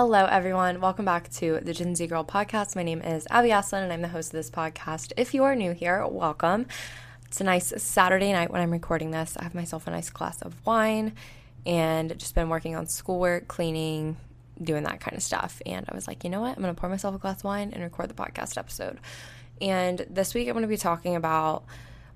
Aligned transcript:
Hello, 0.00 0.26
everyone. 0.26 0.80
Welcome 0.80 1.04
back 1.06 1.28
to 1.30 1.58
the 1.60 1.74
Gen 1.74 1.96
Z 1.96 2.06
Girl 2.06 2.22
podcast. 2.24 2.76
My 2.76 2.84
name 2.84 3.02
is 3.02 3.26
Abby 3.32 3.48
Asselin, 3.48 3.82
and 3.82 3.92
I'm 3.92 4.00
the 4.00 4.06
host 4.06 4.28
of 4.28 4.34
this 4.34 4.48
podcast. 4.48 5.12
If 5.16 5.34
you 5.34 5.42
are 5.42 5.56
new 5.56 5.72
here, 5.72 6.06
welcome. 6.06 6.66
It's 7.26 7.40
a 7.40 7.44
nice 7.44 7.72
Saturday 7.82 8.30
night 8.30 8.52
when 8.52 8.60
I'm 8.60 8.70
recording 8.70 9.10
this. 9.10 9.36
I 9.36 9.42
have 9.42 9.56
myself 9.56 9.88
a 9.88 9.90
nice 9.90 10.08
glass 10.08 10.40
of 10.40 10.54
wine 10.64 11.14
and 11.66 12.16
just 12.16 12.36
been 12.36 12.48
working 12.48 12.76
on 12.76 12.86
schoolwork, 12.86 13.48
cleaning, 13.48 14.16
doing 14.62 14.84
that 14.84 15.00
kind 15.00 15.16
of 15.16 15.22
stuff. 15.24 15.60
And 15.66 15.84
I 15.88 15.96
was 15.96 16.06
like, 16.06 16.22
you 16.22 16.30
know 16.30 16.42
what? 16.42 16.56
I'm 16.56 16.62
going 16.62 16.72
to 16.72 16.80
pour 16.80 16.88
myself 16.88 17.16
a 17.16 17.18
glass 17.18 17.40
of 17.40 17.44
wine 17.46 17.72
and 17.72 17.82
record 17.82 18.08
the 18.08 18.14
podcast 18.14 18.56
episode. 18.56 19.00
And 19.60 20.06
this 20.08 20.32
week, 20.32 20.46
I'm 20.46 20.54
going 20.54 20.62
to 20.62 20.68
be 20.68 20.76
talking 20.76 21.16
about 21.16 21.64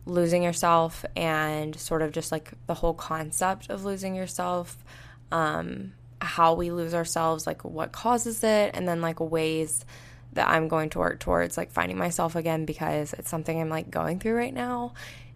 losing 0.06 0.44
yourself 0.44 1.04
and 1.16 1.74
sort 1.74 2.02
of 2.02 2.12
just 2.12 2.30
like 2.30 2.52
the 2.68 2.74
whole 2.74 2.94
concept 2.94 3.70
of 3.70 3.84
losing 3.84 4.14
yourself. 4.14 4.84
Um, 5.32 5.94
how 6.23 6.54
we 6.54 6.70
lose 6.70 6.95
ourselves, 6.95 7.46
like 7.46 7.64
what 7.64 7.93
causes 7.93 8.43
it, 8.43 8.70
and 8.75 8.86
then 8.86 9.00
like 9.00 9.20
ways 9.20 9.84
that 10.33 10.48
I'm 10.48 10.69
going 10.69 10.91
to 10.91 10.98
work 10.98 11.20
towards 11.20 11.56
like 11.56 11.70
finding 11.70 11.98
myself 11.98 12.37
again 12.37 12.65
because 12.65 13.12
it's 13.12 13.29
something 13.29 13.60
I'm 13.60 13.69
like 13.69 13.91
going 13.91 14.19
through 14.19 14.34
right 14.34 14.55
now 14.55 14.95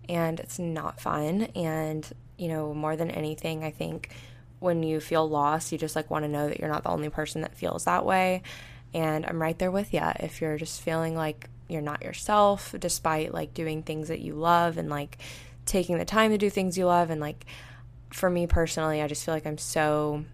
and 0.08 0.40
it's 0.40 0.58
not 0.58 1.00
fun. 1.00 1.42
And, 1.54 2.08
you 2.38 2.48
know, 2.48 2.72
more 2.72 2.96
than 2.96 3.10
anything, 3.10 3.62
I 3.62 3.70
think 3.70 4.10
when 4.58 4.82
you 4.82 5.00
feel 5.00 5.28
lost, 5.28 5.70
you 5.70 5.78
just 5.78 5.96
like 5.96 6.10
want 6.10 6.24
to 6.24 6.30
know 6.30 6.48
that 6.48 6.58
you're 6.58 6.70
not 6.70 6.82
the 6.82 6.90
only 6.90 7.10
person 7.10 7.42
that 7.42 7.56
feels 7.56 7.84
that 7.84 8.06
way. 8.06 8.42
And 8.94 9.26
I'm 9.26 9.42
right 9.42 9.58
there 9.58 9.70
with 9.70 9.92
you. 9.92 10.00
If 10.20 10.40
you're 10.40 10.56
just 10.56 10.80
feeling 10.80 11.14
like 11.14 11.50
you're 11.68 11.82
not 11.82 12.02
yourself, 12.02 12.74
despite 12.78 13.34
like 13.34 13.52
doing 13.52 13.82
things 13.82 14.08
that 14.08 14.20
you 14.20 14.34
love 14.34 14.78
and 14.78 14.88
like 14.88 15.18
taking 15.66 15.98
the 15.98 16.04
time 16.04 16.30
to 16.30 16.38
do 16.38 16.48
things 16.48 16.78
you 16.78 16.86
love, 16.86 17.10
and 17.10 17.20
like 17.20 17.44
for 18.10 18.30
me 18.30 18.46
personally, 18.46 19.02
I 19.02 19.08
just 19.08 19.24
feel 19.24 19.34
like 19.34 19.46
I'm 19.46 19.58
so 19.58 20.24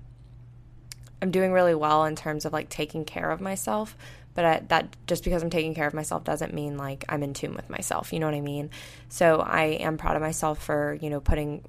I'm 1.23 1.31
doing 1.31 1.53
really 1.53 1.75
well 1.75 2.05
in 2.05 2.17
terms 2.17 2.45
of 2.45 2.53
like 2.53 2.69
taking 2.69 3.05
care 3.05 3.31
of 3.31 3.41
myself. 3.41 3.97
But 4.35 4.45
I, 4.45 4.62
that 4.69 4.97
just 5.07 5.25
because 5.25 5.43
I'm 5.43 5.51
taking 5.51 5.75
care 5.75 5.87
of 5.87 5.95
myself 5.95 6.25
doesn't 6.25 6.53
mean 6.53 6.77
like 6.77 7.05
I'm 7.09 7.23
in 7.23 7.33
tune 7.33 7.55
with 7.55 7.70
myself. 7.70 8.12
You 8.12 8.19
know 8.19 8.27
what 8.27 8.34
I 8.34 8.41
mean? 8.41 8.70
So 9.09 9.41
I 9.41 9.65
am 9.65 9.98
proud 9.98 10.17
of 10.17 10.23
myself 10.23 10.62
for, 10.62 10.98
you 11.00 11.11
know, 11.11 11.20
putting 11.20 11.65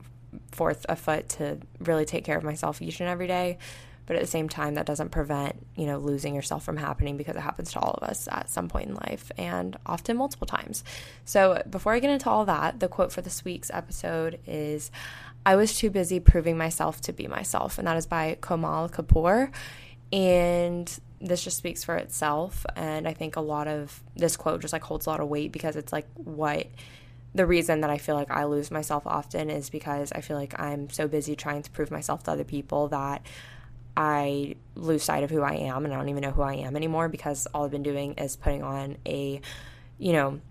forth 0.52 0.86
a 0.90 0.96
foot 0.96 1.30
to 1.30 1.60
really 1.80 2.06
take 2.06 2.24
care 2.24 2.38
of 2.38 2.44
myself 2.44 2.82
each 2.82 3.00
and 3.00 3.10
every 3.10 3.28
day. 3.28 3.60
But 4.06 4.18
at 4.18 4.22
the 4.22 4.28
same 4.28 4.50
time, 4.50 4.76
that 4.76 4.86
doesn't 4.86 5.10
prevent, 5.10 5.66
you 5.76 5.86
know, 5.86 5.98
losing 5.98 6.36
yourself 6.36 6.64
from 6.64 6.76
happening 6.76 7.16
because 7.16 7.36
it 7.36 7.42
happens 7.42 7.72
to 7.74 7.80
all 7.80 7.94
of 7.94 8.10
us 8.10 8.28
at 8.30 8.50
some 8.50 8.68
point 8.68 8.90
in 8.90 8.96
life 8.96 9.32
and 9.38 9.78
often 9.86 10.18
multiple 10.18 10.48
times. 10.48 10.84
So 11.24 11.62
before 11.70 11.94
I 11.94 12.00
get 12.00 12.10
into 12.10 12.30
all 12.30 12.46
that, 12.46 12.82
the 12.82 12.90
quote 12.90 13.14
for 13.14 13.22
this 13.22 13.46
week's 13.46 13.72
episode 13.74 14.40
is 14.46 14.92
I 15.46 15.56
was 15.56 15.78
too 15.78 15.90
busy 15.90 16.20
proving 16.20 16.58
myself 16.58 17.02
to 17.02 17.14
be 17.14 17.28
myself. 17.28 17.78
And 17.78 17.88
that 17.88 17.98
is 17.98 18.06
by 18.06 18.38
Komal 18.40 18.90
Kapoor. 18.90 19.52
And 20.12 21.00
this 21.20 21.44
just 21.44 21.58
speaks 21.58 21.84
for 21.84 21.96
itself. 21.96 22.66
And 22.76 23.08
I 23.08 23.14
think 23.14 23.36
a 23.36 23.42
lot 23.42 23.68
of 23.68 24.04
this 24.16 24.38
quote 24.38 24.62
just 24.62 24.74
like 24.74 24.84
holds 24.84 25.06
a 25.06 25.10
lot 25.10 25.20
of 25.20 25.28
weight 25.28 25.52
because 25.52 25.76
it's 25.76 25.92
like 25.92 26.08
what 26.16 26.68
the 27.36 27.46
reason 27.46 27.82
that 27.82 27.90
I 27.90 27.98
feel 27.98 28.16
like 28.16 28.30
I 28.30 28.46
lose 28.46 28.70
myself 28.70 29.04
often 29.08 29.50
is 29.50 29.70
because 29.70 30.12
I 30.12 30.22
feel 30.22 30.38
like 30.38 30.60
I'm 30.60 30.90
so 30.90 31.08
busy 31.08 31.36
trying 31.36 31.64
to 31.64 31.72
prove 31.72 31.90
myself 31.90 32.24
to 32.24 32.32
other 32.32 32.44
people 32.44 32.90
that 32.90 33.26
I 33.98 34.56
lose 34.76 35.04
sight 35.04 35.24
of 35.24 35.32
who 35.32 35.42
I 35.42 35.54
am 35.54 35.86
and 35.86 35.94
I 35.94 35.98
don't 35.98 36.10
even 36.10 36.22
know 36.22 36.32
who 36.32 36.42
I 36.42 36.56
am 36.56 36.76
anymore 36.76 37.10
because 37.10 37.48
all 37.54 37.66
I've 37.66 37.72
been 37.72 37.84
doing 37.84 38.14
is 38.14 38.36
putting 38.36 38.64
on 38.64 38.98
a, 39.06 39.42
you 39.98 40.14
know, 40.14 40.42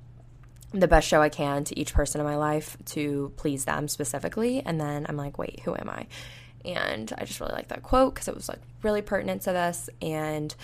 the 0.72 0.88
best 0.88 1.06
show 1.06 1.20
I 1.20 1.28
can 1.28 1.64
to 1.64 1.78
each 1.78 1.92
person 1.92 2.20
in 2.20 2.26
my 2.26 2.36
life 2.36 2.76
to 2.86 3.32
please 3.36 3.64
them 3.64 3.88
specifically. 3.88 4.62
And 4.64 4.80
then 4.80 5.06
I'm 5.08 5.16
like, 5.16 5.38
wait, 5.38 5.60
who 5.60 5.74
am 5.74 5.90
I? 5.90 6.06
And 6.64 7.12
I 7.18 7.24
just 7.24 7.40
really 7.40 7.52
like 7.52 7.68
that 7.68 7.82
quote 7.82 8.14
because 8.14 8.28
it 8.28 8.34
was 8.34 8.48
like 8.48 8.60
really 8.82 9.02
pertinent 9.02 9.42
to 9.42 9.52
this. 9.52 9.90
And 10.00 10.54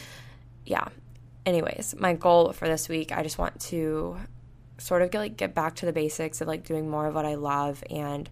yeah, 0.64 0.88
anyways, 1.44 1.94
my 1.98 2.14
goal 2.14 2.52
for 2.52 2.68
this 2.68 2.88
week, 2.88 3.12
I 3.12 3.22
just 3.22 3.38
want 3.38 3.60
to 3.62 4.16
sort 4.78 5.02
of 5.02 5.10
get, 5.10 5.18
like 5.18 5.36
get 5.36 5.54
back 5.54 5.74
to 5.76 5.86
the 5.86 5.92
basics 5.92 6.40
of 6.40 6.48
like 6.48 6.64
doing 6.64 6.88
more 6.88 7.06
of 7.06 7.14
what 7.14 7.26
I 7.26 7.34
love 7.34 7.82
and 7.90 8.28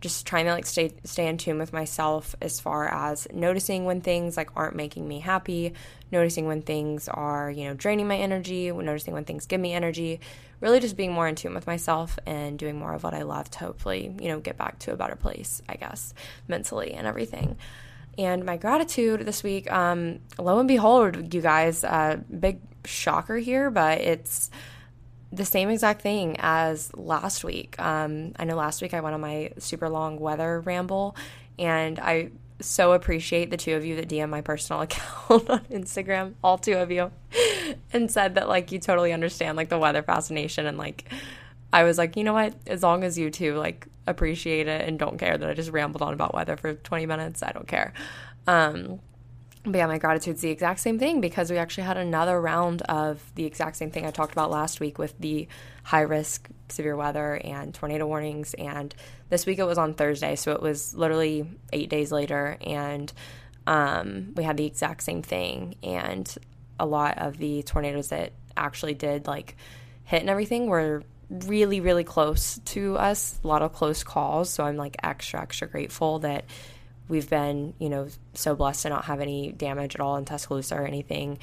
just 0.00 0.26
trying 0.26 0.44
to 0.44 0.52
like 0.52 0.66
stay 0.66 0.92
stay 1.04 1.26
in 1.26 1.38
tune 1.38 1.58
with 1.58 1.72
myself 1.72 2.34
as 2.42 2.60
far 2.60 2.86
as 2.88 3.26
noticing 3.32 3.86
when 3.86 4.00
things 4.00 4.36
like 4.36 4.50
aren't 4.54 4.76
making 4.76 5.08
me 5.08 5.20
happy, 5.20 5.72
noticing 6.12 6.46
when 6.46 6.60
things 6.62 7.08
are, 7.08 7.50
you 7.50 7.64
know, 7.64 7.74
draining 7.74 8.06
my 8.06 8.16
energy, 8.16 8.70
noticing 8.70 9.14
when 9.14 9.24
things 9.24 9.46
give 9.46 9.60
me 9.60 9.72
energy, 9.72 10.20
really 10.60 10.80
just 10.80 10.96
being 10.96 11.12
more 11.12 11.28
in 11.28 11.34
tune 11.34 11.54
with 11.54 11.66
myself 11.66 12.18
and 12.26 12.58
doing 12.58 12.78
more 12.78 12.94
of 12.94 13.02
what 13.04 13.14
I 13.14 13.22
love 13.22 13.50
to 13.52 13.58
hopefully, 13.58 14.14
you 14.20 14.28
know, 14.28 14.40
get 14.40 14.56
back 14.56 14.78
to 14.80 14.92
a 14.92 14.96
better 14.96 15.16
place, 15.16 15.62
I 15.68 15.76
guess, 15.76 16.14
mentally 16.48 16.92
and 16.92 17.06
everything. 17.06 17.56
And 18.18 18.44
my 18.44 18.56
gratitude 18.56 19.20
this 19.20 19.42
week, 19.42 19.70
um, 19.70 20.20
lo 20.38 20.58
and 20.58 20.68
behold, 20.68 21.34
you 21.34 21.42
guys, 21.42 21.84
uh, 21.84 22.18
big 22.40 22.60
shocker 22.84 23.36
here, 23.36 23.70
but 23.70 24.00
it's 24.00 24.50
the 25.32 25.44
same 25.44 25.68
exact 25.68 26.00
thing 26.00 26.36
as 26.38 26.94
last 26.96 27.44
week. 27.44 27.78
Um, 27.78 28.32
I 28.36 28.44
know 28.44 28.56
last 28.56 28.80
week 28.80 28.94
I 28.94 29.00
went 29.00 29.14
on 29.14 29.20
my 29.20 29.52
super 29.58 29.88
long 29.88 30.18
weather 30.18 30.60
ramble, 30.60 31.16
and 31.58 31.98
I 31.98 32.30
so 32.60 32.92
appreciate 32.92 33.50
the 33.50 33.56
two 33.56 33.74
of 33.74 33.84
you 33.84 33.96
that 33.96 34.08
DM 34.08 34.28
my 34.28 34.40
personal 34.40 34.82
account 34.82 35.50
on 35.50 35.60
Instagram, 35.70 36.34
all 36.42 36.58
two 36.58 36.74
of 36.74 36.90
you, 36.90 37.10
and 37.92 38.10
said 38.10 38.34
that 38.36 38.48
like 38.48 38.72
you 38.72 38.78
totally 38.78 39.12
understand 39.12 39.56
like 39.56 39.68
the 39.68 39.78
weather 39.78 40.02
fascination 40.02 40.66
and 40.66 40.78
like 40.78 41.10
I 41.72 41.82
was 41.82 41.98
like, 41.98 42.16
you 42.16 42.24
know 42.24 42.32
what? 42.32 42.54
As 42.66 42.82
long 42.82 43.04
as 43.04 43.18
you 43.18 43.30
two 43.30 43.54
like 43.56 43.86
appreciate 44.06 44.68
it 44.68 44.88
and 44.88 44.98
don't 44.98 45.18
care 45.18 45.36
that 45.36 45.48
I 45.48 45.54
just 45.54 45.70
rambled 45.70 46.02
on 46.02 46.14
about 46.14 46.34
weather 46.34 46.56
for 46.56 46.74
20 46.74 47.06
minutes, 47.06 47.42
I 47.42 47.52
don't 47.52 47.68
care. 47.68 47.92
Um, 48.46 49.00
but 49.66 49.78
yeah, 49.78 49.86
my 49.86 49.98
gratitude's 49.98 50.40
the 50.40 50.50
exact 50.50 50.80
same 50.80 50.98
thing 50.98 51.20
because 51.20 51.50
we 51.50 51.58
actually 51.58 51.84
had 51.84 51.96
another 51.96 52.40
round 52.40 52.82
of 52.82 53.22
the 53.34 53.44
exact 53.44 53.76
same 53.76 53.90
thing 53.90 54.06
I 54.06 54.10
talked 54.10 54.32
about 54.32 54.50
last 54.50 54.80
week 54.80 54.98
with 54.98 55.18
the 55.18 55.48
high 55.82 56.02
risk 56.02 56.48
severe 56.68 56.96
weather 56.96 57.34
and 57.34 57.74
tornado 57.74 58.06
warnings. 58.06 58.54
And 58.54 58.94
this 59.28 59.44
week 59.44 59.58
it 59.58 59.64
was 59.64 59.78
on 59.78 59.94
Thursday, 59.94 60.36
so 60.36 60.52
it 60.52 60.62
was 60.62 60.94
literally 60.94 61.48
eight 61.72 61.90
days 61.90 62.12
later, 62.12 62.56
and 62.64 63.12
um, 63.66 64.32
we 64.36 64.44
had 64.44 64.56
the 64.56 64.66
exact 64.66 65.02
same 65.02 65.22
thing. 65.22 65.74
And 65.82 66.32
a 66.78 66.86
lot 66.86 67.18
of 67.18 67.36
the 67.36 67.62
tornadoes 67.62 68.08
that 68.08 68.32
actually 68.56 68.94
did 68.94 69.26
like 69.26 69.56
hit 70.04 70.20
and 70.20 70.30
everything 70.30 70.66
were 70.66 71.02
really, 71.28 71.80
really 71.80 72.04
close 72.04 72.58
to 72.66 72.96
us. 72.96 73.40
A 73.42 73.46
lot 73.46 73.62
of 73.62 73.72
close 73.72 74.04
calls. 74.04 74.50
So 74.50 74.64
I'm 74.64 74.76
like 74.76 74.96
extra, 75.02 75.40
extra 75.40 75.66
grateful 75.66 76.20
that 76.20 76.44
we've 77.08 77.28
been, 77.28 77.74
you 77.78 77.88
know, 77.88 78.08
so 78.34 78.54
blessed 78.54 78.82
to 78.82 78.88
not 78.88 79.04
have 79.06 79.20
any 79.20 79.52
damage 79.52 79.94
at 79.94 80.00
all 80.00 80.16
in 80.16 80.24
Tuscaloosa 80.24 80.74
or 80.74 80.86
anything. 80.86 81.38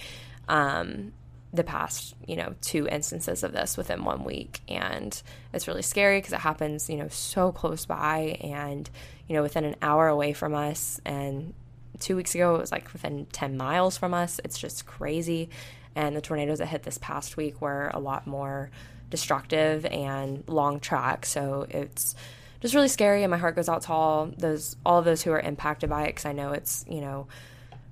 Um, 0.48 1.14
the 1.54 1.64
past, 1.64 2.16
you 2.28 2.36
know, 2.36 2.56
two 2.62 2.88
instances 2.88 3.44
of 3.44 3.52
this 3.52 3.78
within 3.78 4.04
one 4.04 4.24
week. 4.24 4.62
And 4.68 5.22
it's 5.54 5.68
really 5.68 5.84
scary 5.84 6.18
because 6.18 6.34
it 6.34 6.40
happens, 6.40 6.90
you 6.90 6.98
know, 6.98 7.08
so 7.10 7.52
close 7.52 7.86
by 7.86 8.40
and, 8.42 8.90
you 9.28 9.36
know, 9.36 9.44
within 9.44 9.64
an 9.64 9.76
hour 9.82 10.08
away 10.08 10.34
from 10.34 10.56
us. 10.56 11.00
And 11.06 11.54
two 12.00 12.16
weeks 12.16 12.34
ago, 12.34 12.56
it 12.56 12.60
was 12.60 12.72
like 12.72 12.92
within 12.92 13.28
10 13.28 13.56
miles 13.56 13.98
from 13.98 14.16
us. 14.16 14.42
It's 14.44 14.58
just 14.58 14.88
crazy. 14.88 15.50
And 15.96 16.16
the 16.16 16.22
tornadoes 16.22 16.58
that 16.58 16.66
hit 16.68 16.82
this 16.82 16.98
past 16.98 17.38
week 17.38 17.62
were 17.62 17.92
a 17.94 18.00
lot 18.00 18.26
more 18.26 18.72
destructive 19.12 19.86
and 19.86 20.44
long 20.48 20.80
track. 20.80 21.24
So 21.24 21.68
it's, 21.70 22.16
just 22.64 22.74
really 22.74 22.88
scary 22.88 23.24
and 23.24 23.30
my 23.30 23.38
heart 23.38 23.58
goes 23.58 23.68
out 23.68 23.82
to 23.82 23.92
all 23.92 24.32
those 24.38 24.78
all 24.86 24.98
of 24.98 25.04
those 25.04 25.22
who 25.22 25.32
are 25.32 25.40
impacted 25.40 25.90
by 25.90 26.04
it 26.04 26.08
because 26.08 26.26
I 26.26 26.32
know 26.32 26.54
it's 26.54 26.86
you 26.88 27.02
know 27.02 27.28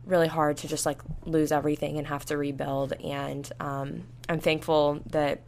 really 0.05 0.29
hard 0.29 0.55
to 0.57 0.67
just 0.69 0.85
like 0.85 1.01
lose 1.25 1.51
everything 1.51 1.97
and 1.97 2.07
have 2.07 2.23
to 2.27 2.37
rebuild 2.37 2.93
and 2.93 3.51
um, 3.59 4.03
I'm 4.29 4.39
thankful 4.39 5.01
that 5.07 5.41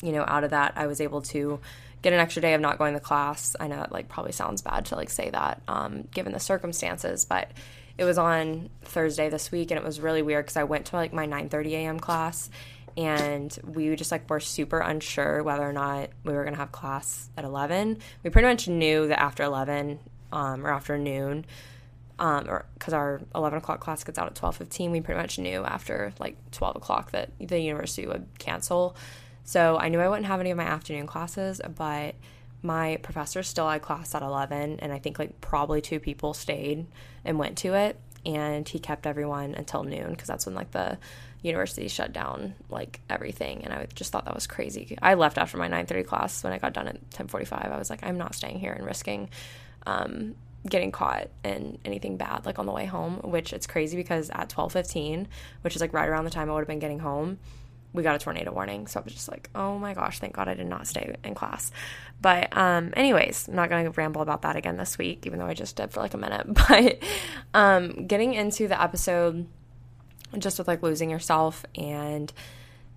you 0.00 0.12
know 0.12 0.24
out 0.28 0.44
of 0.44 0.50
that 0.50 0.74
I 0.76 0.86
was 0.86 1.00
able 1.00 1.22
to 1.22 1.58
get 2.02 2.12
an 2.12 2.20
extra 2.20 2.40
day 2.40 2.54
of 2.54 2.60
not 2.60 2.78
going 2.78 2.94
to 2.94 3.00
class 3.00 3.56
I 3.58 3.66
know 3.66 3.82
it 3.82 3.90
like 3.90 4.08
probably 4.08 4.30
sounds 4.30 4.62
bad 4.62 4.86
to 4.86 4.94
like 4.94 5.10
say 5.10 5.30
that 5.30 5.60
um, 5.66 6.02
given 6.14 6.32
the 6.32 6.38
circumstances 6.38 7.24
but 7.24 7.50
it 7.98 8.04
was 8.04 8.16
on 8.16 8.70
Thursday 8.82 9.28
this 9.28 9.50
week 9.50 9.72
and 9.72 9.78
it 9.78 9.84
was 9.84 10.00
really 10.00 10.22
weird 10.22 10.44
because 10.44 10.56
I 10.56 10.64
went 10.64 10.86
to 10.86 10.96
like 10.96 11.12
my 11.12 11.26
9:30 11.26 11.72
a.m. 11.72 11.98
class 11.98 12.48
and 13.00 13.58
we 13.64 13.96
just 13.96 14.12
like 14.12 14.28
were 14.28 14.40
super 14.40 14.78
unsure 14.78 15.42
whether 15.42 15.66
or 15.66 15.72
not 15.72 16.10
we 16.22 16.34
were 16.34 16.42
going 16.42 16.52
to 16.52 16.60
have 16.60 16.70
class 16.70 17.30
at 17.36 17.44
11 17.44 17.98
we 18.22 18.28
pretty 18.28 18.46
much 18.46 18.68
knew 18.68 19.08
that 19.08 19.18
after 19.18 19.42
11 19.42 19.98
um, 20.32 20.66
or 20.66 20.70
after 20.70 20.98
noon 20.98 21.46
um, 22.18 22.46
or 22.46 22.66
because 22.74 22.92
our 22.92 23.22
11 23.34 23.58
o'clock 23.58 23.80
class 23.80 24.04
gets 24.04 24.18
out 24.18 24.26
at 24.26 24.34
12.15 24.34 24.90
we 24.90 25.00
pretty 25.00 25.18
much 25.18 25.38
knew 25.38 25.64
after 25.64 26.12
like 26.18 26.36
12 26.50 26.76
o'clock 26.76 27.12
that 27.12 27.30
the 27.40 27.58
university 27.58 28.06
would 28.06 28.26
cancel. 28.38 28.94
So 29.44 29.78
i 29.78 29.88
knew 29.88 29.98
i 29.98 30.08
wouldn't 30.08 30.26
have 30.26 30.40
any 30.40 30.50
of 30.50 30.58
my 30.58 30.64
afternoon 30.64 31.06
classes 31.06 31.60
but 31.76 32.14
my 32.62 32.98
professor 33.02 33.42
still 33.42 33.68
had 33.70 33.80
class 33.80 34.14
at 34.14 34.20
11 34.20 34.80
and 34.80 34.92
i 34.92 34.98
think 34.98 35.18
like 35.18 35.40
probably 35.40 35.80
two 35.80 35.98
people 35.98 36.34
stayed 36.34 36.86
and 37.24 37.38
went 37.38 37.56
to 37.58 37.72
it 37.72 37.98
and 38.26 38.68
he 38.68 38.78
kept 38.78 39.06
everyone 39.06 39.54
until 39.54 39.82
noon 39.84 40.10
because 40.10 40.28
that's 40.28 40.46
when 40.46 40.54
like 40.54 40.70
the 40.72 40.98
university 41.42 41.88
shut 41.88 42.12
down 42.12 42.54
like 42.68 43.00
everything 43.08 43.64
and 43.64 43.72
i 43.72 43.86
just 43.94 44.12
thought 44.12 44.26
that 44.26 44.34
was 44.34 44.46
crazy. 44.46 44.98
I 45.00 45.14
left 45.14 45.38
after 45.38 45.56
my 45.56 45.68
9.30 45.68 46.06
class. 46.06 46.44
When 46.44 46.52
i 46.52 46.58
got 46.58 46.74
done 46.74 46.88
at 46.88 47.10
10.45 47.10 47.72
i 47.72 47.78
was 47.78 47.88
like 47.88 48.00
i'm 48.02 48.18
not 48.18 48.34
staying 48.34 48.58
here 48.58 48.72
and 48.72 48.84
risking 48.84 49.30
um, 49.86 50.34
getting 50.68 50.92
caught 50.92 51.28
in 51.42 51.78
anything 51.84 52.16
bad 52.16 52.44
like 52.44 52.58
on 52.58 52.66
the 52.66 52.72
way 52.72 52.84
home, 52.84 53.16
which 53.24 53.52
it's 53.52 53.66
crazy 53.66 53.96
because 53.96 54.30
at 54.30 54.48
12:15, 54.48 55.26
which 55.62 55.74
is 55.74 55.80
like 55.80 55.92
right 55.92 56.08
around 56.08 56.24
the 56.24 56.30
time 56.30 56.50
I 56.50 56.52
would 56.52 56.60
have 56.60 56.68
been 56.68 56.78
getting 56.78 56.98
home, 56.98 57.38
we 57.92 58.02
got 58.02 58.14
a 58.14 58.18
tornado 58.18 58.52
warning. 58.52 58.86
So 58.86 59.00
I 59.00 59.02
was 59.02 59.12
just 59.12 59.28
like, 59.28 59.50
"Oh 59.54 59.78
my 59.78 59.94
gosh, 59.94 60.18
thank 60.18 60.34
God 60.34 60.48
I 60.48 60.54
did 60.54 60.66
not 60.66 60.86
stay 60.86 61.14
in 61.24 61.34
class." 61.34 61.70
But 62.20 62.56
um 62.56 62.92
anyways, 62.96 63.48
I'm 63.48 63.56
not 63.56 63.68
going 63.70 63.84
to 63.84 63.90
ramble 63.90 64.22
about 64.22 64.42
that 64.42 64.56
again 64.56 64.76
this 64.76 64.98
week 64.98 65.26
even 65.26 65.38
though 65.38 65.46
I 65.46 65.54
just 65.54 65.76
did 65.76 65.92
for 65.92 66.00
like 66.00 66.14
a 66.14 66.18
minute. 66.18 66.46
But 66.68 66.98
um 67.54 68.06
getting 68.06 68.34
into 68.34 68.68
the 68.68 68.80
episode 68.80 69.46
just 70.38 70.58
with 70.58 70.68
like 70.68 70.82
losing 70.82 71.10
yourself 71.10 71.64
and 71.74 72.32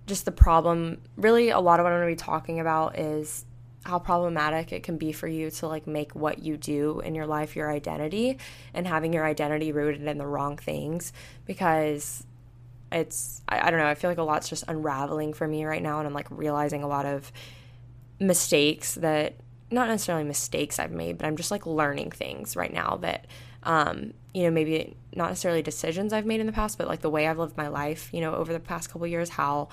just 0.06 0.24
the 0.24 0.32
problem, 0.32 1.00
really 1.16 1.50
a 1.50 1.58
lot 1.58 1.80
of 1.80 1.84
what 1.84 1.92
I'm 1.92 2.00
going 2.00 2.14
to 2.14 2.22
be 2.22 2.24
talking 2.24 2.60
about 2.60 2.98
is 2.98 3.44
how 3.84 3.98
problematic 3.98 4.72
it 4.72 4.82
can 4.82 4.96
be 4.96 5.12
for 5.12 5.28
you 5.28 5.50
to 5.50 5.68
like 5.68 5.86
make 5.86 6.14
what 6.14 6.38
you 6.38 6.56
do 6.56 7.00
in 7.00 7.14
your 7.14 7.26
life 7.26 7.54
your 7.54 7.70
identity 7.70 8.38
and 8.72 8.86
having 8.86 9.12
your 9.12 9.26
identity 9.26 9.72
rooted 9.72 10.02
in 10.02 10.18
the 10.18 10.26
wrong 10.26 10.56
things 10.56 11.12
because 11.44 12.24
it's 12.92 13.42
I, 13.48 13.66
I, 13.66 13.70
don't 13.70 13.80
know 13.80 13.86
i 13.86 13.94
feel 13.94 14.10
like 14.10 14.18
a 14.18 14.22
lot's 14.22 14.48
just 14.48 14.64
unraveling 14.68 15.32
for 15.32 15.48
me 15.48 15.64
right 15.64 15.82
now 15.82 15.98
and 15.98 16.06
i'm 16.06 16.14
like 16.14 16.28
realizing 16.30 16.82
a 16.82 16.88
lot 16.88 17.06
of 17.06 17.32
mistakes 18.20 18.94
that 18.94 19.34
not 19.70 19.88
necessarily 19.88 20.24
mistakes 20.24 20.78
i've 20.78 20.92
made 20.92 21.18
but 21.18 21.26
i'm 21.26 21.36
just 21.36 21.50
like 21.50 21.66
learning 21.66 22.10
things 22.10 22.56
right 22.56 22.72
now 22.72 22.96
that 22.96 23.26
um, 23.64 24.12
you 24.34 24.42
know 24.42 24.50
maybe 24.50 24.94
not 25.14 25.30
necessarily 25.30 25.62
decisions 25.62 26.12
i've 26.12 26.26
made 26.26 26.38
in 26.38 26.46
the 26.46 26.52
past 26.52 26.76
but 26.76 26.86
like 26.86 27.00
the 27.00 27.10
way 27.10 27.26
i've 27.26 27.38
lived 27.38 27.56
my 27.56 27.68
life 27.68 28.10
you 28.12 28.20
know 28.20 28.34
over 28.34 28.52
the 28.52 28.60
past 28.60 28.90
couple 28.90 29.06
years 29.06 29.30
how 29.30 29.68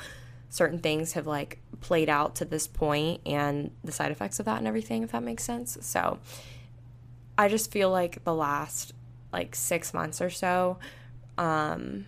certain 0.52 0.80
things 0.80 1.14
have 1.14 1.26
like 1.26 1.60
played 1.80 2.10
out 2.10 2.36
to 2.36 2.46
this 2.46 2.68
point 2.68 3.22
and 3.26 3.72
the 3.86 3.92
side 3.92 4.12
effects 4.12 4.38
of 4.38 4.46
that 4.46 4.58
and 4.58 4.68
everything, 4.68 5.02
if 5.02 5.14
that 5.14 5.24
makes 5.24 5.44
sense. 5.46 5.78
So 5.80 6.20
I 7.38 7.48
just 7.48 7.72
feel 7.72 7.90
like 7.90 8.24
the 8.26 8.34
last 8.36 8.94
like 9.32 9.56
six 9.56 9.94
months 9.94 10.22
or 10.22 10.30
so, 10.30 10.78
um, 11.38 12.06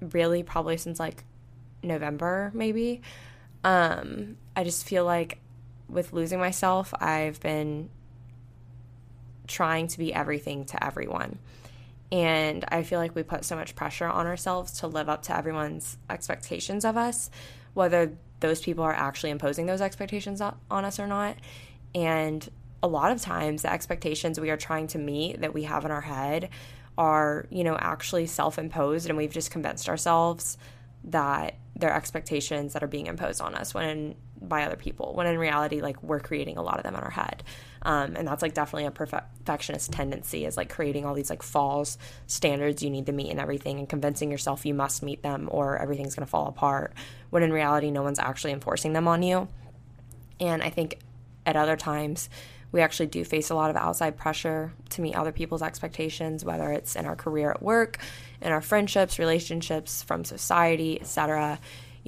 really 0.00 0.42
probably 0.42 0.76
since 0.76 0.98
like 0.98 1.24
November, 1.82 2.50
maybe, 2.54 3.02
um, 3.64 4.36
I 4.56 4.64
just 4.64 4.86
feel 4.86 5.04
like 5.04 5.40
with 5.88 6.12
losing 6.12 6.38
myself, 6.38 6.92
I've 7.00 7.40
been 7.40 7.90
trying 9.46 9.86
to 9.88 9.98
be 9.98 10.12
everything 10.12 10.66
to 10.66 10.84
everyone. 10.84 11.38
And 12.10 12.64
I 12.68 12.82
feel 12.84 12.98
like 12.98 13.14
we 13.14 13.22
put 13.22 13.44
so 13.44 13.56
much 13.56 13.74
pressure 13.74 14.06
on 14.06 14.26
ourselves 14.26 14.80
to 14.80 14.86
live 14.86 15.08
up 15.08 15.22
to 15.24 15.36
everyone's 15.36 15.98
expectations 16.08 16.84
of 16.84 16.96
us 16.96 17.30
whether 17.78 18.12
those 18.40 18.60
people 18.60 18.82
are 18.82 18.92
actually 18.92 19.30
imposing 19.30 19.66
those 19.66 19.80
expectations 19.80 20.40
on 20.40 20.84
us 20.84 20.98
or 20.98 21.06
not. 21.06 21.36
And 21.94 22.46
a 22.82 22.88
lot 22.88 23.12
of 23.12 23.20
times, 23.22 23.62
the 23.62 23.72
expectations 23.72 24.38
we 24.38 24.50
are 24.50 24.56
trying 24.56 24.88
to 24.88 24.98
meet 24.98 25.40
that 25.40 25.54
we 25.54 25.62
have 25.62 25.84
in 25.84 25.92
our 25.92 26.00
head 26.00 26.50
are, 26.98 27.46
you 27.48 27.64
know, 27.64 27.76
actually 27.78 28.26
self 28.26 28.58
imposed, 28.58 29.08
and 29.08 29.16
we've 29.16 29.32
just 29.32 29.50
convinced 29.50 29.88
ourselves 29.88 30.58
that 31.04 31.54
they're 31.76 31.94
expectations 31.94 32.72
that 32.72 32.82
are 32.82 32.88
being 32.88 33.06
imposed 33.06 33.40
on 33.40 33.54
us 33.54 33.72
when 33.72 34.16
by 34.40 34.64
other 34.64 34.76
people 34.76 35.14
when 35.14 35.26
in 35.26 35.38
reality 35.38 35.80
like 35.80 36.00
we're 36.02 36.20
creating 36.20 36.56
a 36.56 36.62
lot 36.62 36.76
of 36.76 36.82
them 36.82 36.94
in 36.94 37.00
our 37.00 37.10
head. 37.10 37.44
Um, 37.82 38.16
and 38.16 38.26
that's 38.26 38.42
like 38.42 38.52
definitely 38.52 38.86
a 38.86 38.90
perfectionist 38.90 39.92
tendency 39.92 40.44
is 40.44 40.56
like 40.56 40.68
creating 40.68 41.06
all 41.06 41.14
these 41.14 41.30
like 41.30 41.42
false 41.42 41.96
standards 42.26 42.82
you 42.82 42.90
need 42.90 43.06
to 43.06 43.12
meet 43.12 43.30
and 43.30 43.40
everything 43.40 43.78
and 43.78 43.88
convincing 43.88 44.30
yourself 44.30 44.66
you 44.66 44.74
must 44.74 45.02
meet 45.02 45.22
them 45.22 45.48
or 45.52 45.78
everything's 45.78 46.16
going 46.16 46.26
to 46.26 46.30
fall 46.30 46.48
apart 46.48 46.92
when 47.30 47.44
in 47.44 47.52
reality 47.52 47.92
no 47.92 48.02
one's 48.02 48.18
actually 48.18 48.52
enforcing 48.52 48.92
them 48.92 49.06
on 49.06 49.22
you. 49.22 49.46
And 50.40 50.62
i 50.62 50.70
think 50.70 50.98
at 51.46 51.56
other 51.56 51.76
times 51.76 52.28
we 52.70 52.80
actually 52.80 53.06
do 53.06 53.24
face 53.24 53.50
a 53.50 53.54
lot 53.54 53.70
of 53.70 53.76
outside 53.76 54.16
pressure 54.16 54.72
to 54.90 55.00
meet 55.00 55.14
other 55.14 55.32
people's 55.32 55.62
expectations 55.62 56.44
whether 56.44 56.70
it's 56.72 56.96
in 56.96 57.06
our 57.06 57.16
career 57.16 57.50
at 57.50 57.62
work 57.62 57.98
in 58.40 58.52
our 58.52 58.60
friendships 58.60 59.18
relationships 59.18 60.02
from 60.02 60.24
society 60.24 61.00
etc 61.00 61.58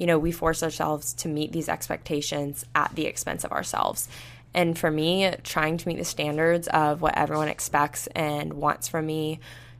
you 0.01 0.07
know, 0.07 0.17
we 0.17 0.31
force 0.31 0.63
ourselves 0.63 1.13
to 1.13 1.27
meet 1.27 1.51
these 1.51 1.69
expectations 1.69 2.65
at 2.73 2.91
the 2.95 3.05
expense 3.05 3.43
of 3.43 3.51
ourselves. 3.51 4.09
And 4.51 4.75
for 4.75 4.89
me, 4.89 5.31
trying 5.43 5.77
to 5.77 5.87
meet 5.87 5.99
the 5.99 6.05
standards 6.05 6.67
of 6.67 7.03
what 7.03 7.17
everyone 7.17 7.49
expects 7.49 8.07
and 8.07 8.53
wants 8.53 8.87
from 8.87 9.05
me, 9.05 9.39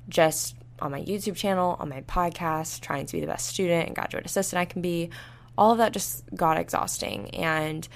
just 0.10 0.56
on 0.80 0.92
my 0.92 1.02
YouTube 1.02 1.36
channel, 1.36 1.76
on 1.80 1.90
my 1.90 2.02
podcast, 2.02 2.82
trying 2.82 3.08
to 3.08 3.14
be 3.14 3.20
the 3.20 3.26
best 3.26 3.48
student 3.48 3.88
and 3.88 3.96
graduate 3.96 4.24
assistant 4.24 4.60
I 4.60 4.66
can 4.66 4.84
be, 4.84 5.10
all 5.58 5.72
of 5.72 5.80
that 5.80 5.92
just 5.92 6.24
got 6.36 6.58
exhausting. 6.58 7.32
And 7.32 7.88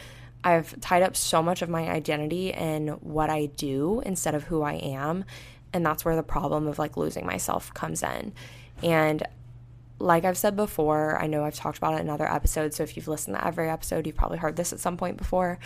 I've 0.45 0.79
tied 0.79 1.01
up 1.01 1.15
so 1.15 1.41
much 1.41 1.63
of 1.63 1.69
my 1.69 1.89
identity 1.89 2.53
in 2.53 2.89
what 3.01 3.31
I 3.31 3.47
do 3.47 4.01
instead 4.05 4.35
of 4.35 4.43
who 4.43 4.61
I 4.61 4.73
am. 4.73 5.25
And 5.73 5.83
that's 5.83 6.05
where 6.05 6.15
the 6.15 6.23
problem 6.23 6.67
of 6.67 6.77
like 6.77 6.95
losing 6.95 7.25
myself 7.25 7.73
comes 7.73 8.03
in. 8.03 8.31
And 8.83 9.23
like 9.97 10.23
I've 10.23 10.37
said 10.37 10.55
before, 10.55 11.17
I 11.19 11.25
know 11.25 11.43
I've 11.43 11.55
talked 11.55 11.79
about 11.79 11.95
it 11.95 12.01
in 12.01 12.09
other 12.09 12.31
episodes. 12.31 12.75
So 12.75 12.83
if 12.83 12.95
you've 12.95 13.07
listened 13.07 13.35
to 13.35 13.45
every 13.45 13.69
episode, 13.69 14.05
you've 14.05 14.15
probably 14.15 14.37
heard 14.37 14.55
this 14.55 14.71
at 14.71 14.79
some 14.79 14.97
point 14.97 15.17
before. 15.17 15.57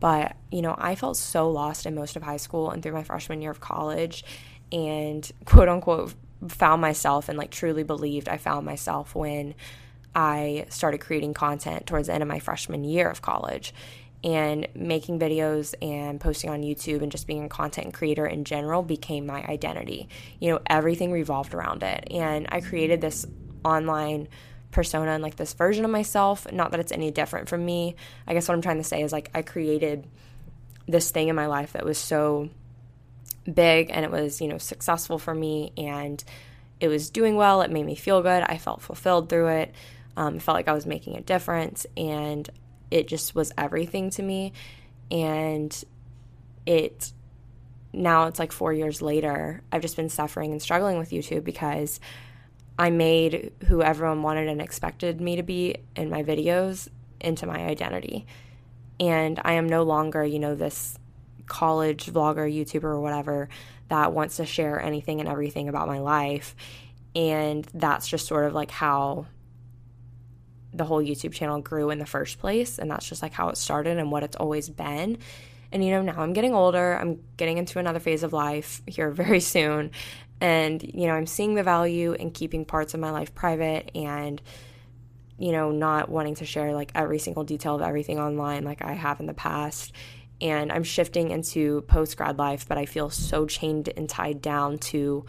But, 0.00 0.34
you 0.50 0.62
know, 0.62 0.74
I 0.76 0.96
felt 0.96 1.16
so 1.16 1.48
lost 1.48 1.86
in 1.86 1.94
most 1.94 2.16
of 2.16 2.24
high 2.24 2.36
school 2.36 2.70
and 2.70 2.82
through 2.82 2.92
my 2.92 3.04
freshman 3.04 3.40
year 3.40 3.52
of 3.52 3.60
college 3.60 4.24
and 4.72 5.30
quote 5.44 5.68
unquote 5.68 6.14
found 6.48 6.82
myself 6.82 7.28
and 7.28 7.38
like 7.38 7.52
truly 7.52 7.84
believed 7.84 8.28
I 8.28 8.36
found 8.36 8.66
myself 8.66 9.14
when 9.14 9.54
I 10.14 10.66
started 10.68 10.98
creating 10.98 11.34
content 11.34 11.86
towards 11.86 12.08
the 12.08 12.14
end 12.14 12.22
of 12.22 12.28
my 12.28 12.40
freshman 12.40 12.84
year 12.84 13.08
of 13.08 13.22
college 13.22 13.72
and 14.24 14.66
making 14.74 15.18
videos 15.18 15.74
and 15.82 16.18
posting 16.18 16.48
on 16.48 16.62
YouTube 16.62 17.02
and 17.02 17.12
just 17.12 17.26
being 17.26 17.44
a 17.44 17.48
content 17.48 17.92
creator 17.92 18.26
in 18.26 18.44
general 18.44 18.82
became 18.82 19.26
my 19.26 19.44
identity. 19.44 20.08
You 20.40 20.50
know, 20.50 20.60
everything 20.66 21.12
revolved 21.12 21.52
around 21.52 21.82
it. 21.82 22.08
And 22.10 22.48
I 22.50 22.62
created 22.62 23.02
this 23.02 23.26
online 23.62 24.28
persona 24.70 25.12
and 25.12 25.22
like 25.22 25.36
this 25.36 25.52
version 25.52 25.84
of 25.84 25.90
myself. 25.90 26.50
Not 26.50 26.70
that 26.70 26.80
it's 26.80 26.90
any 26.90 27.10
different 27.10 27.50
from 27.50 27.66
me. 27.66 27.96
I 28.26 28.32
guess 28.32 28.48
what 28.48 28.54
I'm 28.54 28.62
trying 28.62 28.78
to 28.78 28.84
say 28.84 29.02
is 29.02 29.12
like 29.12 29.30
I 29.34 29.42
created 29.42 30.06
this 30.88 31.10
thing 31.10 31.28
in 31.28 31.36
my 31.36 31.46
life 31.46 31.74
that 31.74 31.84
was 31.84 31.98
so 31.98 32.48
big 33.52 33.90
and 33.90 34.06
it 34.06 34.10
was, 34.10 34.40
you 34.40 34.48
know, 34.48 34.58
successful 34.58 35.18
for 35.18 35.34
me 35.34 35.74
and 35.76 36.24
it 36.80 36.88
was 36.88 37.10
doing 37.10 37.36
well. 37.36 37.60
It 37.60 37.70
made 37.70 37.84
me 37.84 37.94
feel 37.94 38.22
good. 38.22 38.42
I 38.42 38.56
felt 38.56 38.80
fulfilled 38.80 39.28
through 39.28 39.48
it. 39.48 39.74
Um, 40.16 40.38
felt 40.38 40.54
like 40.54 40.68
I 40.68 40.72
was 40.72 40.86
making 40.86 41.16
a 41.16 41.20
difference 41.20 41.86
and 41.96 42.48
it 42.90 43.08
just 43.08 43.34
was 43.34 43.52
everything 43.56 44.10
to 44.10 44.22
me. 44.22 44.52
And 45.10 45.84
it 46.66 47.12
now 47.92 48.26
it's 48.26 48.38
like 48.38 48.52
four 48.52 48.72
years 48.72 49.00
later, 49.00 49.62
I've 49.70 49.82
just 49.82 49.96
been 49.96 50.08
suffering 50.08 50.52
and 50.52 50.60
struggling 50.60 50.98
with 50.98 51.10
YouTube 51.10 51.44
because 51.44 52.00
I 52.78 52.90
made 52.90 53.52
who 53.66 53.82
everyone 53.82 54.22
wanted 54.22 54.48
and 54.48 54.60
expected 54.60 55.20
me 55.20 55.36
to 55.36 55.42
be 55.42 55.76
in 55.94 56.10
my 56.10 56.22
videos 56.22 56.88
into 57.20 57.46
my 57.46 57.58
identity. 57.58 58.26
And 58.98 59.40
I 59.44 59.54
am 59.54 59.68
no 59.68 59.82
longer, 59.84 60.24
you 60.24 60.38
know, 60.38 60.54
this 60.54 60.98
college 61.46 62.06
vlogger, 62.06 62.52
YouTuber, 62.52 62.84
or 62.84 63.00
whatever 63.00 63.48
that 63.88 64.12
wants 64.12 64.36
to 64.36 64.46
share 64.46 64.80
anything 64.80 65.20
and 65.20 65.28
everything 65.28 65.68
about 65.68 65.88
my 65.88 65.98
life. 65.98 66.56
And 67.14 67.64
that's 67.74 68.08
just 68.08 68.26
sort 68.26 68.46
of 68.46 68.54
like 68.54 68.70
how 68.70 69.26
the 70.74 70.84
whole 70.84 71.02
YouTube 71.02 71.32
channel 71.32 71.60
grew 71.60 71.90
in 71.90 71.98
the 71.98 72.06
first 72.06 72.38
place. 72.38 72.78
And 72.78 72.90
that's 72.90 73.08
just 73.08 73.22
like 73.22 73.32
how 73.32 73.48
it 73.48 73.56
started 73.56 73.96
and 73.96 74.10
what 74.10 74.22
it's 74.22 74.36
always 74.36 74.68
been. 74.68 75.18
And, 75.72 75.84
you 75.84 75.90
know, 75.90 76.02
now 76.02 76.20
I'm 76.20 76.32
getting 76.32 76.54
older. 76.54 76.98
I'm 76.98 77.20
getting 77.36 77.58
into 77.58 77.78
another 77.78 78.00
phase 78.00 78.22
of 78.22 78.32
life 78.32 78.82
here 78.86 79.10
very 79.12 79.40
soon. 79.40 79.92
And, 80.40 80.82
you 80.82 81.06
know, 81.06 81.14
I'm 81.14 81.26
seeing 81.26 81.54
the 81.54 81.62
value 81.62 82.12
in 82.12 82.32
keeping 82.32 82.64
parts 82.64 82.92
of 82.92 83.00
my 83.00 83.10
life 83.10 83.34
private 83.34 83.90
and, 83.94 84.42
you 85.38 85.52
know, 85.52 85.70
not 85.70 86.08
wanting 86.08 86.34
to 86.36 86.44
share 86.44 86.74
like 86.74 86.90
every 86.94 87.18
single 87.18 87.44
detail 87.44 87.76
of 87.76 87.82
everything 87.82 88.18
online 88.18 88.64
like 88.64 88.82
I 88.82 88.92
have 88.92 89.20
in 89.20 89.26
the 89.26 89.34
past. 89.34 89.92
And 90.40 90.72
I'm 90.72 90.82
shifting 90.82 91.30
into 91.30 91.82
post 91.82 92.16
grad 92.16 92.38
life, 92.38 92.68
but 92.68 92.76
I 92.76 92.86
feel 92.86 93.08
so 93.08 93.46
chained 93.46 93.88
and 93.96 94.08
tied 94.08 94.42
down 94.42 94.78
to, 94.78 95.24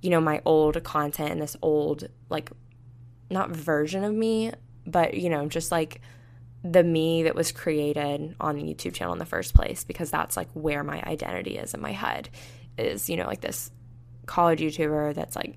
you 0.00 0.10
know, 0.10 0.20
my 0.20 0.40
old 0.44 0.82
content 0.84 1.32
and 1.32 1.42
this 1.42 1.56
old, 1.60 2.08
like, 2.30 2.50
not 3.30 3.50
version 3.50 4.04
of 4.04 4.14
me, 4.14 4.52
but, 4.90 5.14
you 5.14 5.28
know, 5.28 5.46
just 5.48 5.70
like 5.70 6.00
the 6.64 6.82
me 6.82 7.24
that 7.24 7.34
was 7.34 7.52
created 7.52 8.34
on 8.40 8.56
the 8.56 8.62
YouTube 8.62 8.94
channel 8.94 9.12
in 9.12 9.18
the 9.18 9.24
first 9.24 9.54
place, 9.54 9.84
because 9.84 10.10
that's 10.10 10.36
like 10.36 10.48
where 10.54 10.82
my 10.82 11.02
identity 11.02 11.56
is 11.56 11.74
in 11.74 11.80
my 11.80 11.92
head 11.92 12.28
is, 12.76 13.08
you 13.08 13.16
know, 13.16 13.26
like 13.26 13.40
this 13.40 13.70
college 14.26 14.60
YouTuber 14.60 15.14
that's 15.14 15.36
like 15.36 15.56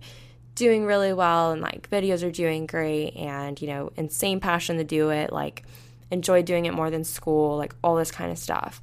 doing 0.56 0.86
really 0.86 1.14
well 1.14 1.52
and 1.52 1.62
like 1.62 1.90
videos 1.90 2.28
are 2.28 2.32
doing 2.32 2.66
great 2.66 3.16
and, 3.16 3.62
you 3.62 3.68
know, 3.68 3.92
insane 3.96 4.40
passion 4.40 4.78
to 4.78 4.84
do 4.84 5.10
it, 5.10 5.32
like 5.32 5.64
enjoy 6.12 6.44
doing 6.44 6.66
it 6.66 6.74
more 6.74 6.90
than 6.90 7.04
school, 7.04 7.58
like 7.58 7.74
all 7.84 7.96
this 7.96 8.12
kind 8.12 8.32
of 8.32 8.38
stuff. 8.38 8.82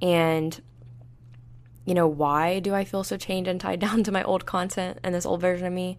And, 0.00 0.60
you 1.84 1.94
know, 1.94 2.06
why 2.06 2.60
do 2.60 2.74
I 2.74 2.84
feel 2.84 3.04
so 3.04 3.16
chained 3.16 3.48
and 3.48 3.60
tied 3.60 3.80
down 3.86 4.04
to 4.04 4.12
my 4.12 4.22
old 4.22 4.46
content 4.46 4.98
and 5.02 5.14
this 5.14 5.26
old 5.26 5.40
version 5.40 5.66
of 5.66 5.72
me? 5.72 5.98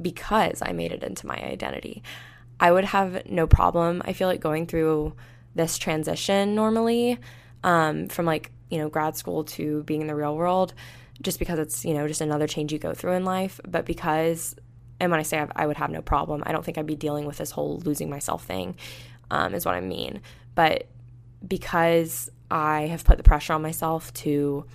Because 0.00 0.62
I 0.62 0.72
made 0.72 0.92
it 0.92 1.02
into 1.02 1.26
my 1.26 1.36
identity. 1.36 2.02
I 2.60 2.70
would 2.70 2.84
have 2.84 3.26
no 3.26 3.46
problem, 3.46 4.02
I 4.04 4.12
feel 4.12 4.28
like, 4.28 4.40
going 4.40 4.66
through 4.66 5.14
this 5.54 5.78
transition 5.78 6.54
normally 6.54 7.18
um, 7.64 8.08
from 8.08 8.26
like, 8.26 8.52
you 8.70 8.78
know, 8.78 8.88
grad 8.88 9.16
school 9.16 9.42
to 9.44 9.82
being 9.84 10.02
in 10.02 10.06
the 10.06 10.14
real 10.14 10.36
world 10.36 10.74
just 11.22 11.38
because 11.38 11.58
it's, 11.58 11.84
you 11.84 11.94
know, 11.94 12.06
just 12.06 12.20
another 12.20 12.46
change 12.46 12.72
you 12.72 12.78
go 12.78 12.94
through 12.94 13.12
in 13.12 13.24
life, 13.24 13.60
but 13.66 13.84
because 13.84 14.54
and 15.00 15.10
when 15.10 15.18
I 15.18 15.22
say 15.22 15.44
I 15.56 15.66
would 15.66 15.78
have 15.78 15.90
no 15.90 16.02
problem, 16.02 16.42
I 16.44 16.52
don't 16.52 16.64
think 16.64 16.76
I'd 16.76 16.86
be 16.86 16.94
dealing 16.94 17.24
with 17.24 17.38
this 17.38 17.50
whole 17.50 17.78
losing 17.78 18.10
myself 18.10 18.44
thing, 18.44 18.76
um, 19.30 19.54
is 19.54 19.64
what 19.64 19.74
I 19.74 19.80
mean. 19.80 20.20
But 20.54 20.88
because 21.46 22.30
I 22.50 22.82
have 22.82 23.04
put 23.04 23.16
the 23.16 23.22
pressure 23.22 23.54
on 23.54 23.62
myself 23.62 24.12
to 24.14 24.66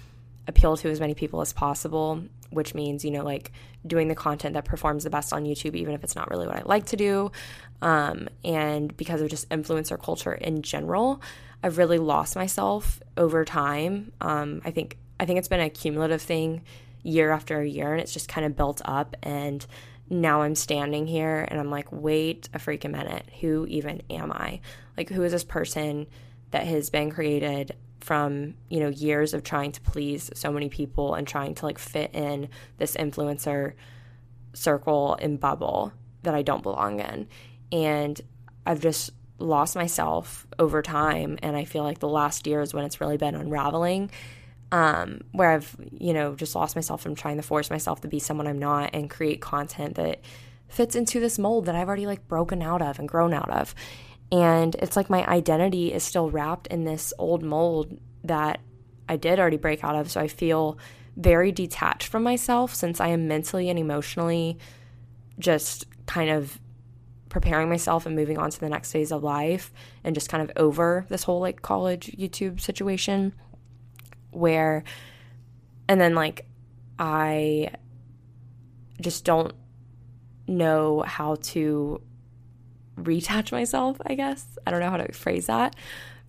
appeal 0.47 0.77
to 0.77 0.89
as 0.89 0.99
many 0.99 1.13
people 1.13 1.41
as 1.41 1.53
possible, 1.53 2.23
which 2.49 2.73
means, 2.73 3.05
you 3.05 3.11
know, 3.11 3.23
like 3.23 3.51
doing 3.85 4.07
the 4.07 4.15
content 4.15 4.53
that 4.53 4.65
performs 4.65 5.03
the 5.03 5.09
best 5.09 5.33
on 5.33 5.43
YouTube, 5.43 5.75
even 5.75 5.93
if 5.93 6.03
it's 6.03 6.15
not 6.15 6.29
really 6.29 6.47
what 6.47 6.57
I 6.57 6.63
like 6.65 6.87
to 6.87 6.97
do. 6.97 7.31
Um, 7.81 8.27
and 8.43 8.95
because 8.95 9.21
of 9.21 9.29
just 9.29 9.49
influencer 9.49 10.01
culture 10.01 10.33
in 10.33 10.61
general, 10.61 11.21
I've 11.63 11.77
really 11.77 11.99
lost 11.99 12.35
myself 12.35 13.01
over 13.17 13.45
time. 13.45 14.11
Um, 14.21 14.61
I 14.65 14.71
think 14.71 14.97
I 15.19 15.25
think 15.25 15.39
it's 15.39 15.47
been 15.47 15.61
a 15.61 15.69
cumulative 15.69 16.21
thing 16.21 16.63
year 17.03 17.31
after 17.31 17.63
year, 17.63 17.93
and 17.93 18.01
it's 18.01 18.13
just 18.13 18.27
kind 18.27 18.45
of 18.45 18.55
built 18.55 18.81
up. 18.85 19.15
And 19.23 19.65
now 20.09 20.41
I'm 20.41 20.55
standing 20.55 21.07
here 21.07 21.47
and 21.49 21.59
I'm 21.59 21.71
like, 21.71 21.91
wait 21.91 22.49
a 22.53 22.59
freaking 22.59 22.91
minute, 22.91 23.25
who 23.41 23.65
even 23.67 24.01
am 24.09 24.31
I? 24.31 24.61
Like, 24.97 25.09
who 25.09 25.23
is 25.23 25.31
this 25.31 25.43
person 25.43 26.07
that 26.51 26.65
has 26.67 26.89
been 26.89 27.11
created 27.11 27.75
from, 28.01 28.55
you 28.69 28.79
know, 28.79 28.89
years 28.89 29.33
of 29.33 29.43
trying 29.43 29.71
to 29.71 29.81
please 29.81 30.29
so 30.35 30.51
many 30.51 30.69
people 30.69 31.15
and 31.15 31.27
trying 31.27 31.55
to 31.55 31.65
like 31.65 31.79
fit 31.79 32.13
in 32.13 32.49
this 32.77 32.95
influencer 32.95 33.73
circle 34.53 35.17
and 35.21 35.39
bubble 35.39 35.91
that 36.23 36.35
I 36.35 36.41
don't 36.41 36.63
belong 36.63 36.99
in. 36.99 37.27
And 37.71 38.19
I've 38.65 38.79
just 38.79 39.11
lost 39.37 39.75
myself 39.75 40.47
over 40.59 40.81
time. 40.81 41.37
And 41.41 41.55
I 41.57 41.65
feel 41.65 41.83
like 41.83 41.99
the 41.99 42.07
last 42.07 42.47
year 42.47 42.61
is 42.61 42.73
when 42.73 42.85
it's 42.85 43.01
really 43.01 43.17
been 43.17 43.35
unraveling 43.35 44.11
um, 44.71 45.21
where 45.31 45.51
I've, 45.51 45.75
you 45.91 46.13
know, 46.13 46.35
just 46.35 46.55
lost 46.55 46.75
myself 46.75 47.01
from 47.01 47.15
trying 47.15 47.37
to 47.37 47.43
force 47.43 47.69
myself 47.69 48.01
to 48.01 48.07
be 48.07 48.19
someone 48.19 48.47
I'm 48.47 48.59
not 48.59 48.91
and 48.93 49.09
create 49.09 49.41
content 49.41 49.95
that 49.95 50.21
fits 50.67 50.95
into 50.95 51.19
this 51.19 51.37
mold 51.37 51.65
that 51.65 51.75
I've 51.75 51.87
already 51.87 52.07
like 52.07 52.27
broken 52.27 52.61
out 52.61 52.81
of 52.81 52.99
and 52.99 53.07
grown 53.07 53.33
out 53.33 53.49
of. 53.49 53.75
And 54.35 54.75
it's 54.75 54.97
like 54.97 55.09
my 55.09 55.25
identity 55.27 55.93
is 55.93 56.03
still 56.03 56.29
wrapped 56.29 56.67
in 56.67 56.83
this 56.83 57.13
old 57.17 57.41
mold 57.41 57.97
that 58.25 58.59
I 59.07 59.15
did 59.15 59.39
already 59.39 59.55
break 59.55 59.81
out 59.81 59.95
of. 59.95 60.11
So 60.11 60.19
I 60.19 60.27
feel 60.27 60.77
very 61.15 61.53
detached 61.53 62.09
from 62.09 62.23
myself 62.23 62.75
since 62.75 62.99
I 62.99 63.07
am 63.07 63.29
mentally 63.29 63.69
and 63.69 63.79
emotionally 63.79 64.57
just 65.39 65.85
kind 66.05 66.29
of 66.29 66.59
preparing 67.29 67.69
myself 67.69 68.05
and 68.05 68.13
moving 68.13 68.37
on 68.37 68.49
to 68.49 68.59
the 68.59 68.67
next 68.67 68.91
phase 68.91 69.13
of 69.13 69.23
life 69.23 69.71
and 70.03 70.13
just 70.13 70.27
kind 70.27 70.43
of 70.43 70.51
over 70.57 71.05
this 71.07 71.23
whole 71.23 71.39
like 71.39 71.61
college 71.61 72.13
YouTube 72.17 72.59
situation 72.59 73.33
where 74.31 74.83
and 75.87 76.01
then 76.01 76.13
like 76.13 76.45
I 76.99 77.69
just 78.99 79.23
don't 79.23 79.53
know 80.45 81.03
how 81.07 81.35
to 81.35 82.01
retouch 82.95 83.51
myself, 83.51 83.97
I 84.05 84.15
guess. 84.15 84.57
I 84.65 84.71
don't 84.71 84.79
know 84.79 84.89
how 84.89 84.97
to 84.97 85.11
phrase 85.13 85.47
that. 85.47 85.75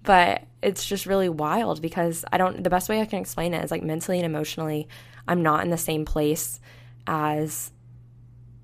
But 0.03 0.45
it's 0.63 0.87
just 0.87 1.07
really 1.07 1.29
wild 1.29 1.83
because 1.83 2.25
I 2.31 2.39
don't 2.39 2.63
the 2.63 2.71
best 2.71 2.89
way 2.89 3.01
I 3.01 3.07
can 3.07 3.21
explain 3.21 3.55
it 3.55 3.65
is 3.65 3.71
like 3.71 3.83
mentally 3.83 4.19
and 4.19 4.27
emotionally 4.27 4.89
I'm 5.27 5.43
not 5.43 5.65
in 5.65 5.71
the 5.71 5.77
same 5.77 6.05
place 6.05 6.61
as 7.07 7.73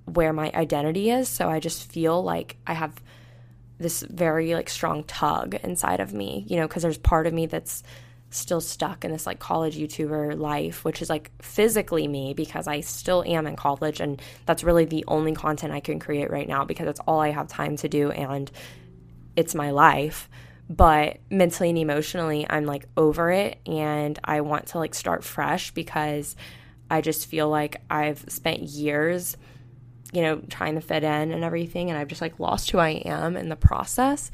where 0.05 0.33
my 0.33 0.51
identity 0.55 1.11
is, 1.11 1.29
so 1.29 1.49
I 1.49 1.61
just 1.61 1.91
feel 1.91 2.23
like 2.23 2.57
I 2.67 2.75
have 2.75 2.95
this 3.79 4.03
very 4.03 4.55
like 4.55 4.71
strong 4.71 5.05
tug 5.05 5.55
inside 5.63 6.01
of 6.01 6.13
me, 6.13 6.45
you 6.49 6.57
know, 6.57 6.69
because 6.69 6.83
there's 6.83 6.99
part 6.99 7.27
of 7.27 7.33
me 7.33 7.47
that's 7.47 7.83
still 8.33 8.61
stuck 8.61 9.05
in 9.05 9.13
this 9.13 9.27
like 9.27 9.39
college 9.39 9.77
YouTuber 9.77 10.39
life, 10.39 10.85
which 10.85 11.03
is 11.03 11.11
like 11.11 11.31
physically 11.41 12.09
me 12.09 12.35
because 12.35 12.67
I 12.67 12.81
still 12.81 13.23
am 13.27 13.47
in 13.47 13.57
college 13.57 14.01
and 14.01 14.21
that's 14.47 14.65
really 14.65 14.85
the 14.85 15.05
only 15.07 15.35
content 15.35 15.73
I 15.73 15.81
can 15.81 15.99
create 15.99 16.31
right 16.31 16.49
now 16.49 16.65
because 16.65 16.87
that's 16.87 17.01
all 17.01 17.21
I 17.21 17.31
have 17.31 17.49
time 17.49 17.77
to 17.77 17.89
do 17.89 18.11
and 18.11 18.51
it's 19.37 19.55
my 19.55 19.71
life. 19.71 20.29
But 20.69 21.19
mentally 21.31 21.69
and 21.69 21.79
emotionally, 21.79 22.47
I'm 22.49 22.65
like 22.65 22.87
over 22.97 23.31
it 23.31 23.59
and 23.67 24.19
I 24.25 24.41
want 24.41 24.69
to 24.69 24.79
like 24.79 24.95
start 24.95 25.25
fresh 25.25 25.71
because 25.73 26.35
I 26.91 27.01
just 27.03 27.27
feel 27.27 27.49
like 27.49 27.83
I've 27.91 28.25
spent 28.29 28.63
years, 28.63 29.37
you 30.13 30.23
know, 30.23 30.37
trying 30.49 30.77
to 30.77 30.81
fit 30.81 31.05
in 31.05 31.33
and 31.33 31.45
everything 31.45 31.91
and 31.91 31.99
I've 31.99 32.09
just 32.09 32.23
like 32.23 32.41
lost 32.41 32.71
who 32.71 32.79
I 32.79 32.91
am 32.91 33.37
in 33.37 33.51
the 33.51 33.57
process. 33.57 34.31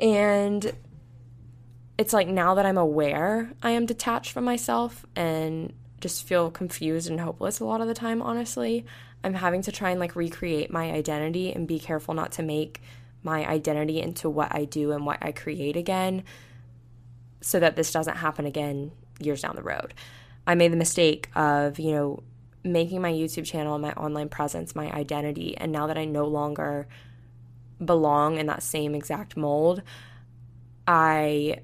And 0.00 0.72
it's 2.00 2.14
like 2.14 2.28
now 2.28 2.54
that 2.54 2.64
I'm 2.64 2.78
aware 2.78 3.52
I 3.62 3.72
am 3.72 3.84
detached 3.84 4.32
from 4.32 4.44
myself 4.44 5.04
and 5.14 5.70
just 6.00 6.26
feel 6.26 6.50
confused 6.50 7.10
and 7.10 7.20
hopeless 7.20 7.60
a 7.60 7.66
lot 7.66 7.82
of 7.82 7.88
the 7.88 7.94
time, 7.94 8.22
honestly. 8.22 8.86
I'm 9.22 9.34
having 9.34 9.60
to 9.60 9.70
try 9.70 9.90
and 9.90 10.00
like 10.00 10.16
recreate 10.16 10.72
my 10.72 10.92
identity 10.92 11.52
and 11.52 11.68
be 11.68 11.78
careful 11.78 12.14
not 12.14 12.32
to 12.32 12.42
make 12.42 12.80
my 13.22 13.46
identity 13.46 14.00
into 14.00 14.30
what 14.30 14.54
I 14.54 14.64
do 14.64 14.92
and 14.92 15.04
what 15.04 15.18
I 15.20 15.32
create 15.32 15.76
again 15.76 16.24
so 17.42 17.60
that 17.60 17.76
this 17.76 17.92
doesn't 17.92 18.16
happen 18.16 18.46
again 18.46 18.92
years 19.18 19.42
down 19.42 19.54
the 19.54 19.62
road. 19.62 19.92
I 20.46 20.54
made 20.54 20.72
the 20.72 20.78
mistake 20.78 21.28
of, 21.36 21.78
you 21.78 21.92
know, 21.92 22.22
making 22.64 23.02
my 23.02 23.12
YouTube 23.12 23.44
channel 23.44 23.74
and 23.74 23.82
my 23.82 23.92
online 23.92 24.30
presence 24.30 24.74
my 24.74 24.90
identity. 24.90 25.54
And 25.54 25.70
now 25.70 25.86
that 25.88 25.98
I 25.98 26.06
no 26.06 26.24
longer 26.24 26.88
belong 27.84 28.38
in 28.38 28.46
that 28.46 28.62
same 28.62 28.94
exact 28.94 29.36
mold, 29.36 29.82
I 30.86 31.58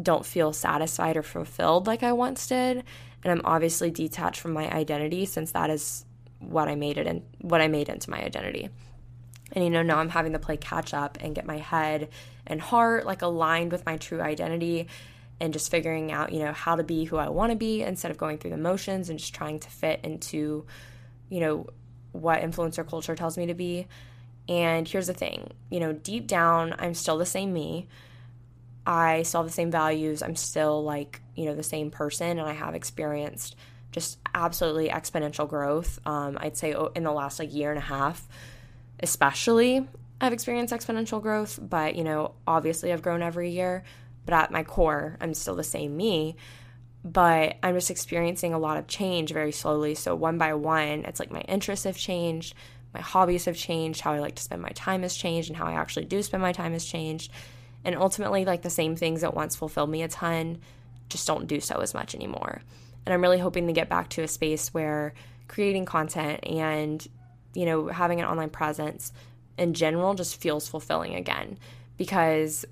don't 0.00 0.24
feel 0.24 0.52
satisfied 0.52 1.16
or 1.16 1.22
fulfilled 1.22 1.86
like 1.86 2.02
I 2.02 2.12
once 2.12 2.46
did. 2.46 2.84
And 3.24 3.32
I'm 3.32 3.42
obviously 3.44 3.90
detached 3.90 4.40
from 4.40 4.52
my 4.52 4.70
identity 4.70 5.26
since 5.26 5.52
that 5.52 5.70
is 5.70 6.04
what 6.40 6.68
I 6.68 6.74
made 6.74 6.98
it 6.98 7.06
and 7.06 7.22
what 7.40 7.60
I 7.60 7.68
made 7.68 7.88
into 7.88 8.10
my 8.10 8.22
identity. 8.22 8.68
And 9.52 9.64
you 9.64 9.70
know, 9.70 9.82
now 9.82 9.98
I'm 9.98 10.08
having 10.08 10.32
to 10.32 10.38
play 10.38 10.56
catch 10.56 10.94
up 10.94 11.18
and 11.20 11.34
get 11.34 11.46
my 11.46 11.58
head 11.58 12.08
and 12.46 12.60
heart 12.60 13.06
like 13.06 13.22
aligned 13.22 13.70
with 13.70 13.86
my 13.86 13.96
true 13.96 14.20
identity 14.20 14.88
and 15.40 15.52
just 15.52 15.70
figuring 15.70 16.12
out, 16.12 16.32
you 16.32 16.40
know, 16.40 16.52
how 16.52 16.76
to 16.76 16.84
be 16.84 17.04
who 17.04 17.16
I 17.16 17.28
want 17.28 17.50
to 17.50 17.56
be 17.56 17.82
instead 17.82 18.10
of 18.10 18.16
going 18.16 18.38
through 18.38 18.52
the 18.52 18.56
motions 18.56 19.10
and 19.10 19.18
just 19.18 19.34
trying 19.34 19.58
to 19.60 19.70
fit 19.70 20.00
into, 20.04 20.66
you 21.28 21.40
know, 21.40 21.66
what 22.12 22.40
influencer 22.40 22.88
culture 22.88 23.14
tells 23.14 23.36
me 23.36 23.46
to 23.46 23.54
be. 23.54 23.86
And 24.48 24.88
here's 24.88 25.06
the 25.06 25.14
thing, 25.14 25.52
you 25.70 25.80
know, 25.80 25.92
deep 25.92 26.26
down, 26.26 26.74
I'm 26.78 26.94
still 26.94 27.18
the 27.18 27.26
same 27.26 27.52
me. 27.52 27.88
I 28.86 29.22
still 29.22 29.40
have 29.42 29.48
the 29.48 29.54
same 29.54 29.70
values. 29.70 30.22
I'm 30.22 30.36
still 30.36 30.82
like, 30.82 31.20
you 31.34 31.44
know, 31.44 31.54
the 31.54 31.62
same 31.62 31.90
person, 31.90 32.38
and 32.38 32.48
I 32.48 32.52
have 32.52 32.74
experienced 32.74 33.56
just 33.92 34.18
absolutely 34.34 34.88
exponential 34.88 35.48
growth. 35.48 36.00
Um, 36.06 36.38
I'd 36.40 36.56
say 36.56 36.74
in 36.94 37.04
the 37.04 37.12
last 37.12 37.38
like 37.38 37.54
year 37.54 37.70
and 37.70 37.78
a 37.78 37.82
half, 37.82 38.26
especially, 39.00 39.86
I've 40.20 40.32
experienced 40.32 40.72
exponential 40.72 41.20
growth, 41.20 41.58
but, 41.60 41.94
you 41.94 42.04
know, 42.04 42.34
obviously 42.46 42.92
I've 42.92 43.02
grown 43.02 43.22
every 43.22 43.50
year, 43.50 43.84
but 44.24 44.34
at 44.34 44.50
my 44.50 44.62
core, 44.62 45.16
I'm 45.20 45.34
still 45.34 45.56
the 45.56 45.64
same 45.64 45.96
me. 45.96 46.36
But 47.04 47.56
I'm 47.62 47.74
just 47.74 47.90
experiencing 47.90 48.54
a 48.54 48.58
lot 48.58 48.76
of 48.76 48.86
change 48.86 49.32
very 49.32 49.50
slowly. 49.50 49.96
So, 49.96 50.14
one 50.14 50.38
by 50.38 50.54
one, 50.54 51.04
it's 51.04 51.18
like 51.18 51.32
my 51.32 51.40
interests 51.40 51.84
have 51.84 51.96
changed, 51.96 52.54
my 52.94 53.00
hobbies 53.00 53.46
have 53.46 53.56
changed, 53.56 54.00
how 54.00 54.12
I 54.12 54.20
like 54.20 54.36
to 54.36 54.42
spend 54.42 54.62
my 54.62 54.70
time 54.70 55.02
has 55.02 55.16
changed, 55.16 55.48
and 55.48 55.56
how 55.56 55.66
I 55.66 55.72
actually 55.72 56.04
do 56.04 56.22
spend 56.22 56.42
my 56.42 56.52
time 56.52 56.72
has 56.72 56.84
changed 56.84 57.32
and 57.84 57.96
ultimately, 57.96 58.44
like 58.44 58.62
the 58.62 58.70
same 58.70 58.96
things 58.96 59.22
that 59.22 59.34
once 59.34 59.56
fulfilled 59.56 59.90
me 59.90 60.02
a 60.02 60.08
ton 60.08 60.58
just 61.08 61.26
don't 61.26 61.46
do 61.46 61.60
so 61.60 61.80
as 61.80 61.94
much 61.94 62.14
anymore. 62.14 62.62
And 63.04 63.12
I'm 63.12 63.20
really 63.20 63.38
hoping 63.38 63.66
to 63.66 63.72
get 63.72 63.88
back 63.88 64.08
to 64.10 64.22
a 64.22 64.28
space 64.28 64.72
where 64.72 65.14
creating 65.48 65.84
content 65.84 66.40
and, 66.46 67.06
you 67.54 67.66
know, 67.66 67.88
having 67.88 68.20
an 68.20 68.26
online 68.26 68.50
presence 68.50 69.12
in 69.58 69.74
general 69.74 70.14
just 70.14 70.40
feels 70.40 70.68
fulfilling 70.68 71.14
again. 71.14 71.58
Because 71.96 72.64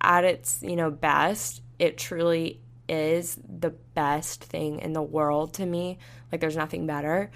at 0.00 0.24
its, 0.24 0.62
you 0.62 0.76
know, 0.76 0.90
best, 0.90 1.62
it 1.78 1.96
truly 1.96 2.60
is 2.88 3.38
the 3.48 3.70
best 3.70 4.44
thing 4.44 4.80
in 4.80 4.92
the 4.92 5.02
world 5.02 5.54
to 5.54 5.66
me. 5.66 5.98
Like 6.30 6.40
there's 6.40 6.56
nothing 6.56 6.86
better. 6.86 7.30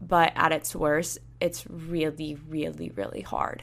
But 0.00 0.32
at 0.36 0.52
its 0.52 0.74
worst, 0.74 1.18
it's 1.40 1.64
really, 1.68 2.36
really, 2.48 2.90
really 2.94 3.22
hard. 3.22 3.62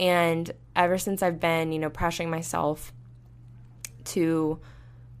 And 0.00 0.50
ever 0.74 0.96
since 0.96 1.22
I've 1.22 1.38
been, 1.38 1.72
you 1.72 1.78
know, 1.78 1.90
pressuring 1.90 2.30
myself 2.30 2.92
to 4.06 4.58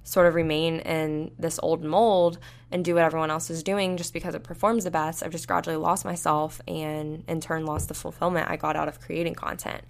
sort 0.04 0.26
of 0.26 0.34
remain 0.34 0.80
in 0.80 1.32
this 1.38 1.60
old 1.62 1.84
mold 1.84 2.38
and 2.70 2.82
do 2.82 2.94
what 2.94 3.04
everyone 3.04 3.30
else 3.30 3.50
is 3.50 3.62
doing 3.62 3.98
just 3.98 4.14
because 4.14 4.34
it 4.34 4.42
performs 4.42 4.84
the 4.84 4.90
best, 4.90 5.22
I've 5.22 5.32
just 5.32 5.46
gradually 5.46 5.76
lost 5.76 6.06
myself 6.06 6.62
and 6.66 7.22
in 7.28 7.42
turn 7.42 7.66
lost 7.66 7.88
the 7.88 7.94
fulfillment 7.94 8.50
I 8.50 8.56
got 8.56 8.74
out 8.74 8.88
of 8.88 9.00
creating 9.00 9.34
content. 9.34 9.82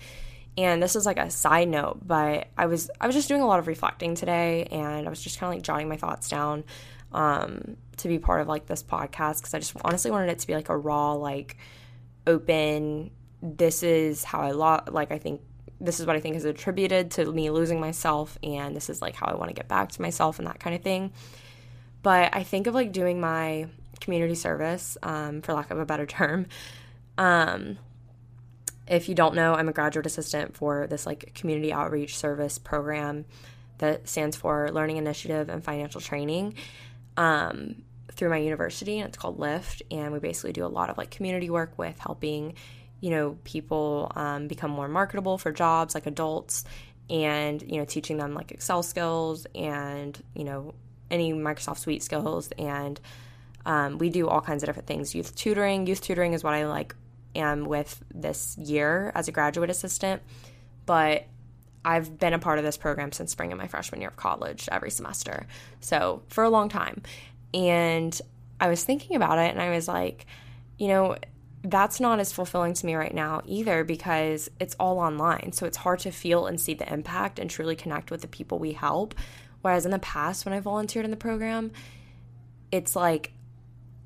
And 0.59 0.83
this 0.83 0.97
is 0.97 1.07
like 1.07 1.19
a 1.19 1.31
side 1.31 1.69
note, 1.69 2.01
but 2.05 2.49
I 2.59 2.67
was 2.67 2.91
I 3.01 3.07
was 3.07 3.15
just 3.15 3.29
doing 3.29 3.43
a 3.43 3.47
lot 3.47 3.61
of 3.61 3.69
reflecting 3.69 4.17
today 4.17 4.65
and 4.73 5.07
I 5.07 5.11
was 5.11 5.23
just 5.23 5.39
kind 5.39 5.53
of 5.53 5.57
like 5.57 5.63
jotting 5.63 5.89
my 5.89 5.97
thoughts 5.97 6.29
down 6.29 6.65
um, 7.13 7.77
to 7.99 8.09
be 8.09 8.19
part 8.19 8.41
of 8.41 8.49
like 8.49 8.67
this 8.67 8.83
podcast 8.83 9.39
because 9.39 9.55
I 9.55 9.61
just 9.61 9.73
honestly 9.83 10.11
wanted 10.11 10.31
it 10.31 10.41
to 10.41 10.47
be 10.49 10.55
like 10.55 10.69
a 10.69 10.77
raw, 10.77 11.13
like 11.13 11.57
open 12.27 13.13
this 13.43 13.83
is 13.83 14.25
how 14.25 14.41
I 14.41 14.51
lo- 14.53 14.83
like 14.89 15.13
I 15.13 15.19
think 15.19 15.41
this 15.81 15.99
is 15.99 16.07
what 16.07 16.17
I 16.17 16.21
think 16.21 16.37
is 16.37 16.45
attributed 16.45 17.11
to 17.13 17.33
me 17.33 17.51
losing 17.51 17.81
myself 17.81 18.39
and 18.43 18.77
this 18.77 18.91
is 18.91 19.01
like 19.01 19.15
how 19.15 19.27
I 19.27 19.35
want 19.35 19.49
to 19.49 19.55
get 19.55 19.67
back 19.67 19.91
to 19.93 20.03
myself 20.03 20.39
and 20.39 20.47
that 20.47 20.61
kind 20.61 20.77
of 20.77 20.83
thing. 20.83 21.13
But 22.03 22.35
I 22.35 22.43
think 22.43 22.67
of 22.67 22.75
like 22.75 22.93
doing 22.93 23.21
my 23.21 23.67
community 24.01 24.35
service, 24.35 24.97
um, 25.03 25.43
for 25.43 25.53
lack 25.55 25.71
of 25.71 25.79
a 25.79 25.87
better 25.87 26.07
term. 26.19 26.47
Um, 27.19 27.79
if 28.87 29.09
you 29.09 29.15
don't 29.15 29.35
know, 29.35 29.55
I'm 29.55 29.69
a 29.69 29.73
graduate 29.73 30.07
assistant 30.07 30.57
for 30.57 30.87
this 30.87 31.07
like 31.07 31.33
community 31.35 31.73
outreach 31.73 32.19
service 32.19 32.59
program 32.59 33.25
that 33.79 34.09
stands 34.09 34.37
for 34.37 34.71
Learning 34.73 34.97
Initiative 34.97 35.49
and 35.49 35.65
Financial 35.65 36.01
Training 36.01 36.55
um, 37.17 37.83
through 38.13 38.31
my 38.31 38.37
university, 38.39 38.99
and 38.99 39.09
it's 39.09 39.17
called 39.17 39.39
Lift. 39.39 39.83
And 39.91 40.13
we 40.13 40.19
basically 40.19 40.53
do 40.53 40.65
a 40.65 40.69
lot 40.69 40.91
of 40.91 40.99
like 40.99 41.11
community 41.11 41.51
work 41.51 41.79
with 41.79 41.99
helping, 41.99 42.55
you 43.01 43.11
know, 43.11 43.39
people 43.45 44.13
um, 44.15 44.49
become 44.49 44.71
more 44.71 44.89
marketable 44.89 45.39
for 45.39 45.53
jobs, 45.53 45.95
like 45.95 46.07
adults, 46.07 46.65
and 47.09 47.63
you 47.63 47.79
know, 47.79 47.85
teaching 47.85 48.17
them 48.17 48.35
like 48.35 48.53
Excel 48.53 48.83
skills 48.83 49.47
and 49.55 50.23
you 50.35 50.45
know 50.45 50.75
any 51.11 51.33
Microsoft 51.33 51.79
Suite 51.79 52.03
skills 52.03 52.51
and 52.57 53.01
um, 53.67 53.99
we 53.99 54.09
do 54.09 54.29
all 54.29 54.41
kinds 54.41 54.63
of 54.63 54.69
different 54.69 54.87
things. 54.87 55.15
Youth 55.15 55.35
tutoring. 55.35 55.87
Youth 55.87 56.01
tutoring 56.01 56.33
is 56.33 56.43
what 56.43 56.55
I 56.55 56.67
like 56.67 56.95
am 57.35 57.65
with 57.65 58.03
this 58.15 58.57
year 58.59 59.13
as 59.15 59.29
a 59.29 59.33
graduate 59.33 59.71
assistant, 59.71 60.23
but 60.87 61.27
I've 61.85 62.19
been 62.19 62.35
a 62.35 62.39
part 62.39 62.59
of 62.59 62.65
this 62.65 62.77
program 62.77 63.13
since 63.13 63.33
spring 63.33 63.53
of 63.53 63.59
my 63.59 63.67
freshman 63.67 64.01
year 64.01 64.11
of 64.11 64.17
college 64.17 64.69
every 64.71 64.91
semester. 64.91 65.47
So 65.81 66.23
for 66.29 66.45
a 66.45 66.51
long 66.51 66.69
time. 66.69 67.03
And 67.55 68.19
I 68.61 68.69
was 68.69 68.85
thinking 68.85 69.17
about 69.17 69.39
it 69.39 69.51
and 69.51 69.61
I 69.61 69.71
was 69.71 69.89
like, 69.89 70.27
you 70.79 70.89
know, 70.89 71.17
that's 71.63 72.01
not 72.01 72.21
as 72.21 72.33
fulfilling 72.33 72.73
to 72.75 72.87
me 72.87 72.95
right 72.95 73.15
now 73.15 73.43
either 73.45 73.85
because 73.85 74.51
it's 74.59 74.75
all 74.81 74.99
online. 74.99 75.53
So 75.53 75.67
it's 75.67 75.77
hard 75.77 75.99
to 76.01 76.11
feel 76.11 76.47
and 76.47 76.61
see 76.61 76.75
the 76.75 76.91
impact 76.91 77.39
and 77.39 77.51
truly 77.51 77.77
connect 77.77 78.11
with 78.11 78.23
the 78.23 78.29
people 78.29 78.59
we 78.59 78.73
help. 78.73 79.15
Whereas 79.63 79.85
in 79.85 79.91
the 79.91 79.99
past, 79.99 80.47
when 80.47 80.55
I 80.55 80.61
volunteered 80.61 81.05
in 81.05 81.11
the 81.11 81.17
program, 81.19 81.73
it's 82.73 82.97
like 82.97 83.33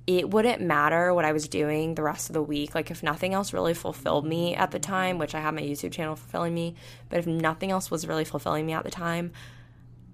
it 0.07 0.29
wouldn't 0.29 0.61
matter 0.61 1.15
what 1.15 1.25
I 1.25 1.33
was 1.33 1.49
doing 1.49 1.95
the 1.95 2.03
rest 2.03 2.29
of 2.29 2.35
the 2.35 2.43
week. 2.43 2.75
Like, 2.75 2.91
if 2.91 3.03
nothing 3.03 3.33
else 3.33 3.53
really 3.55 3.73
fulfilled 3.73 4.27
me 4.27 4.55
at 4.55 4.71
the 4.71 4.79
time, 4.79 5.19
which 5.19 5.35
I 5.35 5.41
have 5.41 5.55
my 5.55 5.63
YouTube 5.63 5.93
channel 5.93 6.17
fulfilling 6.17 6.53
me, 6.53 6.75
but 7.09 7.21
if 7.21 7.27
nothing 7.27 7.71
else 7.71 7.91
was 7.91 8.07
really 8.07 8.25
fulfilling 8.25 8.67
me 8.67 8.75
at 8.75 8.85
the 8.85 8.91
time, 8.91 9.33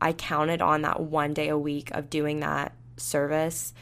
I 0.01 0.13
counted 0.13 0.63
on 0.63 0.83
that 0.83 1.01
one 1.01 1.35
day 1.35 1.49
a 1.49 1.59
week 1.59 1.91
of 1.91 2.09
doing 2.09 2.41
that 2.41 2.73
service 2.97 3.75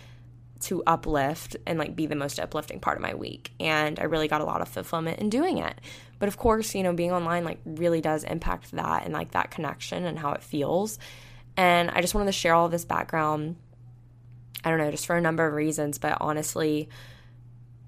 to 0.60 0.82
uplift 0.86 1.56
and 1.66 1.78
like 1.78 1.94
be 1.94 2.06
the 2.06 2.16
most 2.16 2.40
uplifting 2.40 2.80
part 2.80 2.96
of 2.96 3.02
my 3.02 3.14
week. 3.14 3.52
And 3.60 3.98
I 3.98 4.04
really 4.04 4.28
got 4.28 4.40
a 4.40 4.44
lot 4.44 4.60
of 4.60 4.68
fulfillment 4.68 5.20
in 5.20 5.30
doing 5.30 5.58
it. 5.58 5.80
But 6.18 6.28
of 6.28 6.36
course, 6.36 6.74
you 6.74 6.82
know, 6.82 6.92
being 6.92 7.12
online 7.12 7.44
like 7.44 7.60
really 7.64 8.00
does 8.00 8.24
impact 8.24 8.72
that 8.72 9.04
and 9.04 9.14
like 9.14 9.32
that 9.32 9.50
connection 9.50 10.04
and 10.04 10.18
how 10.18 10.32
it 10.32 10.42
feels. 10.42 10.98
And 11.56 11.90
I 11.90 12.00
just 12.00 12.14
wanted 12.14 12.26
to 12.26 12.32
share 12.32 12.54
all 12.54 12.68
this 12.68 12.84
background 12.84 13.56
I 14.64 14.70
don't 14.70 14.78
know, 14.78 14.90
just 14.90 15.06
for 15.06 15.16
a 15.16 15.20
number 15.20 15.46
of 15.46 15.54
reasons, 15.54 15.98
but 15.98 16.18
honestly, 16.20 16.88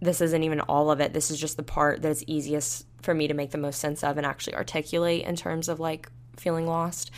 this 0.00 0.20
isn't 0.20 0.42
even 0.42 0.60
all 0.60 0.90
of 0.90 1.00
it. 1.00 1.12
This 1.12 1.30
is 1.30 1.40
just 1.40 1.56
the 1.56 1.62
part 1.62 2.00
that's 2.00 2.24
easiest 2.26 2.86
for 3.02 3.12
me 3.12 3.28
to 3.28 3.34
make 3.34 3.50
the 3.50 3.58
most 3.58 3.80
sense 3.80 4.04
of 4.04 4.16
and 4.16 4.26
actually 4.26 4.54
articulate 4.54 5.24
in 5.24 5.36
terms 5.36 5.68
of 5.68 5.80
like 5.80 6.10
feeling 6.36 6.66
lost. 6.66 7.10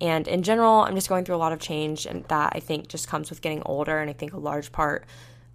And 0.00 0.28
in 0.28 0.42
general, 0.42 0.80
I'm 0.80 0.94
just 0.94 1.08
going 1.08 1.24
through 1.24 1.36
a 1.36 1.38
lot 1.38 1.52
of 1.52 1.60
change, 1.60 2.06
and 2.06 2.24
that 2.24 2.52
I 2.54 2.60
think 2.60 2.88
just 2.88 3.08
comes 3.08 3.30
with 3.30 3.42
getting 3.42 3.62
older. 3.64 3.98
And 3.98 4.08
I 4.08 4.12
think 4.12 4.32
a 4.32 4.38
large 4.38 4.70
part 4.70 5.06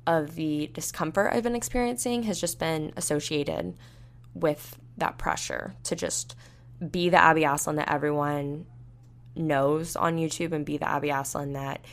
of 0.06 0.36
the 0.36 0.70
discomfort 0.74 1.32
I've 1.34 1.44
been 1.44 1.56
experiencing 1.56 2.24
has 2.24 2.40
just 2.42 2.60
been 2.60 2.92
associated 2.98 3.76
with 4.34 4.78
that 4.98 5.18
pressure 5.18 5.74
to 5.84 5.96
just 5.96 6.36
be 6.92 7.10
the 7.10 7.22
Abby 7.22 7.42
Asselin 7.42 7.78
that 7.78 7.92
everyone 7.92 8.66
knows 9.36 9.96
on 9.96 10.18
YouTube 10.18 10.52
and 10.52 10.66
be 10.66 10.78
the 10.78 10.90
Abby 10.90 11.08
Asselin 11.08 11.54
that 11.54 11.86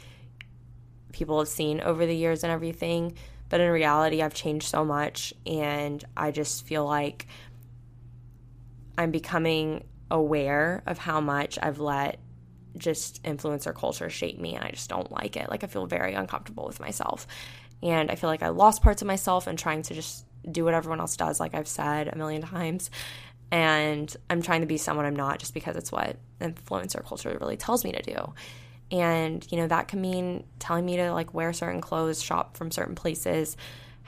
people 1.12 1.38
have 1.38 1.48
seen 1.48 1.80
over 1.80 2.04
the 2.04 2.14
years 2.14 2.42
and 2.42 2.52
everything. 2.52 3.16
But 3.48 3.60
in 3.60 3.70
reality, 3.70 4.22
I've 4.22 4.34
changed 4.34 4.68
so 4.68 4.84
much, 4.84 5.34
and 5.46 6.04
I 6.16 6.30
just 6.30 6.66
feel 6.66 6.84
like 6.84 7.26
I'm 8.98 9.10
becoming 9.10 9.84
aware 10.10 10.82
of 10.86 10.98
how 10.98 11.20
much 11.20 11.58
I've 11.62 11.78
let 11.78 12.18
just 12.76 13.22
influencer 13.22 13.74
culture 13.74 14.10
shape 14.10 14.38
me, 14.38 14.54
and 14.54 14.64
I 14.64 14.70
just 14.70 14.88
don't 14.88 15.10
like 15.10 15.36
it. 15.36 15.50
Like, 15.50 15.64
I 15.64 15.66
feel 15.66 15.86
very 15.86 16.14
uncomfortable 16.14 16.66
with 16.66 16.80
myself. 16.80 17.26
And 17.82 18.10
I 18.10 18.14
feel 18.14 18.28
like 18.28 18.42
I 18.42 18.48
lost 18.48 18.82
parts 18.82 19.02
of 19.02 19.06
myself 19.06 19.46
and 19.46 19.58
trying 19.58 19.82
to 19.82 19.94
just 19.94 20.26
do 20.50 20.64
what 20.64 20.74
everyone 20.74 21.00
else 21.00 21.16
does, 21.16 21.40
like 21.40 21.54
I've 21.54 21.68
said 21.68 22.08
a 22.08 22.16
million 22.16 22.42
times. 22.42 22.90
And 23.50 24.14
I'm 24.28 24.42
trying 24.42 24.60
to 24.60 24.66
be 24.66 24.76
someone 24.76 25.06
I'm 25.06 25.16
not 25.16 25.38
just 25.38 25.54
because 25.54 25.76
it's 25.76 25.90
what 25.90 26.16
influencer 26.40 27.04
culture 27.04 27.36
really 27.40 27.56
tells 27.56 27.84
me 27.84 27.92
to 27.92 28.02
do 28.02 28.32
and 28.90 29.46
you 29.50 29.58
know 29.58 29.66
that 29.66 29.88
can 29.88 30.00
mean 30.00 30.44
telling 30.58 30.84
me 30.84 30.96
to 30.96 31.12
like 31.12 31.32
wear 31.32 31.52
certain 31.52 31.80
clothes 31.80 32.22
shop 32.22 32.56
from 32.56 32.70
certain 32.70 32.94
places 32.94 33.56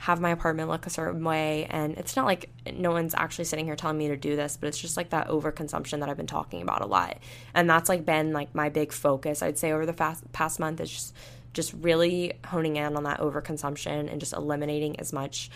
have 0.03 0.19
my 0.19 0.29
apartment 0.31 0.69
look 0.69 0.85
a 0.85 0.89
certain 0.89 1.23
way 1.23 1.65
and 1.69 1.97
it's 1.97 2.15
not 2.15 2.25
like 2.25 2.49
no 2.73 2.91
one's 2.91 3.13
actually 3.15 3.45
sitting 3.45 3.65
here 3.65 3.75
telling 3.75 3.97
me 3.97 4.07
to 4.07 4.17
do 4.17 4.35
this 4.35 4.57
but 4.57 4.67
it's 4.67 4.77
just 4.77 4.97
like 4.97 5.09
that 5.09 5.27
overconsumption 5.27 5.99
that 5.99 6.09
i've 6.09 6.17
been 6.17 6.27
talking 6.27 6.61
about 6.61 6.81
a 6.81 6.85
lot 6.85 7.17
and 7.53 7.69
that's 7.69 7.89
like 7.89 8.05
been 8.05 8.33
like 8.33 8.53
my 8.53 8.69
big 8.69 8.91
focus 8.91 9.41
i'd 9.41 9.57
say 9.57 9.71
over 9.71 9.85
the 9.85 9.93
fast, 9.93 10.29
past 10.31 10.59
month 10.59 10.79
is 10.79 10.89
just 10.89 11.15
just 11.53 11.73
really 11.73 12.33
honing 12.47 12.75
in 12.75 12.95
on 12.95 13.03
that 13.03 13.19
overconsumption 13.19 14.11
and 14.11 14.19
just 14.19 14.33
eliminating 14.33 14.99
as 14.99 15.13
much 15.13 15.49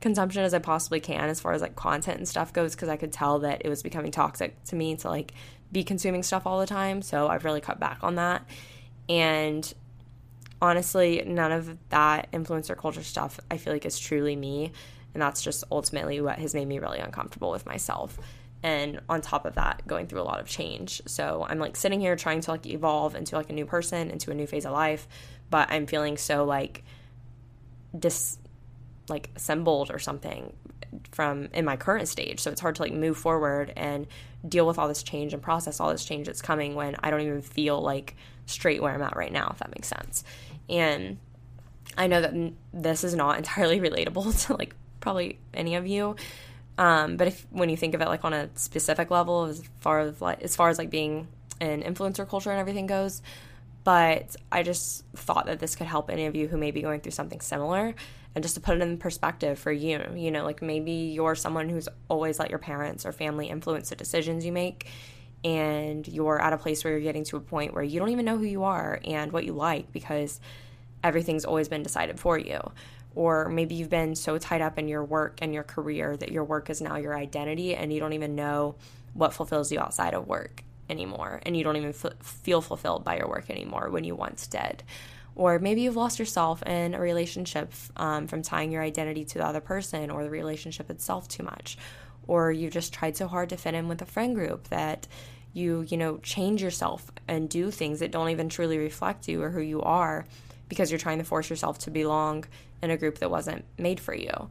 consumption 0.00 0.42
as 0.42 0.54
i 0.54 0.58
possibly 0.58 1.00
can 1.00 1.28
as 1.28 1.40
far 1.40 1.52
as 1.52 1.60
like 1.60 1.76
content 1.76 2.18
and 2.18 2.26
stuff 2.26 2.52
goes 2.52 2.74
because 2.74 2.88
i 2.88 2.96
could 2.96 3.12
tell 3.12 3.40
that 3.40 3.62
it 3.64 3.68
was 3.68 3.82
becoming 3.82 4.10
toxic 4.10 4.62
to 4.64 4.74
me 4.74 4.96
to 4.96 5.08
like 5.08 5.32
be 5.72 5.84
consuming 5.84 6.22
stuff 6.22 6.46
all 6.46 6.60
the 6.60 6.66
time. 6.66 7.02
So 7.02 7.28
I've 7.28 7.44
really 7.44 7.60
cut 7.60 7.78
back 7.78 7.98
on 8.02 8.16
that. 8.16 8.44
And 9.08 9.72
honestly, 10.60 11.22
none 11.26 11.52
of 11.52 11.76
that 11.90 12.30
influencer 12.32 12.76
culture 12.76 13.02
stuff 13.02 13.40
I 13.50 13.56
feel 13.56 13.72
like 13.72 13.86
is 13.86 13.98
truly 13.98 14.36
me. 14.36 14.72
And 15.14 15.22
that's 15.22 15.42
just 15.42 15.64
ultimately 15.72 16.20
what 16.20 16.38
has 16.38 16.54
made 16.54 16.68
me 16.68 16.78
really 16.78 16.98
uncomfortable 16.98 17.50
with 17.50 17.66
myself. 17.66 18.18
And 18.62 19.00
on 19.08 19.22
top 19.22 19.46
of 19.46 19.54
that, 19.54 19.86
going 19.86 20.06
through 20.06 20.20
a 20.20 20.22
lot 20.22 20.40
of 20.40 20.46
change. 20.46 21.00
So 21.06 21.46
I'm 21.48 21.58
like 21.58 21.76
sitting 21.76 22.00
here 22.00 22.14
trying 22.14 22.42
to 22.42 22.50
like 22.50 22.66
evolve 22.66 23.14
into 23.14 23.36
like 23.36 23.50
a 23.50 23.54
new 23.54 23.66
person, 23.66 24.10
into 24.10 24.30
a 24.30 24.34
new 24.34 24.46
phase 24.46 24.66
of 24.66 24.72
life, 24.72 25.08
but 25.48 25.70
I'm 25.70 25.86
feeling 25.86 26.16
so 26.16 26.44
like 26.44 26.84
dis 27.98 28.38
like 29.08 29.30
assembled 29.34 29.90
or 29.90 29.98
something 29.98 30.52
from 31.10 31.48
in 31.52 31.64
my 31.64 31.76
current 31.76 32.06
stage. 32.06 32.40
So 32.40 32.50
it's 32.50 32.60
hard 32.60 32.76
to 32.76 32.82
like 32.82 32.92
move 32.92 33.16
forward 33.16 33.72
and 33.76 34.06
deal 34.46 34.66
with 34.66 34.78
all 34.78 34.88
this 34.88 35.02
change 35.02 35.32
and 35.32 35.42
process 35.42 35.80
all 35.80 35.90
this 35.90 36.04
change 36.04 36.26
that's 36.26 36.42
coming 36.42 36.74
when 36.74 36.96
I 37.02 37.10
don't 37.10 37.20
even 37.22 37.42
feel 37.42 37.80
like 37.80 38.16
straight 38.46 38.82
where 38.82 38.92
I'm 38.92 39.02
at 39.02 39.16
right 39.16 39.32
now, 39.32 39.50
if 39.52 39.58
that 39.58 39.70
makes 39.70 39.88
sense. 39.88 40.24
And 40.70 41.18
I 41.98 42.06
know 42.06 42.20
that 42.20 42.52
this 42.72 43.04
is 43.04 43.14
not 43.14 43.36
entirely 43.38 43.80
relatable 43.80 44.46
to 44.46 44.56
like 44.56 44.74
probably 45.00 45.38
any 45.52 45.74
of 45.74 45.86
you. 45.86 46.16
Um, 46.78 47.18
but 47.18 47.26
if 47.26 47.46
when 47.50 47.68
you 47.68 47.76
think 47.76 47.94
of 47.94 48.00
it 48.00 48.08
like 48.08 48.24
on 48.24 48.32
a 48.32 48.48
specific 48.54 49.10
level, 49.10 49.44
as 49.44 49.62
far 49.80 50.00
as 50.00 50.20
like 50.22 50.40
as 50.42 50.56
far 50.56 50.70
as 50.70 50.78
like 50.78 50.88
being 50.88 51.28
an 51.60 51.82
influencer 51.82 52.26
culture 52.26 52.50
and 52.50 52.58
everything 52.58 52.86
goes, 52.86 53.20
but 53.84 54.36
I 54.50 54.62
just 54.62 55.04
thought 55.14 55.46
that 55.46 55.58
this 55.58 55.74
could 55.74 55.86
help 55.86 56.10
any 56.10 56.26
of 56.26 56.34
you 56.34 56.48
who 56.48 56.56
may 56.56 56.70
be 56.70 56.80
going 56.80 57.00
through 57.00 57.12
something 57.12 57.40
similar 57.40 57.94
and 58.34 58.44
just 58.44 58.54
to 58.54 58.60
put 58.60 58.76
it 58.76 58.82
in 58.82 58.98
perspective 58.98 59.58
for 59.58 59.72
you 59.72 60.00
you 60.14 60.30
know 60.30 60.44
like 60.44 60.62
maybe 60.62 60.92
you're 60.92 61.34
someone 61.34 61.68
who's 61.68 61.88
always 62.08 62.38
let 62.38 62.50
your 62.50 62.58
parents 62.58 63.04
or 63.04 63.12
family 63.12 63.48
influence 63.48 63.90
the 63.90 63.96
decisions 63.96 64.44
you 64.44 64.52
make 64.52 64.88
and 65.44 66.06
you're 66.06 66.40
at 66.40 66.52
a 66.52 66.58
place 66.58 66.84
where 66.84 66.92
you're 66.92 67.02
getting 67.02 67.24
to 67.24 67.36
a 67.36 67.40
point 67.40 67.74
where 67.74 67.82
you 67.82 67.98
don't 67.98 68.10
even 68.10 68.24
know 68.24 68.36
who 68.36 68.44
you 68.44 68.64
are 68.64 69.00
and 69.04 69.32
what 69.32 69.44
you 69.44 69.52
like 69.52 69.90
because 69.92 70.40
everything's 71.02 71.44
always 71.44 71.68
been 71.68 71.82
decided 71.82 72.20
for 72.20 72.38
you. 72.38 72.60
Or 73.14 73.48
maybe 73.48 73.74
you've 73.74 73.90
been 73.90 74.14
so 74.14 74.38
tied 74.38 74.60
up 74.60 74.78
in 74.78 74.86
your 74.86 75.04
work 75.04 75.38
and 75.42 75.52
your 75.52 75.62
career 75.62 76.16
that 76.16 76.30
your 76.30 76.44
work 76.44 76.70
is 76.70 76.80
now 76.80 76.96
your 76.96 77.16
identity 77.16 77.74
and 77.74 77.92
you 77.92 77.98
don't 78.00 78.12
even 78.12 78.34
know 78.34 78.76
what 79.14 79.34
fulfills 79.34 79.72
you 79.72 79.80
outside 79.80 80.14
of 80.14 80.28
work 80.28 80.62
anymore. 80.88 81.40
And 81.44 81.56
you 81.56 81.64
don't 81.64 81.76
even 81.76 81.90
f- 81.90 82.18
feel 82.20 82.60
fulfilled 82.60 83.04
by 83.04 83.16
your 83.16 83.28
work 83.28 83.50
anymore 83.50 83.88
when 83.90 84.04
you 84.04 84.14
once 84.14 84.46
did. 84.46 84.82
Or 85.34 85.58
maybe 85.58 85.82
you've 85.82 85.96
lost 85.96 86.18
yourself 86.18 86.62
in 86.64 86.94
a 86.94 87.00
relationship 87.00 87.72
um, 87.96 88.26
from 88.26 88.42
tying 88.42 88.72
your 88.72 88.82
identity 88.82 89.24
to 89.24 89.38
the 89.38 89.46
other 89.46 89.60
person 89.60 90.10
or 90.10 90.22
the 90.22 90.30
relationship 90.30 90.90
itself 90.90 91.28
too 91.28 91.42
much. 91.42 91.78
Or 92.30 92.52
you've 92.52 92.72
just 92.72 92.92
tried 92.92 93.16
so 93.16 93.26
hard 93.26 93.48
to 93.48 93.56
fit 93.56 93.74
in 93.74 93.88
with 93.88 94.00
a 94.02 94.06
friend 94.06 94.36
group 94.36 94.68
that 94.68 95.08
you, 95.52 95.84
you 95.88 95.96
know, 95.96 96.18
change 96.18 96.62
yourself 96.62 97.10
and 97.26 97.50
do 97.50 97.72
things 97.72 97.98
that 97.98 98.12
don't 98.12 98.28
even 98.28 98.48
truly 98.48 98.78
reflect 98.78 99.26
you 99.26 99.42
or 99.42 99.50
who 99.50 99.60
you 99.60 99.82
are 99.82 100.26
because 100.68 100.92
you're 100.92 101.00
trying 101.00 101.18
to 101.18 101.24
force 101.24 101.50
yourself 101.50 101.78
to 101.80 101.90
belong 101.90 102.44
in 102.82 102.92
a 102.92 102.96
group 102.96 103.18
that 103.18 103.32
wasn't 103.32 103.64
made 103.76 103.98
for 103.98 104.14
you. 104.14 104.48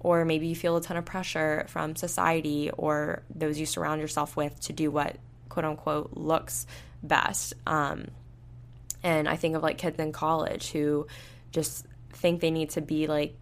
Or 0.00 0.26
maybe 0.26 0.46
you 0.46 0.54
feel 0.54 0.76
a 0.76 0.82
ton 0.82 0.98
of 0.98 1.06
pressure 1.06 1.64
from 1.68 1.96
society 1.96 2.70
or 2.70 3.22
those 3.34 3.58
you 3.58 3.64
surround 3.64 4.02
yourself 4.02 4.36
with 4.36 4.60
to 4.64 4.74
do 4.74 4.90
what 4.90 5.16
quote 5.48 5.64
unquote 5.64 6.10
looks 6.12 6.66
best. 7.02 7.54
Um, 7.66 8.08
and 9.02 9.26
I 9.26 9.36
think 9.36 9.56
of 9.56 9.62
like 9.62 9.78
kids 9.78 9.98
in 9.98 10.12
college 10.12 10.70
who 10.70 11.06
just 11.50 11.86
think 12.10 12.42
they 12.42 12.50
need 12.50 12.68
to 12.70 12.82
be 12.82 13.06
like 13.06 13.34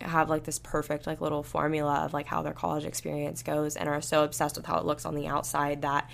have 0.00 0.28
like 0.28 0.44
this 0.44 0.58
perfect 0.58 1.06
like 1.06 1.20
little 1.20 1.42
formula 1.42 2.04
of 2.04 2.12
like 2.12 2.26
how 2.26 2.42
their 2.42 2.52
college 2.52 2.84
experience 2.84 3.42
goes 3.42 3.76
and 3.76 3.88
are 3.88 4.00
so 4.00 4.24
obsessed 4.24 4.56
with 4.56 4.66
how 4.66 4.78
it 4.78 4.84
looks 4.84 5.06
on 5.06 5.14
the 5.14 5.26
outside 5.26 5.82
that 5.82 6.08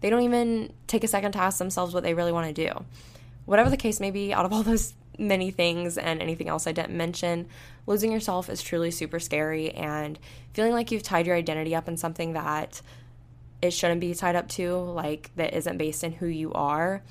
they 0.00 0.10
don't 0.10 0.22
even 0.22 0.72
take 0.86 1.04
a 1.04 1.08
second 1.08 1.32
to 1.32 1.38
ask 1.38 1.58
themselves 1.58 1.92
what 1.92 2.02
they 2.02 2.14
really 2.14 2.32
want 2.32 2.54
to 2.54 2.66
do 2.66 2.84
whatever 3.46 3.70
the 3.70 3.76
case 3.76 3.98
may 3.98 4.10
be, 4.10 4.34
out 4.34 4.44
of 4.44 4.52
all 4.52 4.62
those 4.62 4.92
many 5.18 5.50
things 5.50 5.96
and 5.96 6.20
anything 6.20 6.48
else 6.48 6.66
I 6.66 6.72
didn't 6.72 6.94
mention, 6.94 7.48
losing 7.86 8.12
yourself 8.12 8.50
is 8.50 8.60
truly 8.60 8.90
super 8.90 9.18
scary. 9.18 9.70
And 9.70 10.18
feeling 10.52 10.72
like 10.72 10.90
you've 10.90 11.02
tied 11.02 11.26
your 11.26 11.36
identity 11.36 11.74
up 11.74 11.88
in 11.88 11.96
something 11.96 12.34
that 12.34 12.82
it 13.62 13.70
shouldn't 13.70 14.02
be 14.02 14.12
tied 14.12 14.36
up 14.36 14.48
to, 14.50 14.74
like 14.74 15.30
that 15.36 15.54
isn't 15.54 15.78
based 15.78 16.04
in 16.04 16.12
who 16.12 16.26
you 16.26 16.52
are, 16.52 17.02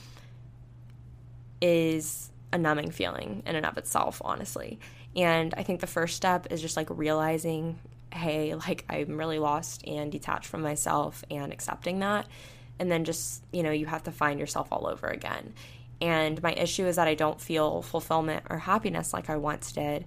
is 1.61 2.29
a 2.53 2.57
numbing 2.57 2.91
feeling 2.91 3.41
in 3.47 3.55
and 3.55 3.65
of 3.65 3.77
itself, 3.77 4.21
honestly. 4.23 4.79
And 5.15 5.53
I 5.55 5.63
think 5.63 5.79
the 5.79 5.87
first 5.87 6.15
step 6.15 6.47
is 6.51 6.61
just 6.61 6.75
like 6.75 6.87
realizing, 6.89 7.79
hey, 8.11 8.53
like 8.55 8.85
I'm 8.89 9.17
really 9.17 9.39
lost 9.39 9.85
and 9.87 10.11
detached 10.11 10.47
from 10.47 10.61
myself 10.61 11.23
and 11.31 11.53
accepting 11.53 11.99
that. 11.99 12.27
And 12.79 12.91
then 12.91 13.05
just, 13.05 13.43
you 13.53 13.63
know, 13.63 13.71
you 13.71 13.85
have 13.85 14.03
to 14.03 14.11
find 14.11 14.39
yourself 14.39 14.67
all 14.71 14.87
over 14.87 15.07
again. 15.07 15.53
And 16.01 16.41
my 16.43 16.51
issue 16.51 16.85
is 16.85 16.97
that 16.97 17.07
I 17.07 17.15
don't 17.15 17.39
feel 17.39 17.81
fulfillment 17.81 18.43
or 18.49 18.57
happiness 18.57 19.13
like 19.13 19.29
I 19.29 19.37
once 19.37 19.71
did, 19.71 20.05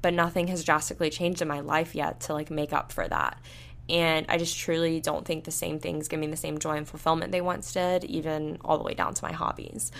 but 0.00 0.14
nothing 0.14 0.46
has 0.48 0.62
drastically 0.62 1.10
changed 1.10 1.42
in 1.42 1.48
my 1.48 1.60
life 1.60 1.94
yet 1.94 2.20
to 2.20 2.34
like 2.34 2.50
make 2.50 2.72
up 2.72 2.92
for 2.92 3.08
that. 3.08 3.38
And 3.88 4.26
I 4.28 4.38
just 4.38 4.56
truly 4.56 5.00
don't 5.00 5.26
think 5.26 5.44
the 5.44 5.50
same 5.50 5.78
things 5.78 6.08
give 6.08 6.20
me 6.20 6.28
the 6.28 6.36
same 6.36 6.58
joy 6.58 6.76
and 6.76 6.88
fulfillment 6.88 7.32
they 7.32 7.40
once 7.40 7.72
did, 7.72 8.04
even 8.04 8.58
all 8.64 8.78
the 8.78 8.84
way 8.84 8.94
down 8.94 9.14
to 9.14 9.24
my 9.24 9.32
hobbies. 9.32 9.92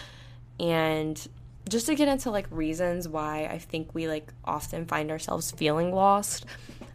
And 0.59 1.21
just 1.68 1.87
to 1.87 1.94
get 1.94 2.09
into 2.09 2.31
like 2.31 2.46
reasons 2.50 3.09
why 3.09 3.46
I 3.50 3.59
think 3.59 3.94
we 3.94 4.09
like 4.09 4.33
often 4.44 4.87
find 4.87 5.11
ourselves 5.11 5.50
feeling 5.50 5.92
lost. 5.92 6.44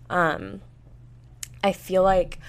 Um, 0.10 0.62
I 1.64 1.74
feel 1.74 2.04
like 2.04 2.40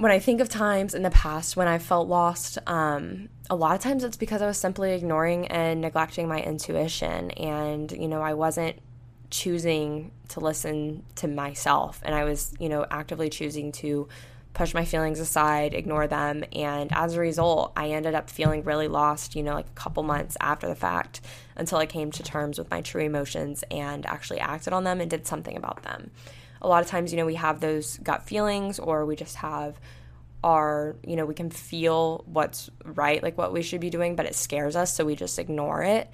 when 0.00 0.10
I 0.10 0.18
think 0.18 0.40
of 0.40 0.48
times 0.48 0.94
in 0.94 1.02
the 1.02 1.10
past 1.10 1.56
when 1.56 1.68
I 1.68 1.78
felt 1.78 2.08
lost, 2.08 2.56
um, 2.66 3.28
a 3.50 3.54
lot 3.54 3.74
of 3.74 3.82
times 3.82 4.02
it's 4.02 4.16
because 4.16 4.40
I 4.40 4.46
was 4.46 4.56
simply 4.56 4.92
ignoring 4.92 5.48
and 5.48 5.82
neglecting 5.82 6.26
my 6.26 6.40
intuition. 6.40 7.30
And, 7.32 7.92
you 7.92 8.08
know, 8.08 8.22
I 8.22 8.32
wasn't 8.32 8.78
choosing 9.28 10.12
to 10.28 10.40
listen 10.40 11.04
to 11.16 11.28
myself. 11.28 12.00
And 12.02 12.14
I 12.14 12.24
was, 12.24 12.54
you 12.58 12.68
know, 12.68 12.86
actively 12.90 13.28
choosing 13.28 13.72
to 13.72 14.08
push 14.52 14.74
my 14.74 14.84
feelings 14.84 15.20
aside, 15.20 15.74
ignore 15.74 16.06
them. 16.06 16.44
And 16.52 16.92
as 16.92 17.14
a 17.14 17.20
result, 17.20 17.72
I 17.76 17.90
ended 17.90 18.14
up 18.14 18.28
feeling 18.28 18.64
really 18.64 18.88
lost, 18.88 19.36
you 19.36 19.42
know, 19.42 19.54
like 19.54 19.68
a 19.68 19.80
couple 19.80 20.02
months 20.02 20.36
after 20.40 20.68
the 20.68 20.74
fact 20.74 21.20
until 21.56 21.78
I 21.78 21.86
came 21.86 22.10
to 22.12 22.22
terms 22.22 22.58
with 22.58 22.70
my 22.70 22.80
true 22.80 23.02
emotions 23.02 23.64
and 23.70 24.04
actually 24.06 24.40
acted 24.40 24.72
on 24.72 24.84
them 24.84 25.00
and 25.00 25.08
did 25.08 25.26
something 25.26 25.56
about 25.56 25.82
them 25.82 26.10
a 26.62 26.68
lot 26.68 26.82
of 26.82 26.88
times, 26.88 27.12
you 27.12 27.16
know, 27.16 27.26
we 27.26 27.36
have 27.36 27.60
those 27.60 27.96
gut 27.98 28.24
feelings 28.24 28.78
or 28.78 29.06
we 29.06 29.16
just 29.16 29.36
have 29.36 29.78
our, 30.42 30.96
you 31.06 31.16
know, 31.16 31.26
we 31.26 31.34
can 31.34 31.50
feel 31.50 32.24
what's 32.26 32.70
right, 32.84 33.22
like 33.22 33.36
what 33.38 33.52
we 33.52 33.62
should 33.62 33.80
be 33.80 33.90
doing, 33.90 34.16
but 34.16 34.26
it 34.26 34.34
scares 34.34 34.76
us. 34.76 34.94
So 34.94 35.04
we 35.04 35.16
just 35.16 35.38
ignore 35.38 35.82
it. 35.82 36.10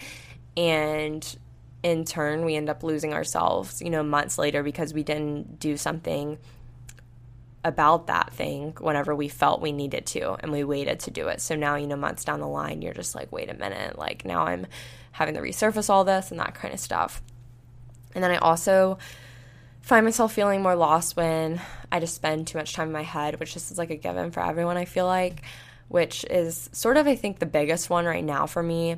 And 0.57 1.37
in 1.83 2.05
turn, 2.05 2.45
we 2.45 2.57
end 2.57 2.69
up 2.69 2.83
losing 2.83 3.13
ourselves, 3.13 3.83
you 3.83 3.91
know, 3.91 4.03
months 4.03 4.39
later 4.39 4.63
because 4.63 4.95
we 4.95 5.03
didn't 5.03 5.59
do 5.59 5.77
something 5.77 6.39
about 7.67 8.07
that 8.07 8.33
thing 8.33 8.77
whenever 8.79 9.13
we 9.13 9.27
felt 9.27 9.61
we 9.61 9.73
needed 9.73 10.07
to 10.07 10.35
and 10.35 10.53
we 10.53 10.63
waited 10.63 11.01
to 11.01 11.11
do 11.11 11.27
it. 11.27 11.41
So 11.41 11.57
now, 11.57 11.75
you 11.75 11.89
know, 11.89 11.97
months 11.97 12.25
down 12.25 12.39
the 12.39 12.47
line, 12.47 12.81
you're 12.81 12.95
just 12.95 13.17
like, 13.17 13.33
wait 13.33 13.51
a 13.51 13.55
minute, 13.55 13.99
like 13.99 14.25
now 14.25 14.47
I'm 14.47 14.69
having 15.11 15.35
to 15.35 15.41
resurface 15.41 15.91
all 15.91 16.05
this 16.05 16.31
and 16.31 16.39
that 16.39 16.55
kind 16.55 16.73
of 16.73 16.79
stuff. 16.79 17.21
And 18.15 18.23
then 18.23 18.31
I 18.31 18.37
also 18.37 18.99
find 19.81 20.07
myself 20.07 20.33
feeling 20.33 20.63
more 20.63 20.77
lost 20.77 21.17
when 21.17 21.61
I 21.91 21.99
just 21.99 22.15
spend 22.15 22.47
too 22.47 22.57
much 22.57 22.73
time 22.73 22.87
in 22.87 22.93
my 22.93 23.03
head, 23.03 23.41
which 23.41 23.57
is 23.57 23.77
like 23.77 23.91
a 23.91 23.97
given 23.97 24.31
for 24.31 24.41
everyone, 24.41 24.77
I 24.77 24.85
feel 24.85 25.07
like, 25.07 25.43
which 25.89 26.25
is 26.25 26.71
sort 26.73 26.97
of, 26.97 27.09
I 27.09 27.17
think, 27.17 27.41
the 27.41 27.47
biggest 27.47 27.91
one 27.91 28.05
right 28.05 28.25
now 28.25 28.47
for 28.47 28.63
me. 28.63 28.97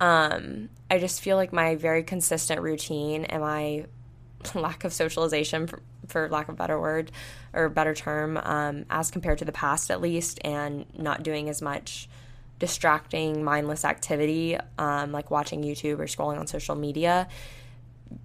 Um, 0.00 0.70
I 0.90 0.98
just 0.98 1.20
feel 1.20 1.36
like 1.36 1.52
my 1.52 1.74
very 1.74 2.04
consistent 2.04 2.62
routine 2.62 3.26
and 3.26 3.42
my 3.42 3.84
lack 4.54 4.84
of 4.84 4.94
socialization, 4.94 5.68
for, 6.08 6.28
lack 6.28 6.48
of 6.48 6.54
a 6.54 6.56
better 6.56 6.80
word 6.80 7.12
or 7.52 7.68
better 7.68 7.94
term, 7.94 8.36
um, 8.38 8.84
as 8.90 9.10
compared 9.10 9.38
to 9.38 9.44
the 9.44 9.52
past 9.52 9.90
at 9.90 10.00
least, 10.00 10.38
and 10.44 10.86
not 10.96 11.22
doing 11.22 11.48
as 11.48 11.62
much 11.62 12.08
distracting, 12.58 13.44
mindless 13.44 13.84
activity 13.84 14.58
um, 14.78 15.12
like 15.12 15.30
watching 15.30 15.62
YouTube 15.62 16.00
or 16.00 16.06
scrolling 16.06 16.38
on 16.38 16.46
social 16.46 16.74
media 16.74 17.28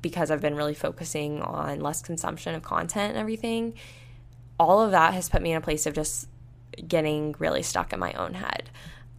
because 0.01 0.31
I've 0.31 0.41
been 0.41 0.55
really 0.55 0.73
focusing 0.73 1.41
on 1.41 1.79
less 1.79 2.01
consumption 2.01 2.55
of 2.55 2.63
content 2.63 3.11
and 3.11 3.17
everything, 3.17 3.73
all 4.59 4.81
of 4.81 4.91
that 4.91 5.13
has 5.13 5.29
put 5.29 5.41
me 5.41 5.51
in 5.51 5.57
a 5.57 5.61
place 5.61 5.85
of 5.85 5.93
just 5.93 6.27
getting 6.87 7.35
really 7.39 7.63
stuck 7.63 7.93
in 7.93 7.99
my 7.99 8.13
own 8.13 8.33
head. 8.33 8.69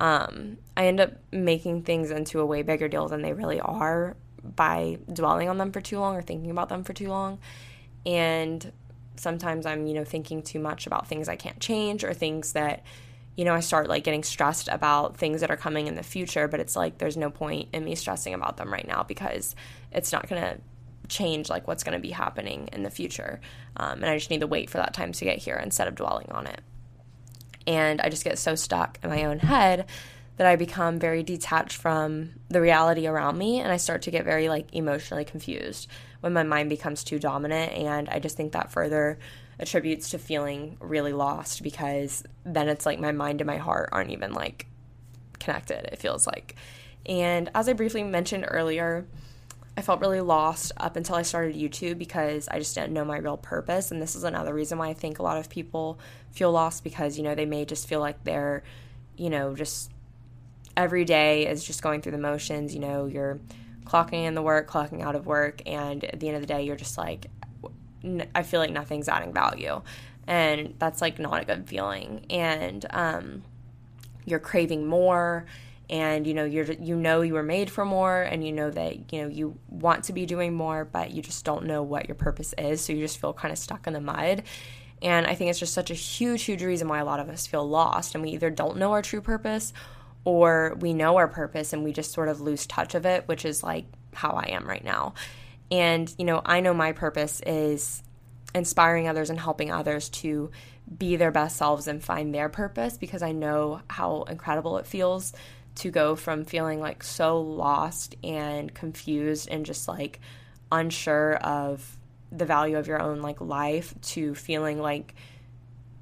Um, 0.00 0.58
I 0.76 0.86
end 0.86 1.00
up 1.00 1.12
making 1.30 1.82
things 1.82 2.10
into 2.10 2.40
a 2.40 2.46
way 2.46 2.62
bigger 2.62 2.88
deal 2.88 3.08
than 3.08 3.22
they 3.22 3.32
really 3.32 3.60
are 3.60 4.16
by 4.42 4.98
dwelling 5.12 5.48
on 5.48 5.58
them 5.58 5.72
for 5.72 5.80
too 5.80 5.98
long 5.98 6.16
or 6.16 6.22
thinking 6.22 6.50
about 6.50 6.68
them 6.68 6.84
for 6.84 6.92
too 6.92 7.08
long. 7.08 7.38
And 8.06 8.72
sometimes 9.16 9.66
I'm, 9.66 9.86
you 9.86 9.94
know, 9.94 10.04
thinking 10.04 10.42
too 10.42 10.58
much 10.58 10.86
about 10.86 11.06
things 11.06 11.28
I 11.28 11.36
can't 11.36 11.60
change 11.60 12.04
or 12.04 12.12
things 12.12 12.52
that 12.52 12.82
you 13.36 13.44
know, 13.44 13.54
I 13.54 13.60
start 13.60 13.88
like 13.88 14.04
getting 14.04 14.22
stressed 14.22 14.68
about 14.68 15.16
things 15.16 15.40
that 15.40 15.50
are 15.50 15.56
coming 15.56 15.88
in 15.88 15.96
the 15.96 16.02
future, 16.02 16.46
but 16.46 16.60
it's 16.60 16.76
like 16.76 16.98
there's 16.98 17.16
no 17.16 17.30
point 17.30 17.68
in 17.72 17.84
me 17.84 17.96
stressing 17.96 18.32
about 18.32 18.56
them 18.56 18.72
right 18.72 18.86
now 18.86 19.02
because 19.02 19.56
it's 19.90 20.12
not 20.12 20.28
going 20.28 20.40
to 20.40 20.58
change 21.08 21.50
like 21.50 21.66
what's 21.66 21.82
going 21.82 21.94
to 21.94 22.00
be 22.00 22.10
happening 22.10 22.68
in 22.72 22.82
the 22.82 22.90
future. 22.90 23.40
Um, 23.76 24.02
and 24.02 24.06
I 24.06 24.16
just 24.16 24.30
need 24.30 24.40
to 24.40 24.46
wait 24.46 24.70
for 24.70 24.78
that 24.78 24.94
time 24.94 25.12
to 25.12 25.24
get 25.24 25.38
here 25.38 25.56
instead 25.56 25.88
of 25.88 25.96
dwelling 25.96 26.28
on 26.30 26.46
it. 26.46 26.60
And 27.66 28.00
I 28.00 28.08
just 28.08 28.24
get 28.24 28.38
so 28.38 28.54
stuck 28.54 28.98
in 29.02 29.10
my 29.10 29.24
own 29.24 29.40
head 29.40 29.86
that 30.36 30.46
I 30.46 30.56
become 30.56 30.98
very 30.98 31.22
detached 31.22 31.76
from 31.76 32.30
the 32.48 32.60
reality 32.60 33.06
around 33.06 33.38
me 33.38 33.60
and 33.60 33.72
I 33.72 33.78
start 33.78 34.02
to 34.02 34.10
get 34.10 34.24
very 34.24 34.48
like 34.48 34.72
emotionally 34.72 35.24
confused 35.24 35.88
when 36.24 36.32
my 36.32 36.42
mind 36.42 36.70
becomes 36.70 37.04
too 37.04 37.18
dominant 37.18 37.74
and 37.74 38.08
I 38.08 38.18
just 38.18 38.34
think 38.34 38.52
that 38.52 38.72
further 38.72 39.18
attributes 39.60 40.08
to 40.08 40.18
feeling 40.18 40.78
really 40.80 41.12
lost 41.12 41.62
because 41.62 42.24
then 42.46 42.70
it's 42.70 42.86
like 42.86 42.98
my 42.98 43.12
mind 43.12 43.42
and 43.42 43.46
my 43.46 43.58
heart 43.58 43.90
aren't 43.92 44.08
even 44.08 44.32
like 44.32 44.66
connected, 45.38 45.84
it 45.92 45.98
feels 45.98 46.26
like. 46.26 46.56
And 47.04 47.50
as 47.54 47.68
I 47.68 47.74
briefly 47.74 48.02
mentioned 48.02 48.46
earlier, 48.48 49.06
I 49.76 49.82
felt 49.82 50.00
really 50.00 50.22
lost 50.22 50.72
up 50.78 50.96
until 50.96 51.16
I 51.16 51.20
started 51.20 51.56
YouTube 51.56 51.98
because 51.98 52.48
I 52.48 52.58
just 52.58 52.74
didn't 52.74 52.94
know 52.94 53.04
my 53.04 53.18
real 53.18 53.36
purpose. 53.36 53.90
And 53.90 54.00
this 54.00 54.16
is 54.16 54.24
another 54.24 54.54
reason 54.54 54.78
why 54.78 54.88
I 54.88 54.94
think 54.94 55.18
a 55.18 55.22
lot 55.22 55.36
of 55.36 55.50
people 55.50 55.98
feel 56.30 56.50
lost 56.50 56.84
because, 56.84 57.18
you 57.18 57.22
know, 57.22 57.34
they 57.34 57.44
may 57.44 57.66
just 57.66 57.86
feel 57.86 58.00
like 58.00 58.24
they're, 58.24 58.62
you 59.18 59.28
know, 59.28 59.54
just 59.54 59.90
every 60.74 61.04
day 61.04 61.46
is 61.46 61.62
just 61.62 61.82
going 61.82 62.00
through 62.00 62.12
the 62.12 62.18
motions. 62.18 62.72
You 62.74 62.80
know, 62.80 63.04
you're 63.04 63.40
clocking 63.84 64.24
in 64.24 64.34
the 64.34 64.42
work, 64.42 64.68
clocking 64.68 65.02
out 65.02 65.14
of 65.14 65.26
work. 65.26 65.62
And 65.66 66.04
at 66.04 66.20
the 66.20 66.28
end 66.28 66.36
of 66.36 66.42
the 66.42 66.46
day, 66.46 66.64
you're 66.64 66.76
just 66.76 66.98
like, 66.98 67.26
I 68.34 68.42
feel 68.42 68.60
like 68.60 68.70
nothing's 68.70 69.08
adding 69.08 69.32
value. 69.32 69.82
And 70.26 70.74
that's 70.78 71.00
like 71.00 71.18
not 71.18 71.42
a 71.42 71.44
good 71.44 71.68
feeling. 71.68 72.26
And 72.30 72.84
um, 72.90 73.42
you're 74.24 74.38
craving 74.38 74.86
more 74.86 75.46
and 75.90 76.26
you 76.26 76.32
know 76.32 76.44
you're 76.44 76.64
you 76.72 76.96
know 76.96 77.20
you 77.20 77.34
were 77.34 77.42
made 77.42 77.70
for 77.70 77.84
more 77.84 78.22
and 78.22 78.44
you 78.44 78.52
know 78.52 78.70
that 78.70 79.12
you 79.12 79.22
know 79.22 79.28
you 79.28 79.58
want 79.68 80.04
to 80.04 80.12
be 80.12 80.24
doing 80.24 80.54
more 80.54 80.84
but 80.84 81.10
you 81.10 81.20
just 81.20 81.44
don't 81.44 81.66
know 81.66 81.82
what 81.82 82.08
your 82.08 82.14
purpose 82.14 82.54
is 82.56 82.80
so 82.80 82.92
you 82.92 83.00
just 83.00 83.20
feel 83.20 83.32
kind 83.32 83.52
of 83.52 83.58
stuck 83.58 83.86
in 83.86 83.92
the 83.92 84.00
mud 84.00 84.42
and 85.02 85.26
i 85.26 85.34
think 85.34 85.50
it's 85.50 85.58
just 85.58 85.74
such 85.74 85.90
a 85.90 85.94
huge 85.94 86.44
huge 86.44 86.62
reason 86.62 86.88
why 86.88 86.98
a 86.98 87.04
lot 87.04 87.20
of 87.20 87.28
us 87.28 87.46
feel 87.46 87.68
lost 87.68 88.14
and 88.14 88.24
we 88.24 88.30
either 88.30 88.48
don't 88.48 88.78
know 88.78 88.92
our 88.92 89.02
true 89.02 89.20
purpose 89.20 89.72
or 90.24 90.76
we 90.80 90.94
know 90.94 91.16
our 91.16 91.28
purpose 91.28 91.72
and 91.72 91.84
we 91.84 91.92
just 91.92 92.12
sort 92.12 92.28
of 92.28 92.40
lose 92.40 92.66
touch 92.66 92.94
of 92.94 93.04
it 93.06 93.28
which 93.28 93.44
is 93.44 93.62
like 93.62 93.84
how 94.14 94.30
i 94.30 94.50
am 94.50 94.66
right 94.66 94.84
now. 94.84 95.14
And, 95.70 96.12
you 96.18 96.24
know, 96.24 96.40
I 96.44 96.60
know 96.60 96.74
my 96.74 96.92
purpose 96.92 97.40
is 97.44 98.02
inspiring 98.54 99.08
others 99.08 99.30
and 99.30 99.40
helping 99.40 99.72
others 99.72 100.08
to 100.10 100.50
be 100.96 101.16
their 101.16 101.32
best 101.32 101.56
selves 101.56 101.88
and 101.88 102.02
find 102.02 102.34
their 102.34 102.48
purpose 102.48 102.98
because 102.98 103.22
I 103.22 103.32
know 103.32 103.80
how 103.88 104.22
incredible 104.24 104.78
it 104.78 104.86
feels 104.86 105.32
to 105.76 105.90
go 105.90 106.14
from 106.14 106.44
feeling 106.44 106.78
like 106.78 107.02
so 107.02 107.40
lost 107.40 108.14
and 108.22 108.72
confused 108.72 109.48
and 109.50 109.66
just 109.66 109.88
like 109.88 110.20
unsure 110.70 111.34
of 111.36 111.96
the 112.30 112.44
value 112.44 112.76
of 112.76 112.86
your 112.86 113.00
own 113.00 113.22
like 113.22 113.40
life 113.40 113.94
to 114.02 114.34
feeling 114.34 114.80
like 114.80 115.14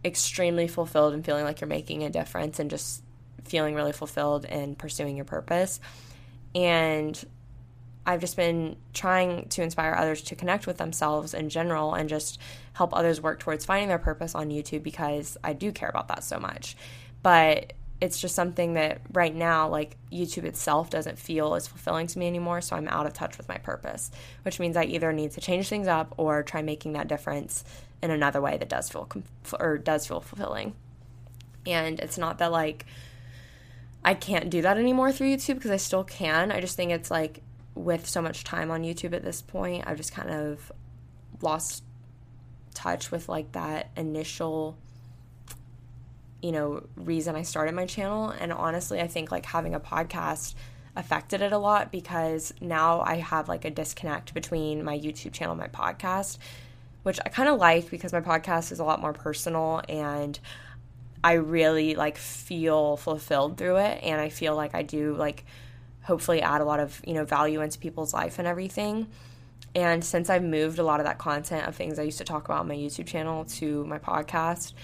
extremely 0.04 0.66
fulfilled 0.66 1.14
and 1.14 1.24
feeling 1.24 1.44
like 1.44 1.60
you're 1.60 1.68
making 1.68 2.02
a 2.02 2.10
difference 2.10 2.58
and 2.58 2.68
just 2.68 3.02
feeling 3.52 3.74
really 3.74 3.92
fulfilled 3.92 4.46
in 4.46 4.74
pursuing 4.74 5.14
your 5.14 5.26
purpose. 5.26 5.78
And 6.54 7.22
I've 8.06 8.22
just 8.22 8.34
been 8.34 8.76
trying 8.94 9.50
to 9.50 9.62
inspire 9.62 9.94
others 9.94 10.22
to 10.22 10.34
connect 10.34 10.66
with 10.66 10.78
themselves 10.78 11.34
in 11.34 11.50
general 11.50 11.92
and 11.92 12.08
just 12.08 12.40
help 12.72 12.96
others 12.96 13.20
work 13.20 13.40
towards 13.40 13.66
finding 13.66 13.88
their 13.88 13.98
purpose 13.98 14.34
on 14.34 14.48
YouTube 14.48 14.82
because 14.82 15.36
I 15.44 15.52
do 15.52 15.70
care 15.70 15.90
about 15.90 16.08
that 16.08 16.24
so 16.24 16.40
much. 16.40 16.78
But 17.22 17.74
it's 18.00 18.18
just 18.18 18.34
something 18.34 18.72
that 18.72 19.02
right 19.12 19.34
now, 19.34 19.68
like 19.68 19.98
YouTube 20.10 20.44
itself, 20.44 20.88
doesn't 20.88 21.18
feel 21.18 21.54
as 21.54 21.68
fulfilling 21.68 22.06
to 22.06 22.18
me 22.18 22.26
anymore. 22.26 22.62
So 22.62 22.74
I'm 22.74 22.88
out 22.88 23.04
of 23.04 23.12
touch 23.12 23.36
with 23.36 23.50
my 23.50 23.58
purpose, 23.58 24.10
which 24.44 24.58
means 24.58 24.78
I 24.78 24.84
either 24.84 25.12
need 25.12 25.32
to 25.32 25.42
change 25.42 25.68
things 25.68 25.86
up 25.86 26.14
or 26.16 26.42
try 26.42 26.62
making 26.62 26.94
that 26.94 27.06
difference 27.06 27.64
in 28.02 28.10
another 28.10 28.40
way 28.40 28.56
that 28.56 28.70
does 28.70 28.88
feel 28.88 29.08
or 29.60 29.76
does 29.76 30.06
feel 30.06 30.20
fulfilling. 30.20 30.74
And 31.66 32.00
it's 32.00 32.18
not 32.18 32.38
that 32.38 32.50
like 32.50 32.86
I 34.04 34.14
can't 34.14 34.50
do 34.50 34.62
that 34.62 34.78
anymore 34.78 35.12
through 35.12 35.28
YouTube 35.28 35.54
because 35.54 35.70
I 35.70 35.76
still 35.76 36.04
can. 36.04 36.50
I 36.50 36.60
just 36.60 36.76
think 36.76 36.90
it's 36.90 37.10
like 37.10 37.40
with 37.74 38.08
so 38.08 38.20
much 38.20 38.44
time 38.44 38.70
on 38.70 38.82
YouTube 38.82 39.14
at 39.14 39.22
this 39.22 39.40
point, 39.40 39.84
I've 39.86 39.96
just 39.96 40.12
kind 40.12 40.30
of 40.30 40.72
lost 41.40 41.84
touch 42.74 43.10
with 43.10 43.28
like 43.28 43.52
that 43.52 43.90
initial 43.96 44.76
you 46.40 46.52
know 46.52 46.82
reason 46.96 47.36
I 47.36 47.42
started 47.42 47.74
my 47.74 47.86
channel 47.86 48.30
and 48.30 48.52
honestly 48.52 49.00
I 49.00 49.06
think 49.06 49.30
like 49.30 49.46
having 49.46 49.74
a 49.74 49.80
podcast 49.80 50.54
affected 50.96 51.40
it 51.40 51.52
a 51.52 51.58
lot 51.58 51.92
because 51.92 52.52
now 52.60 53.00
I 53.00 53.16
have 53.16 53.48
like 53.48 53.64
a 53.64 53.70
disconnect 53.70 54.34
between 54.34 54.84
my 54.84 54.98
YouTube 54.98 55.32
channel 55.32 55.52
and 55.52 55.60
my 55.60 55.68
podcast 55.68 56.38
which 57.04 57.18
I 57.24 57.28
kind 57.28 57.48
of 57.48 57.58
like 57.58 57.90
because 57.90 58.12
my 58.12 58.20
podcast 58.20 58.72
is 58.72 58.80
a 58.80 58.84
lot 58.84 59.00
more 59.00 59.12
personal 59.12 59.82
and 59.88 60.38
I 61.24 61.34
really 61.34 61.94
like 61.94 62.18
feel 62.18 62.96
fulfilled 62.96 63.56
through 63.56 63.76
it 63.76 64.02
and 64.02 64.20
I 64.20 64.28
feel 64.28 64.56
like 64.56 64.74
I 64.74 64.82
do 64.82 65.14
like 65.14 65.44
hopefully 66.02 66.42
add 66.42 66.60
a 66.60 66.64
lot 66.64 66.80
of, 66.80 67.00
you 67.06 67.14
know, 67.14 67.24
value 67.24 67.60
into 67.60 67.78
people's 67.78 68.12
life 68.12 68.38
and 68.38 68.48
everything. 68.48 69.06
And 69.74 70.04
since 70.04 70.28
I've 70.28 70.42
moved 70.42 70.78
a 70.78 70.82
lot 70.82 71.00
of 71.00 71.06
that 71.06 71.18
content 71.18 71.66
of 71.66 71.76
things 71.76 71.98
I 71.98 72.02
used 72.02 72.18
to 72.18 72.24
talk 72.24 72.44
about 72.44 72.60
on 72.60 72.68
my 72.68 72.74
YouTube 72.74 73.06
channel 73.06 73.44
to 73.44 73.84
my 73.86 73.98
podcast, 73.98 74.74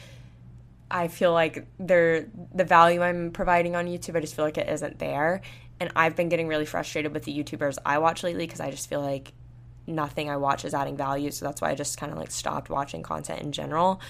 I 0.90 1.08
feel 1.08 1.32
like 1.32 1.66
they're 1.78 2.28
the 2.54 2.64
value 2.64 3.02
I'm 3.02 3.30
providing 3.30 3.76
on 3.76 3.86
YouTube, 3.86 4.16
I 4.16 4.20
just 4.20 4.34
feel 4.34 4.44
like 4.44 4.58
it 4.58 4.68
isn't 4.68 4.98
there. 4.98 5.42
And 5.80 5.92
I've 5.94 6.16
been 6.16 6.28
getting 6.28 6.48
really 6.48 6.64
frustrated 6.64 7.12
with 7.12 7.24
the 7.24 7.36
YouTubers 7.36 7.78
I 7.84 7.98
watch 7.98 8.22
lately 8.22 8.46
because 8.46 8.60
I 8.60 8.70
just 8.70 8.88
feel 8.88 9.00
like 9.00 9.32
nothing 9.86 10.30
I 10.30 10.36
watch 10.36 10.64
is 10.64 10.74
adding 10.74 10.96
value. 10.96 11.30
So 11.30 11.44
that's 11.44 11.60
why 11.60 11.70
I 11.70 11.74
just 11.74 11.98
kind 11.98 12.10
of 12.12 12.18
like 12.18 12.30
stopped 12.30 12.70
watching 12.70 13.02
content 13.02 13.42
in 13.42 13.52
general. 13.52 14.00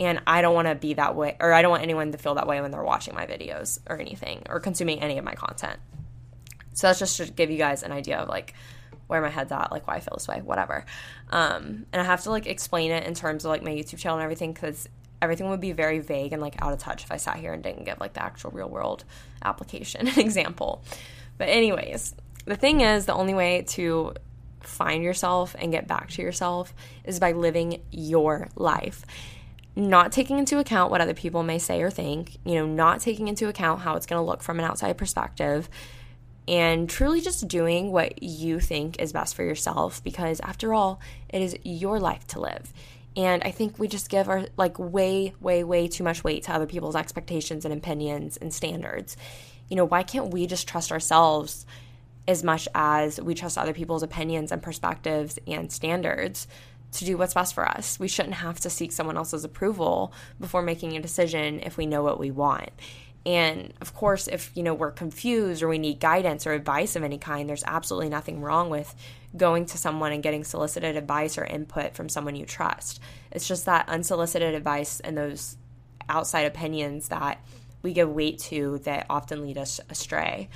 And 0.00 0.20
I 0.26 0.42
don't 0.42 0.54
want 0.54 0.68
to 0.68 0.74
be 0.74 0.94
that 0.94 1.14
way, 1.14 1.36
or 1.38 1.52
I 1.52 1.62
don't 1.62 1.70
want 1.70 1.82
anyone 1.82 2.12
to 2.12 2.18
feel 2.18 2.34
that 2.34 2.46
way 2.46 2.60
when 2.60 2.70
they're 2.70 2.82
watching 2.82 3.14
my 3.14 3.26
videos 3.26 3.78
or 3.88 4.00
anything, 4.00 4.42
or 4.48 4.58
consuming 4.58 5.00
any 5.00 5.18
of 5.18 5.24
my 5.24 5.34
content. 5.34 5.78
So 6.72 6.86
that's 6.86 6.98
just 6.98 7.18
to 7.18 7.30
give 7.30 7.50
you 7.50 7.58
guys 7.58 7.82
an 7.82 7.92
idea 7.92 8.18
of 8.18 8.28
like 8.28 8.54
where 9.06 9.20
my 9.20 9.28
head's 9.28 9.52
at, 9.52 9.70
like 9.70 9.86
why 9.86 9.96
I 9.96 10.00
feel 10.00 10.14
this 10.14 10.26
way, 10.26 10.40
whatever. 10.42 10.84
Um, 11.30 11.86
and 11.92 12.00
I 12.00 12.04
have 12.04 12.22
to 12.22 12.30
like 12.30 12.46
explain 12.46 12.90
it 12.90 13.04
in 13.04 13.14
terms 13.14 13.44
of 13.44 13.50
like 13.50 13.62
my 13.62 13.70
YouTube 13.70 13.98
channel 13.98 14.18
and 14.18 14.24
everything 14.24 14.52
because 14.52 14.88
everything 15.20 15.48
would 15.50 15.60
be 15.60 15.72
very 15.72 16.00
vague 16.00 16.32
and 16.32 16.42
like 16.42 16.60
out 16.62 16.72
of 16.72 16.78
touch 16.78 17.04
if 17.04 17.12
I 17.12 17.16
sat 17.16 17.36
here 17.36 17.52
and 17.52 17.62
didn't 17.62 17.84
give 17.84 18.00
like 18.00 18.14
the 18.14 18.22
actual 18.22 18.50
real 18.50 18.68
world 18.68 19.04
application 19.44 20.08
and 20.08 20.18
example. 20.18 20.82
But 21.38 21.48
anyways, 21.48 22.14
the 22.44 22.56
thing 22.56 22.80
is 22.80 23.06
the 23.06 23.14
only 23.14 23.34
way 23.34 23.62
to 23.68 24.14
find 24.60 25.02
yourself 25.02 25.54
and 25.58 25.72
get 25.72 25.86
back 25.86 26.10
to 26.10 26.22
yourself 26.22 26.72
is 27.04 27.20
by 27.20 27.32
living 27.32 27.82
your 27.90 28.48
life. 28.56 29.04
Not 29.74 30.12
taking 30.12 30.38
into 30.38 30.58
account 30.58 30.90
what 30.90 31.00
other 31.00 31.14
people 31.14 31.42
may 31.42 31.58
say 31.58 31.80
or 31.82 31.90
think, 31.90 32.36
you 32.44 32.56
know, 32.56 32.66
not 32.66 33.00
taking 33.00 33.28
into 33.28 33.48
account 33.48 33.80
how 33.80 33.96
it's 33.96 34.06
going 34.06 34.20
to 34.20 34.26
look 34.26 34.42
from 34.42 34.58
an 34.58 34.64
outside 34.64 34.98
perspective, 34.98 35.68
and 36.46 36.90
truly 36.90 37.20
just 37.20 37.46
doing 37.48 37.92
what 37.92 38.22
you 38.22 38.60
think 38.60 39.00
is 39.00 39.12
best 39.12 39.34
for 39.34 39.44
yourself 39.44 40.02
because 40.02 40.40
after 40.40 40.74
all, 40.74 41.00
it 41.28 41.40
is 41.40 41.56
your 41.62 42.00
life 42.00 42.26
to 42.28 42.40
live. 42.40 42.72
And 43.16 43.42
I 43.44 43.50
think 43.50 43.78
we 43.78 43.88
just 43.88 44.08
give 44.08 44.28
our 44.28 44.46
like 44.56 44.78
way, 44.78 45.34
way, 45.40 45.64
way 45.64 45.86
too 45.88 46.02
much 46.02 46.24
weight 46.24 46.44
to 46.44 46.52
other 46.52 46.66
people's 46.66 46.96
expectations 46.96 47.64
and 47.64 47.72
opinions 47.72 48.36
and 48.38 48.52
standards. 48.52 49.16
You 49.68 49.76
know, 49.76 49.84
why 49.84 50.02
can't 50.02 50.32
we 50.32 50.46
just 50.46 50.66
trust 50.66 50.90
ourselves 50.90 51.66
as 52.26 52.42
much 52.42 52.68
as 52.74 53.20
we 53.20 53.34
trust 53.34 53.58
other 53.58 53.72
people's 53.72 54.02
opinions 54.02 54.52
and 54.52 54.62
perspectives 54.62 55.38
and 55.46 55.70
standards 55.70 56.46
to 56.92 57.04
do 57.04 57.16
what's 57.16 57.34
best 57.34 57.54
for 57.54 57.66
us. 57.66 57.98
We 57.98 58.08
shouldn't 58.08 58.34
have 58.34 58.60
to 58.60 58.70
seek 58.70 58.92
someone 58.92 59.16
else's 59.16 59.44
approval 59.44 60.12
before 60.38 60.62
making 60.62 60.96
a 60.96 61.00
decision 61.00 61.60
if 61.60 61.76
we 61.76 61.86
know 61.86 62.02
what 62.02 62.20
we 62.20 62.30
want. 62.30 62.70
And 63.24 63.72
of 63.80 63.94
course, 63.94 64.26
if 64.26 64.50
you 64.54 64.62
know 64.62 64.74
we're 64.74 64.90
confused 64.90 65.62
or 65.62 65.68
we 65.68 65.78
need 65.78 66.00
guidance 66.00 66.46
or 66.46 66.52
advice 66.52 66.96
of 66.96 67.04
any 67.04 67.18
kind, 67.18 67.48
there's 67.48 67.64
absolutely 67.64 68.08
nothing 68.08 68.40
wrong 68.40 68.68
with 68.68 68.94
going 69.36 69.64
to 69.66 69.78
someone 69.78 70.12
and 70.12 70.22
getting 70.22 70.44
solicited 70.44 70.96
advice 70.96 71.38
or 71.38 71.44
input 71.44 71.94
from 71.94 72.08
someone 72.08 72.36
you 72.36 72.44
trust. 72.44 73.00
It's 73.30 73.46
just 73.46 73.66
that 73.66 73.88
unsolicited 73.88 74.54
advice 74.54 75.00
and 75.00 75.16
those 75.16 75.56
outside 76.08 76.42
opinions 76.42 77.08
that 77.08 77.40
we 77.82 77.92
give 77.92 78.10
weight 78.10 78.38
to 78.38 78.78
that 78.80 79.06
often 79.08 79.42
lead 79.42 79.56
us 79.56 79.80
astray. 79.88 80.48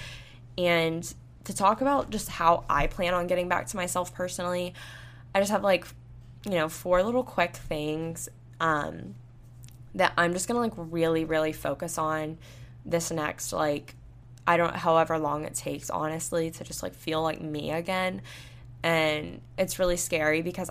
And 0.59 1.14
to 1.44 1.55
talk 1.55 1.81
about 1.81 2.11
just 2.11 2.29
how 2.29 2.64
I 2.68 2.88
plan 2.88 3.14
on 3.14 3.29
getting 3.29 3.49
back 3.49 3.68
to 3.68 3.77
myself 3.77 4.12
personally, 4.12 4.75
I 5.35 5.40
just 5.40 5.53
have 5.53 5.62
like, 5.62 5.87
you 6.47 6.53
know, 6.53 6.69
four 6.69 7.03
little 7.03 7.25
quick 7.25 7.57
things 7.57 8.29
um, 8.61 9.15
that 9.95 10.13
I'm 10.17 10.33
just 10.33 10.49
gonna 10.49 10.61
like 10.61 10.73
really, 10.77 11.25
really 11.25 11.53
focus 11.53 11.99
on 11.99 12.39
this 12.85 13.11
next 13.11 13.53
like 13.53 13.97
I 14.47 14.57
don't 14.57 14.75
however 14.75 15.19
long 15.19 15.45
it 15.45 15.55
takes 15.55 15.91
honestly 15.91 16.53
to 16.53 16.65
just 16.65 16.83
like 16.83 16.95
feel 16.95 17.23
like 17.23 17.41
me 17.41 17.73
again. 17.73 18.23
And 18.83 19.41
it's 19.59 19.79
really 19.79 19.97
scary 19.97 20.43
because 20.43 20.71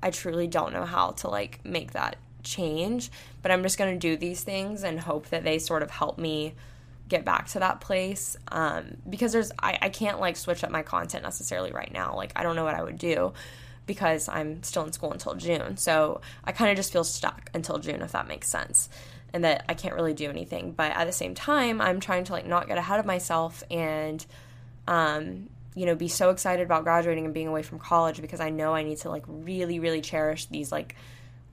I, 0.00 0.10
truly 0.10 0.46
don't 0.46 0.72
know 0.72 0.84
how 0.84 1.10
to 1.10 1.28
like 1.28 1.64
make 1.64 1.92
that 1.92 2.16
change, 2.44 3.10
but 3.42 3.50
I'm 3.50 3.64
just 3.64 3.76
going 3.76 3.92
to 3.92 3.98
do 3.98 4.16
these 4.16 4.44
things 4.44 4.84
and 4.84 5.00
hope 5.00 5.30
that 5.30 5.42
they 5.42 5.58
sort 5.58 5.82
of 5.82 5.90
help 5.90 6.18
me 6.18 6.54
get 7.08 7.24
back 7.24 7.48
to 7.48 7.58
that 7.58 7.80
place 7.80 8.36
um, 8.48 8.96
because 9.08 9.32
there's 9.32 9.50
I, 9.58 9.78
I 9.82 9.88
can't 9.88 10.20
like 10.20 10.36
switch 10.36 10.62
up 10.62 10.70
my 10.70 10.82
content 10.82 11.24
necessarily 11.24 11.72
right 11.72 11.90
now 11.92 12.14
like 12.14 12.32
i 12.36 12.42
don't 12.42 12.54
know 12.54 12.64
what 12.64 12.74
i 12.74 12.82
would 12.82 12.98
do 12.98 13.32
because 13.88 14.28
i'm 14.28 14.62
still 14.62 14.84
in 14.84 14.92
school 14.92 15.10
until 15.10 15.34
june 15.34 15.76
so 15.76 16.20
i 16.44 16.52
kind 16.52 16.70
of 16.70 16.76
just 16.76 16.92
feel 16.92 17.02
stuck 17.02 17.50
until 17.54 17.78
june 17.78 18.00
if 18.02 18.12
that 18.12 18.28
makes 18.28 18.48
sense 18.48 18.88
and 19.32 19.42
that 19.42 19.64
i 19.68 19.74
can't 19.74 19.96
really 19.96 20.14
do 20.14 20.30
anything 20.30 20.70
but 20.70 20.92
at 20.92 21.06
the 21.06 21.12
same 21.12 21.34
time 21.34 21.80
i'm 21.80 21.98
trying 21.98 22.22
to 22.22 22.32
like 22.32 22.46
not 22.46 22.68
get 22.68 22.78
ahead 22.78 23.00
of 23.00 23.06
myself 23.06 23.64
and 23.70 24.24
um, 24.86 25.50
you 25.74 25.84
know 25.84 25.96
be 25.96 26.08
so 26.08 26.30
excited 26.30 26.64
about 26.64 26.84
graduating 26.84 27.24
and 27.24 27.34
being 27.34 27.48
away 27.48 27.62
from 27.62 27.80
college 27.80 28.20
because 28.20 28.40
i 28.40 28.50
know 28.50 28.72
i 28.72 28.84
need 28.84 28.98
to 28.98 29.10
like 29.10 29.24
really 29.26 29.80
really 29.80 30.00
cherish 30.00 30.46
these 30.46 30.70
like 30.70 30.94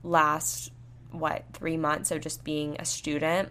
last 0.04 0.70
what 1.10 1.44
three 1.52 1.76
months 1.76 2.10
of 2.10 2.20
just 2.20 2.44
being 2.44 2.76
a 2.78 2.84
student 2.84 3.50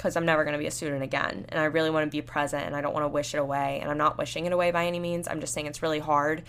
because 0.00 0.16
I'm 0.16 0.24
never 0.24 0.44
going 0.44 0.54
to 0.54 0.58
be 0.58 0.66
a 0.66 0.70
student 0.70 1.02
again. 1.02 1.44
And 1.50 1.60
I 1.60 1.64
really 1.64 1.90
want 1.90 2.06
to 2.06 2.10
be 2.10 2.22
present 2.22 2.64
and 2.64 2.74
I 2.74 2.80
don't 2.80 2.94
want 2.94 3.04
to 3.04 3.08
wish 3.08 3.34
it 3.34 3.38
away. 3.38 3.80
And 3.82 3.90
I'm 3.90 3.98
not 3.98 4.16
wishing 4.16 4.46
it 4.46 4.52
away 4.52 4.70
by 4.70 4.86
any 4.86 4.98
means. 4.98 5.28
I'm 5.28 5.40
just 5.40 5.52
saying 5.52 5.66
it's 5.66 5.82
really 5.82 5.98
hard 5.98 6.42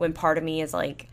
when 0.00 0.14
part 0.14 0.38
of 0.38 0.44
me 0.44 0.62
is 0.62 0.72
like 0.72 1.10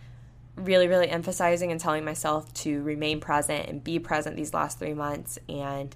really, 0.55 0.87
really 0.87 1.09
emphasizing 1.09 1.71
and 1.73 1.79
telling 1.81 2.05
myself 2.05 2.53
to 2.53 2.81
remain 2.83 3.19
present 3.19 3.67
and 3.67 3.83
be 3.83 3.99
present 3.99 4.37
these 4.37 4.53
last 4.53 4.79
three 4.79 4.93
months. 4.93 5.37
And 5.49 5.93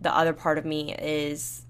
the 0.00 0.16
other 0.16 0.32
part 0.32 0.56
of 0.56 0.64
me 0.64 0.94
is 0.94 1.62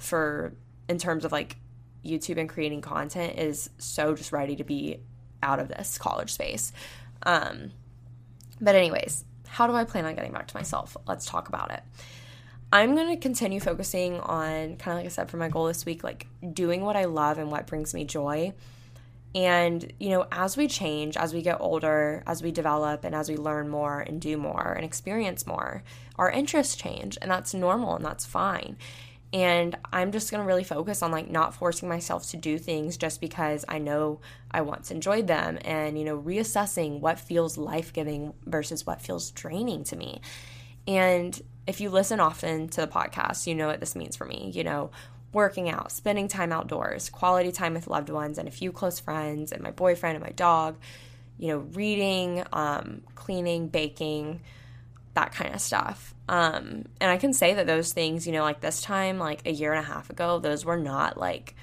for, 0.00 0.54
in 0.88 0.98
terms 0.98 1.24
of 1.24 1.30
like 1.30 1.56
YouTube 2.04 2.36
and 2.36 2.48
creating 2.48 2.80
content, 2.80 3.38
is 3.38 3.70
so 3.78 4.16
just 4.16 4.32
ready 4.32 4.56
to 4.56 4.64
be 4.64 4.98
out 5.40 5.60
of 5.60 5.68
this 5.68 5.98
college 5.98 6.32
space. 6.32 6.72
Um, 7.22 7.70
but, 8.60 8.74
anyways, 8.74 9.24
how 9.46 9.68
do 9.68 9.72
I 9.72 9.84
plan 9.84 10.04
on 10.04 10.16
getting 10.16 10.32
back 10.32 10.48
to 10.48 10.56
myself? 10.56 10.96
Let's 11.06 11.26
talk 11.26 11.48
about 11.48 11.70
it. 11.70 11.82
I'm 12.72 12.96
going 12.96 13.14
to 13.14 13.16
continue 13.18 13.60
focusing 13.60 14.18
on, 14.18 14.78
kind 14.78 14.94
of 14.94 14.96
like 14.96 15.06
I 15.06 15.10
said 15.10 15.30
for 15.30 15.36
my 15.36 15.48
goal 15.48 15.66
this 15.66 15.86
week, 15.86 16.02
like 16.02 16.26
doing 16.52 16.80
what 16.80 16.96
I 16.96 17.04
love 17.04 17.38
and 17.38 17.52
what 17.52 17.68
brings 17.68 17.94
me 17.94 18.04
joy. 18.04 18.52
And, 19.34 19.92
you 19.98 20.10
know, 20.10 20.26
as 20.30 20.56
we 20.56 20.68
change, 20.68 21.16
as 21.16 21.32
we 21.32 21.40
get 21.40 21.60
older, 21.60 22.22
as 22.26 22.42
we 22.42 22.52
develop, 22.52 23.04
and 23.04 23.14
as 23.14 23.30
we 23.30 23.36
learn 23.36 23.68
more 23.68 24.00
and 24.00 24.20
do 24.20 24.36
more 24.36 24.72
and 24.72 24.84
experience 24.84 25.46
more, 25.46 25.82
our 26.16 26.30
interests 26.30 26.76
change. 26.76 27.16
And 27.22 27.30
that's 27.30 27.54
normal 27.54 27.96
and 27.96 28.04
that's 28.04 28.26
fine. 28.26 28.76
And 29.32 29.78
I'm 29.90 30.12
just 30.12 30.28
to 30.42 30.46
really 30.46 30.64
focus 30.64 31.02
on 31.02 31.10
like 31.10 31.30
not 31.30 31.54
forcing 31.54 31.88
myself 31.88 32.28
to 32.30 32.36
do 32.36 32.58
things 32.58 32.98
just 32.98 33.20
because 33.20 33.64
I 33.66 33.78
know 33.78 34.20
I 34.50 34.60
once 34.60 34.90
enjoyed 34.90 35.26
them 35.26 35.58
and, 35.64 35.98
you 35.98 36.04
know, 36.04 36.18
reassessing 36.18 37.00
what 37.00 37.18
feels 37.18 37.56
life 37.56 37.94
giving 37.94 38.34
versus 38.44 38.86
what 38.86 39.00
feels 39.00 39.30
draining 39.30 39.84
to 39.84 39.96
me. 39.96 40.20
And 40.86 41.40
if 41.66 41.80
you 41.80 41.88
listen 41.88 42.20
often 42.20 42.68
to 42.68 42.82
the 42.82 42.86
podcast, 42.86 43.46
you 43.46 43.54
know 43.54 43.68
what 43.68 43.80
this 43.80 43.96
means 43.96 44.16
for 44.16 44.26
me. 44.26 44.50
You 44.52 44.64
know, 44.64 44.90
working 45.32 45.70
out, 45.70 45.90
spending 45.92 46.28
time 46.28 46.52
outdoors, 46.52 47.08
quality 47.10 47.52
time 47.52 47.74
with 47.74 47.86
loved 47.86 48.10
ones 48.10 48.38
and 48.38 48.48
a 48.48 48.50
few 48.50 48.72
close 48.72 49.00
friends, 49.00 49.52
and 49.52 49.62
my 49.62 49.70
boyfriend 49.70 50.16
and 50.16 50.24
my 50.24 50.32
dog, 50.32 50.76
you 51.38 51.48
know, 51.48 51.58
reading, 51.58 52.44
um, 52.52 53.02
cleaning, 53.14 53.68
baking, 53.68 54.42
that 55.14 55.32
kind 55.32 55.54
of 55.54 55.60
stuff. 55.60 56.14
Um, 56.28 56.84
and 57.00 57.10
I 57.10 57.16
can 57.16 57.32
say 57.32 57.54
that 57.54 57.66
those 57.66 57.92
things, 57.92 58.26
you 58.26 58.32
know, 58.32 58.42
like 58.42 58.60
this 58.60 58.80
time, 58.80 59.18
like 59.18 59.46
a 59.46 59.52
year 59.52 59.72
and 59.72 59.84
a 59.84 59.86
half 59.86 60.10
ago, 60.10 60.38
those 60.38 60.64
were 60.64 60.76
not 60.76 61.18
like 61.18 61.54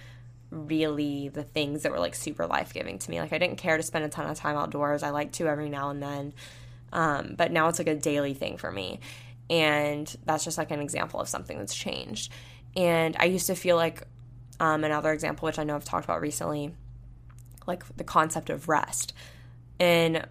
really 0.51 1.29
the 1.29 1.43
things 1.43 1.83
that 1.83 1.91
were 1.91 1.99
like 1.99 2.15
super 2.15 2.47
life 2.47 2.73
giving 2.73 2.99
to 2.99 3.11
me. 3.11 3.19
Like 3.19 3.33
I 3.33 3.37
didn't 3.37 3.57
care 3.57 3.77
to 3.77 3.83
spend 3.83 4.05
a 4.05 4.09
ton 4.09 4.29
of 4.29 4.37
time 4.37 4.57
outdoors. 4.57 5.03
I 5.03 5.11
like 5.11 5.31
to 5.33 5.47
every 5.47 5.69
now 5.69 5.89
and 5.89 6.01
then. 6.01 6.33
Um, 6.91 7.35
but 7.37 7.51
now 7.51 7.67
it's 7.67 7.79
like 7.79 7.87
a 7.87 7.95
daily 7.95 8.33
thing 8.33 8.57
for 8.57 8.71
me. 8.71 8.99
And 9.49 10.13
that's 10.25 10.43
just 10.43 10.57
like 10.57 10.71
an 10.71 10.79
example 10.79 11.19
of 11.19 11.27
something 11.27 11.57
that's 11.57 11.75
changed. 11.75 12.31
And 12.75 13.15
I 13.19 13.25
used 13.25 13.47
to 13.47 13.55
feel 13.55 13.75
like 13.75 14.03
um, 14.59 14.83
another 14.83 15.11
example, 15.11 15.45
which 15.45 15.59
I 15.59 15.63
know 15.63 15.75
I've 15.75 15.85
talked 15.85 16.05
about 16.05 16.21
recently, 16.21 16.73
like 17.65 17.83
the 17.97 18.03
concept 18.03 18.49
of 18.49 18.69
rest. 18.69 19.13
In 19.79 20.25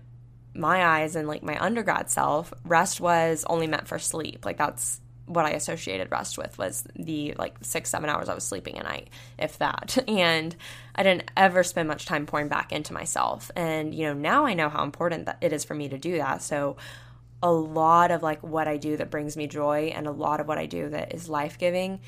my 0.54 0.84
eyes 0.84 1.16
and 1.16 1.26
like 1.28 1.42
my 1.42 1.62
undergrad 1.62 2.10
self, 2.10 2.52
rest 2.64 3.00
was 3.00 3.44
only 3.48 3.66
meant 3.66 3.88
for 3.88 3.98
sleep. 3.98 4.44
Like 4.44 4.58
that's 4.58 5.00
what 5.28 5.44
I 5.44 5.50
associated 5.50 6.10
rest 6.10 6.38
with 6.38 6.56
was 6.58 6.84
the 6.96 7.34
like 7.38 7.56
six, 7.60 7.90
seven 7.90 8.08
hours 8.08 8.28
I 8.28 8.34
was 8.34 8.44
sleeping 8.44 8.78
a 8.78 8.82
night, 8.82 9.10
if 9.38 9.58
that. 9.58 9.98
And 10.08 10.56
I 10.94 11.02
didn't 11.02 11.30
ever 11.36 11.62
spend 11.62 11.86
much 11.86 12.06
time 12.06 12.26
pouring 12.26 12.48
back 12.48 12.72
into 12.72 12.92
myself. 12.92 13.50
And, 13.54 13.94
you 13.94 14.06
know, 14.06 14.14
now 14.14 14.46
I 14.46 14.54
know 14.54 14.68
how 14.68 14.82
important 14.82 15.26
that 15.26 15.38
it 15.40 15.52
is 15.52 15.64
for 15.64 15.74
me 15.74 15.88
to 15.90 15.98
do 15.98 16.16
that. 16.16 16.42
So 16.42 16.76
a 17.42 17.52
lot 17.52 18.10
of 18.10 18.22
like 18.22 18.42
what 18.42 18.66
I 18.66 18.78
do 18.78 18.96
that 18.96 19.10
brings 19.10 19.36
me 19.36 19.46
joy 19.46 19.92
and 19.94 20.06
a 20.06 20.10
lot 20.10 20.40
of 20.40 20.48
what 20.48 20.58
I 20.58 20.66
do 20.66 20.88
that 20.88 21.14
is 21.14 21.28
life 21.28 21.58
giving 21.58 22.00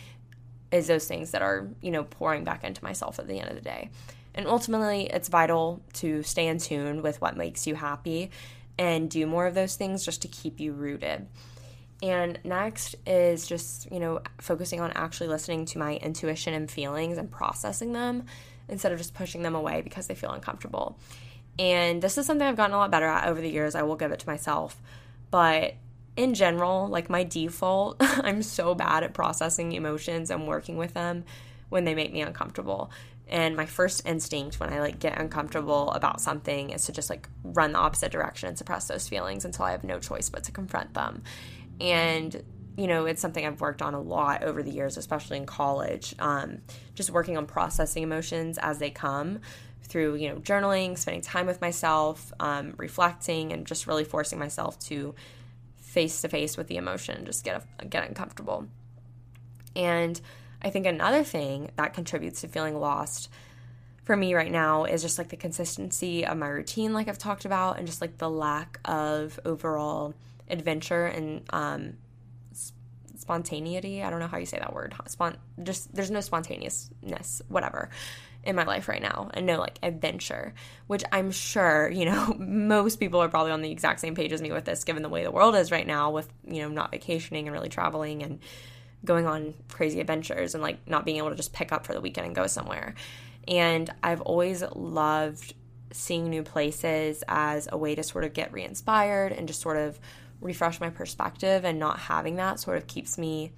is 0.73 0.87
those 0.87 1.07
things 1.07 1.33
that 1.33 1.43
are, 1.43 1.69
you 1.81 1.91
know, 1.91 2.05
pouring 2.05 2.45
back 2.45 2.65
into 2.65 2.83
myself 2.85 3.19
at 3.19 3.27
the 3.27 3.39
end 3.39 3.49
of 3.49 3.57
the 3.57 3.61
day. 3.61 3.91
And 4.35 4.47
ultimately, 4.47 5.07
it's 5.07 5.29
vital 5.29 5.83
to 5.95 6.23
stay 6.23 6.47
in 6.47 6.59
tune 6.59 7.03
with 7.03 7.21
what 7.21 7.37
makes 7.37 7.67
you 7.67 7.75
happy 7.75 8.31
and 8.79 9.11
do 9.11 9.27
more 9.27 9.47
of 9.47 9.55
those 9.55 9.75
things 9.75 10.05
just 10.05 10.23
to 10.23 10.29
keep 10.29 10.61
you 10.61 10.73
rooted. 10.73 11.27
And 12.03 12.39
next 12.45 12.95
is 13.07 13.47
just, 13.47 13.91
you 13.93 13.99
know, 13.99 14.23
focusing 14.39 14.81
on 14.81 14.93
actually 14.93 15.29
listening 15.29 15.67
to 15.67 15.79
my 15.79 15.97
intuition 15.97 16.55
and 16.55 16.71
feelings 16.71 17.19
and 17.19 17.31
processing 17.31 17.93
them 17.93 18.25
instead 18.69 18.93
of 18.93 18.99
just 18.99 19.13
pushing 19.13 19.43
them 19.43 19.55
away 19.55 19.83
because 19.83 20.07
they 20.07 20.15
feel 20.15 20.31
uncomfortable. 20.31 20.99
And 21.59 22.01
this 22.01 22.17
is 22.17 22.25
something 22.25 22.47
I've 22.47 22.57
gotten 22.57 22.75
a 22.75 22.79
lot 22.79 22.91
better 22.91 23.07
at 23.07 23.29
over 23.29 23.41
the 23.41 23.51
years. 23.51 23.75
I 23.75 23.83
will 23.83 23.97
give 23.97 24.13
it 24.13 24.21
to 24.21 24.27
myself. 24.27 24.81
But 25.31 25.75
in 26.17 26.35
general, 26.35 26.89
like 26.89 27.09
my 27.09 27.25
default, 27.25 27.97
I'm 28.01 28.43
so 28.43 28.75
bad 28.75 29.05
at 29.05 29.15
processing 29.15 29.73
emotions 29.73 30.31
and 30.31 30.47
working 30.47 30.77
with 30.77 30.95
them 30.95 31.25
when 31.69 31.85
they 31.85 31.95
make 31.95 32.13
me 32.13 32.21
uncomfortable. 32.21 32.91
And 33.29 33.57
my 33.57 33.67
first 33.67 34.07
instinct 34.07 34.59
when 34.59 34.73
I 34.73 34.81
like 34.81 34.99
get 34.99 35.21
uncomfortable 35.21 35.93
about 35.93 36.21
something 36.21 36.71
is 36.71 36.87
to 36.87 36.93
just 36.93 37.11
like 37.11 37.29
run 37.45 37.73
the 37.73 37.79
opposite 37.79 38.11
direction 38.11 38.49
and 38.49 38.59
suppress 38.59 38.89
those 38.89 39.09
feelings 39.09 39.45
until 39.45 39.65
I 39.65 39.71
have 39.71 39.85
no 39.85 40.01
choice 40.01 40.29
but 40.29 40.45
to 40.45 40.53
confront 40.53 40.95
them. 40.95 41.23
And 41.81 42.43
you 42.77 42.87
know, 42.87 43.05
it's 43.05 43.21
something 43.21 43.45
I've 43.45 43.61
worked 43.61 43.83
on 43.83 43.95
a 43.95 44.01
lot 44.01 44.43
over 44.43 44.63
the 44.63 44.71
years, 44.71 44.97
especially 44.97 45.37
in 45.37 45.45
college. 45.45 46.15
Um, 46.19 46.63
just 46.95 47.11
working 47.11 47.37
on 47.37 47.47
processing 47.47 48.03
emotions 48.03 48.59
as 48.59 48.79
they 48.79 48.91
come 48.91 49.41
through, 49.83 50.15
you 50.15 50.29
know, 50.29 50.37
journaling, 50.37 50.97
spending 50.97 51.21
time 51.21 51.47
with 51.47 51.61
myself, 51.61 52.33
um, 52.41 52.75
reflecting, 52.79 53.53
and 53.53 53.67
just 53.67 53.87
really 53.87 54.05
forcing 54.05 54.39
myself 54.39 54.79
to 54.79 55.15
face 55.91 56.21
to 56.23 56.29
face 56.29 56.57
with 56.57 56.69
the 56.69 56.77
emotion 56.77 57.17
and 57.17 57.27
just 57.27 57.43
get 57.43 57.65
get 57.91 58.07
uncomfortable. 58.07 58.67
And 59.75 60.21
I 60.63 60.71
think 60.71 60.87
another 60.87 61.25
thing 61.25 61.73
that 61.75 61.95
contributes 61.95 62.43
to 62.43 62.49
feeling 62.49 62.79
lost 62.79 63.29
for 64.05 64.17
me 64.17 64.35
right 64.35 64.53
now 64.53 64.85
is 64.85 65.03
just 65.03 65.19
like 65.19 65.31
the 65.31 65.37
consistency 65.37 66.25
of 66.25 66.39
my 66.39 66.47
routine, 66.47 66.93
like 66.93 67.09
I've 67.09 67.19
talked 67.19 67.45
about, 67.45 67.79
and 67.79 67.89
just 67.89 68.01
like 68.01 68.19
the 68.19 68.31
lack 68.31 68.79
of 68.85 69.41
overall 69.45 70.15
adventure 70.49 71.07
and 71.07 71.43
um, 71.51 71.95
spontaneity. 73.17 74.03
I 74.03 74.11
don't 74.11 74.21
know 74.21 74.29
how 74.29 74.39
you 74.39 74.47
say 74.47 74.61
that 74.61 74.73
word. 74.73 74.95
Just 75.63 75.93
there's 75.93 76.11
no 76.11 76.21
spontaneousness, 76.21 77.43
whatever, 77.49 77.91
in 78.43 78.57
my 78.57 78.65
life 78.65 78.89
right 78.89 79.03
now, 79.03 79.31
and 79.35 79.47
no 79.47 79.59
like 79.59 79.79
adventure, 79.83 80.55
which 80.87 81.05
I'm 81.13 81.31
sure 81.31 81.91
you 81.91 82.05
know 82.05 82.35
most 82.39 82.97
people 82.97 83.21
are 83.21 83.29
probably 83.29 83.53
on 83.53 83.63
the 83.63 83.71
exact 83.71 84.01
same 84.01 84.15
page 84.15 84.33
as 84.33 84.43
me 84.43 84.53
with 84.53 84.65
this, 84.65 84.85
given 84.85 85.03
the 85.03 85.09
way 85.09 85.25
the 85.25 85.31
world 85.31 85.55
is 85.55 85.71
right 85.71 85.87
now, 85.87 86.11
with 86.11 86.29
you 86.47 86.63
know 86.63 86.69
not 86.69 86.91
vacationing 86.91 87.47
and 87.47 87.53
really 87.53 87.69
traveling 87.69 88.23
and 88.23 88.41
going 89.05 89.27
on 89.27 89.55
crazy 89.71 90.01
adventures 90.01 90.55
and 90.55 90.63
like 90.63 90.87
not 90.87 91.05
being 91.05 91.17
able 91.17 91.31
to 91.31 91.37
just 91.37 91.53
pick 91.53 91.73
up 91.73 91.87
for 91.87 91.93
the 91.93 92.01
weekend 92.01 92.27
and 92.27 92.35
go 92.37 92.47
somewhere. 92.47 92.95
And 93.49 93.91
I've 94.03 94.21
always 94.21 94.63
loved 94.75 95.55
seeing 95.93 96.29
new 96.29 96.43
places 96.43 97.25
as 97.27 97.69
a 97.73 97.79
way 97.79 97.95
to 97.95 98.03
sort 98.03 98.25
of 98.25 98.33
get 98.33 98.53
re 98.53 98.63
inspired 98.63 99.33
and 99.33 99.49
just 99.49 99.61
sort 99.61 99.77
of 99.77 99.99
refresh 100.41 100.81
my 100.81 100.91
perspective. 100.91 101.65
And 101.65 101.79
not 101.79 101.99
having 101.99 102.37
that 102.37 102.61
sort 102.61 102.77
of 102.77 102.87
keeps 102.87 103.19
me 103.19 103.53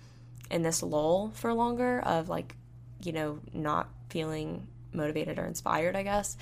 in 0.50 0.62
this 0.62 0.82
lull 0.82 1.32
for 1.34 1.52
longer 1.52 2.00
of 2.00 2.28
like, 2.28 2.54
you 3.02 3.12
know, 3.12 3.40
not 3.52 3.88
feeling 4.10 4.66
motivated 4.92 5.38
or 5.38 5.44
inspired, 5.44 5.96
I 5.96 6.02
guess. 6.02 6.36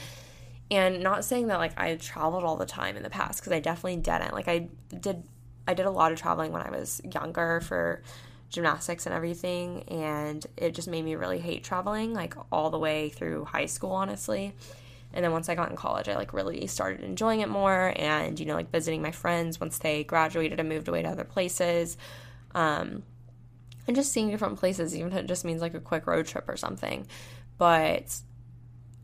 And 0.70 1.02
not 1.02 1.24
saying 1.24 1.48
that 1.48 1.58
like 1.58 1.78
I 1.78 1.96
traveled 1.96 2.44
all 2.44 2.56
the 2.56 2.66
time 2.66 2.96
in 2.96 3.02
the 3.02 3.10
past 3.10 3.40
because 3.40 3.52
I 3.52 3.60
definitely 3.60 3.96
didn't. 3.96 4.32
Like 4.32 4.48
I 4.48 4.68
did 4.98 5.22
I 5.66 5.74
did 5.74 5.86
a 5.86 5.90
lot 5.90 6.12
of 6.12 6.20
traveling 6.20 6.52
when 6.52 6.62
I 6.62 6.70
was 6.70 7.00
younger 7.04 7.60
for 7.60 8.02
gymnastics 8.50 9.06
and 9.06 9.14
everything 9.14 9.84
and 9.84 10.44
it 10.56 10.74
just 10.74 10.88
made 10.88 11.04
me 11.04 11.14
really 11.14 11.38
hate 11.38 11.62
traveling 11.62 12.12
like 12.12 12.34
all 12.50 12.68
the 12.68 12.78
way 12.78 13.08
through 13.08 13.44
high 13.44 13.66
school 13.66 13.92
honestly 13.92 14.52
and 15.14 15.24
then 15.24 15.30
once 15.30 15.48
i 15.48 15.54
got 15.54 15.70
in 15.70 15.76
college 15.76 16.08
i 16.08 16.16
like 16.16 16.32
really 16.32 16.66
started 16.66 17.00
enjoying 17.04 17.40
it 17.40 17.48
more 17.48 17.92
and 17.94 18.40
you 18.40 18.46
know 18.46 18.54
like 18.54 18.70
visiting 18.72 19.00
my 19.00 19.12
friends 19.12 19.60
once 19.60 19.78
they 19.78 20.02
graduated 20.02 20.58
and 20.58 20.68
moved 20.68 20.88
away 20.88 21.00
to 21.00 21.08
other 21.08 21.24
places 21.24 21.96
um, 22.56 23.04
and 23.86 23.94
just 23.94 24.10
seeing 24.10 24.30
different 24.30 24.58
places 24.58 24.96
even 24.96 25.12
if 25.12 25.18
it 25.18 25.26
just 25.26 25.44
means 25.44 25.62
like 25.62 25.74
a 25.74 25.80
quick 25.80 26.08
road 26.08 26.26
trip 26.26 26.48
or 26.48 26.56
something 26.56 27.06
but 27.56 28.20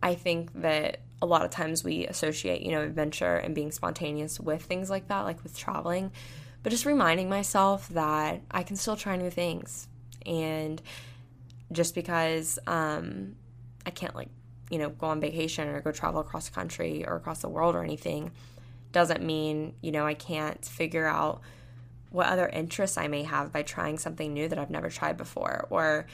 i 0.03 0.15
think 0.15 0.53
that 0.55 1.01
a 1.23 1.27
lot 1.27 1.45
of 1.45 1.51
times 1.51 1.83
we 1.83 2.07
associate 2.07 2.63
you 2.63 2.73
know 2.73 2.83
adventure 2.83 3.37
and 3.37 3.55
being 3.55 3.73
spontaneous 3.73 4.39
with 4.39 4.63
things 4.63 4.91
like 4.91 5.09
that 5.09 5.23
like 5.23 5.43
with 5.43 5.57
traveling 5.57 6.11
but 6.67 6.71
just 6.71 6.85
reminding 6.85 7.29
myself 7.29 7.89
that 7.91 8.41
I 8.51 8.65
can 8.65 8.75
still 8.75 8.97
try 8.97 9.15
new 9.15 9.31
things. 9.31 9.87
And 10.27 10.83
just 11.71 11.95
because 11.95 12.59
um, 12.67 13.37
I 13.87 13.91
can't, 13.91 14.17
like, 14.17 14.31
you 14.69 14.79
know, 14.81 14.89
go 14.89 15.07
on 15.07 15.21
vacation 15.21 15.69
or 15.69 15.81
go 15.81 15.93
travel 15.93 16.21
across 16.21 16.49
the 16.49 16.55
country 16.57 17.07
or 17.07 17.15
across 17.15 17.41
the 17.41 17.49
world 17.49 17.77
or 17.77 17.85
anything 17.85 18.33
doesn't 18.91 19.23
mean, 19.23 19.75
you 19.81 19.93
know, 19.93 20.05
I 20.05 20.15
can't 20.15 20.65
figure 20.65 21.07
out 21.07 21.41
what 22.11 22.27
other 22.27 22.49
interests 22.49 22.99
I 22.99 23.07
may 23.07 23.23
have 23.23 23.53
by 23.53 23.63
trying 23.63 23.97
something 23.97 24.35
new 24.35 24.49
that 24.49 24.59
I've 24.59 24.69
never 24.69 24.91
tried 24.91 25.17
before 25.17 25.69
or 25.71 26.07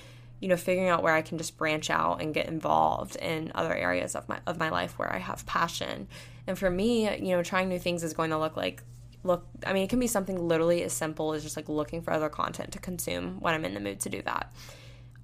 you 0.43 0.49
know 0.49 0.57
figuring 0.57 0.89
out 0.89 1.03
where 1.03 1.15
I 1.15 1.23
can 1.23 1.39
just 1.39 1.57
branch 1.57 1.89
out 1.89 2.21
and 2.21 2.35
get 2.35 2.47
involved 2.47 3.17
in 3.17 3.53
other 3.55 3.75
areas 3.75 4.15
of 4.17 4.29
my 4.29 4.41
of 4.47 4.59
my 4.59 4.69
life 4.69 4.99
where 4.99 5.11
I 5.11 5.19
have 5.19 5.47
passion. 5.47 6.09
And 6.47 6.59
for 6.59 6.69
me, 6.69 7.05
you 7.19 7.37
know, 7.37 7.43
trying 7.45 7.69
new 7.69 7.79
things 7.79 8.03
is 8.03 8.13
going 8.13 8.31
to 8.31 8.39
look 8.39 8.57
like 8.57 8.83
look 9.25 9.47
i 9.65 9.73
mean 9.73 9.85
it 9.85 9.89
can 9.89 10.01
be 10.01 10.07
something 10.09 10.49
literally 10.49 10.83
as 10.83 10.93
simple 10.93 11.33
as 11.33 11.45
just 11.45 11.57
like 11.57 11.69
looking 11.69 12.03
for 12.03 12.13
other 12.13 12.29
content 12.29 12.73
to 12.73 12.81
consume 12.81 13.39
when 13.41 13.55
i'm 13.55 13.65
in 13.65 13.73
the 13.73 13.79
mood 13.79 14.01
to 14.01 14.09
do 14.09 14.21
that 14.23 14.53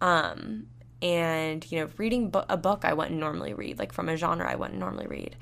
um 0.00 0.66
and 1.02 1.70
you 1.72 1.81
know 1.81 1.88
reading 1.96 2.33
a 2.48 2.57
book 2.57 2.85
i 2.85 2.92
wouldn't 2.92 3.18
normally 3.18 3.54
read 3.54 3.76
like 3.76 3.92
from 3.92 4.09
a 4.09 4.16
genre 4.16 4.48
i 4.48 4.54
wouldn't 4.54 4.78
normally 4.78 5.09
read 5.09 5.35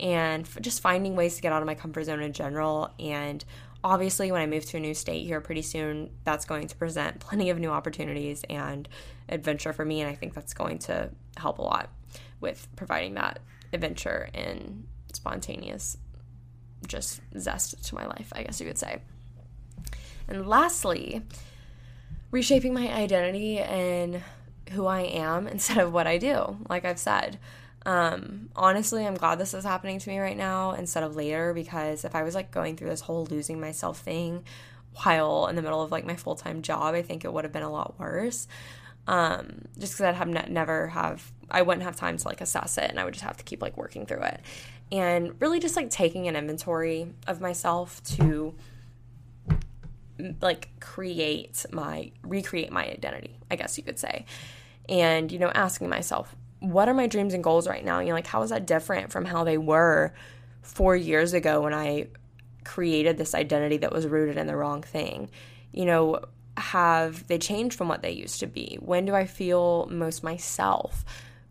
and 0.00 0.48
just 0.60 0.80
finding 0.80 1.14
ways 1.14 1.36
to 1.36 1.42
get 1.42 1.52
out 1.52 1.62
of 1.62 1.66
my 1.66 1.74
comfort 1.74 2.04
zone 2.04 2.20
in 2.20 2.32
general 2.32 2.90
and 2.98 3.44
obviously 3.82 4.30
when 4.30 4.40
i 4.40 4.46
move 4.46 4.64
to 4.64 4.76
a 4.76 4.80
new 4.80 4.94
state 4.94 5.26
here 5.26 5.40
pretty 5.40 5.62
soon 5.62 6.10
that's 6.24 6.44
going 6.44 6.66
to 6.66 6.76
present 6.76 7.18
plenty 7.20 7.50
of 7.50 7.58
new 7.58 7.70
opportunities 7.70 8.44
and 8.50 8.88
adventure 9.28 9.72
for 9.72 9.84
me 9.84 10.00
and 10.00 10.10
i 10.10 10.14
think 10.14 10.34
that's 10.34 10.54
going 10.54 10.78
to 10.78 11.10
help 11.36 11.58
a 11.58 11.62
lot 11.62 11.90
with 12.40 12.68
providing 12.76 13.14
that 13.14 13.38
adventure 13.72 14.28
and 14.34 14.86
spontaneous 15.12 15.96
just 16.86 17.20
zest 17.38 17.84
to 17.84 17.94
my 17.94 18.06
life, 18.06 18.32
I 18.34 18.42
guess 18.42 18.60
you 18.60 18.66
could 18.66 18.78
say. 18.78 19.00
And 20.28 20.46
lastly, 20.46 21.22
reshaping 22.30 22.74
my 22.74 22.92
identity 22.92 23.58
and 23.58 24.22
who 24.72 24.86
I 24.86 25.00
am 25.02 25.46
instead 25.46 25.78
of 25.78 25.92
what 25.92 26.06
I 26.06 26.18
do, 26.18 26.58
like 26.68 26.84
I've 26.84 26.98
said. 26.98 27.38
Um, 27.86 28.50
honestly, 28.54 29.06
I'm 29.06 29.14
glad 29.14 29.38
this 29.38 29.54
is 29.54 29.64
happening 29.64 29.98
to 29.98 30.08
me 30.08 30.18
right 30.18 30.36
now 30.36 30.72
instead 30.72 31.02
of 31.02 31.16
later 31.16 31.54
because 31.54 32.04
if 32.04 32.14
I 32.14 32.22
was 32.22 32.34
like 32.34 32.50
going 32.50 32.76
through 32.76 32.90
this 32.90 33.00
whole 33.00 33.24
losing 33.26 33.60
myself 33.60 34.00
thing 34.00 34.44
while 35.02 35.46
in 35.46 35.56
the 35.56 35.62
middle 35.62 35.82
of 35.82 35.90
like 35.90 36.04
my 36.04 36.16
full 36.16 36.34
time 36.34 36.62
job, 36.62 36.94
I 36.94 37.02
think 37.02 37.24
it 37.24 37.32
would 37.32 37.44
have 37.44 37.52
been 37.52 37.62
a 37.62 37.70
lot 37.70 37.98
worse. 37.98 38.48
Um, 39.06 39.62
just 39.78 39.94
because 39.94 40.00
I'd 40.00 40.14
have 40.16 40.28
ne- 40.28 40.48
never 40.50 40.88
have, 40.88 41.32
I 41.50 41.62
wouldn't 41.62 41.84
have 41.84 41.96
time 41.96 42.18
to 42.18 42.28
like 42.28 42.40
assess 42.40 42.76
it 42.76 42.90
and 42.90 43.00
I 43.00 43.04
would 43.04 43.14
just 43.14 43.24
have 43.24 43.38
to 43.38 43.44
keep 43.44 43.62
like 43.62 43.76
working 43.76 44.04
through 44.04 44.22
it 44.22 44.40
and 44.92 45.40
really 45.40 45.60
just 45.60 45.76
like 45.76 45.90
taking 45.90 46.28
an 46.28 46.36
inventory 46.36 47.12
of 47.26 47.40
myself 47.40 48.02
to 48.02 48.54
like 50.40 50.68
create 50.80 51.64
my 51.72 52.10
recreate 52.22 52.70
my 52.70 52.84
identity 52.84 53.38
i 53.50 53.56
guess 53.56 53.78
you 53.78 53.84
could 53.84 53.98
say 53.98 54.26
and 54.88 55.32
you 55.32 55.38
know 55.38 55.50
asking 55.54 55.88
myself 55.88 56.36
what 56.60 56.88
are 56.88 56.94
my 56.94 57.06
dreams 57.06 57.34
and 57.34 57.42
goals 57.42 57.66
right 57.66 57.84
now 57.84 58.00
you 58.00 58.08
know 58.08 58.14
like 58.14 58.26
how 58.26 58.42
is 58.42 58.50
that 58.50 58.66
different 58.66 59.10
from 59.10 59.24
how 59.24 59.44
they 59.44 59.58
were 59.58 60.12
four 60.62 60.94
years 60.94 61.32
ago 61.32 61.62
when 61.62 61.74
i 61.74 62.06
created 62.64 63.16
this 63.16 63.34
identity 63.34 63.78
that 63.78 63.92
was 63.92 64.06
rooted 64.06 64.36
in 64.36 64.46
the 64.46 64.56
wrong 64.56 64.82
thing 64.82 65.30
you 65.72 65.84
know 65.84 66.20
have 66.56 67.26
they 67.28 67.38
changed 67.38 67.76
from 67.76 67.88
what 67.88 68.02
they 68.02 68.10
used 68.10 68.40
to 68.40 68.46
be 68.46 68.78
when 68.80 69.04
do 69.04 69.14
i 69.14 69.24
feel 69.24 69.86
most 69.90 70.22
myself 70.22 71.04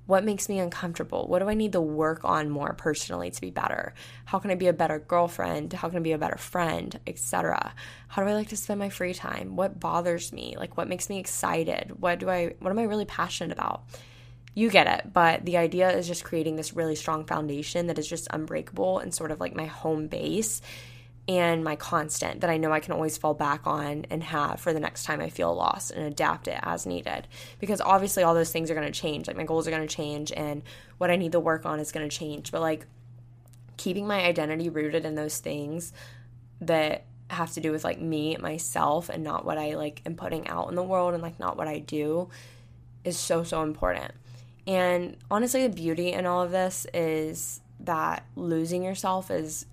what 0.09 0.23
makes 0.23 0.49
me 0.49 0.57
uncomfortable? 0.57 1.27
What 1.27 1.37
do 1.37 1.49
I 1.49 1.53
need 1.53 1.73
to 1.73 1.81
work 1.81 2.25
on 2.25 2.49
more 2.49 2.73
personally 2.73 3.29
to 3.29 3.39
be 3.39 3.51
better? 3.51 3.93
How 4.25 4.39
can 4.39 4.49
I 4.49 4.55
be 4.55 4.65
a 4.65 4.73
better 4.73 4.97
girlfriend? 4.97 5.71
How 5.71 5.87
can 5.87 5.99
I 5.99 6.01
be 6.01 6.13
a 6.13 6.17
better 6.17 6.35
friend, 6.35 6.99
etc.? 7.05 7.75
How 8.07 8.23
do 8.23 8.29
I 8.29 8.33
like 8.33 8.49
to 8.49 8.57
spend 8.57 8.79
my 8.79 8.89
free 8.89 9.13
time? 9.13 9.55
What 9.55 9.79
bothers 9.79 10.33
me? 10.33 10.55
Like 10.57 10.77
what 10.77 10.87
makes 10.87 11.09
me 11.09 11.19
excited? 11.19 12.01
What 12.01 12.17
do 12.17 12.27
I 12.27 12.55
what 12.57 12.71
am 12.71 12.79
I 12.79 12.85
really 12.85 13.05
passionate 13.05 13.55
about? 13.55 13.83
You 14.53 14.69
get 14.69 14.87
it, 14.87 15.13
but 15.13 15.45
the 15.45 15.57
idea 15.57 15.89
is 15.91 16.07
just 16.07 16.23
creating 16.23 16.55
this 16.55 16.73
really 16.73 16.95
strong 16.95 17.25
foundation 17.25 17.87
that 17.87 17.99
is 17.99 18.07
just 18.07 18.27
unbreakable 18.31 18.99
and 18.99 19.13
sort 19.13 19.31
of 19.31 19.39
like 19.39 19.55
my 19.55 19.65
home 19.65 20.07
base 20.07 20.61
and 21.27 21.63
my 21.63 21.75
constant 21.75 22.41
that 22.41 22.49
I 22.49 22.57
know 22.57 22.71
I 22.71 22.79
can 22.79 22.91
always 22.91 23.15
fall 23.15 23.35
back 23.35 23.67
on 23.67 24.05
and 24.09 24.23
have 24.23 24.59
for 24.59 24.73
the 24.73 24.79
next 24.79 25.03
time 25.03 25.21
I 25.21 25.29
feel 25.29 25.53
lost 25.53 25.91
and 25.91 26.03
adapt 26.03 26.47
it 26.47 26.59
as 26.63 26.87
needed. 26.87 27.27
Because 27.59 27.81
obviously, 27.81 28.23
all 28.23 28.33
those 28.33 28.51
things 28.51 28.71
are 28.71 28.73
going 28.73 28.91
to 28.91 28.99
change. 28.99 29.27
Like, 29.27 29.37
my 29.37 29.43
goals 29.43 29.67
are 29.67 29.71
going 29.71 29.87
to 29.87 29.95
change, 29.95 30.31
and 30.31 30.63
what 30.97 31.11
I 31.11 31.17
need 31.17 31.33
to 31.33 31.39
work 31.39 31.67
on 31.67 31.79
is 31.79 31.91
going 31.91 32.09
to 32.09 32.15
change. 32.15 32.51
But, 32.51 32.61
like, 32.61 32.87
keeping 33.77 34.07
my 34.07 34.25
identity 34.25 34.69
rooted 34.69 35.05
in 35.05 35.13
those 35.13 35.37
things 35.37 35.93
that 36.61 37.05
have 37.29 37.53
to 37.53 37.61
do 37.61 37.71
with 37.71 37.83
like 37.83 38.01
me 38.01 38.35
myself 38.37 39.07
and 39.07 39.23
not 39.23 39.45
what 39.45 39.57
I 39.57 39.75
like 39.75 40.01
am 40.05 40.15
putting 40.15 40.47
out 40.47 40.67
in 40.69 40.75
the 40.75 40.83
world 40.83 41.13
and 41.13 41.21
like 41.21 41.39
not 41.39 41.57
what 41.57 41.67
I 41.67 41.79
do 41.79 42.29
is 43.03 43.17
so 43.17 43.43
so 43.43 43.61
important. 43.61 44.13
And 44.69 45.17
honestly 45.31 45.67
the 45.67 45.73
beauty 45.73 46.11
in 46.11 46.27
all 46.27 46.43
of 46.43 46.51
this 46.51 46.85
is 46.93 47.59
that 47.79 48.23
losing 48.35 48.83
yourself 48.83 49.31
is 49.31 49.65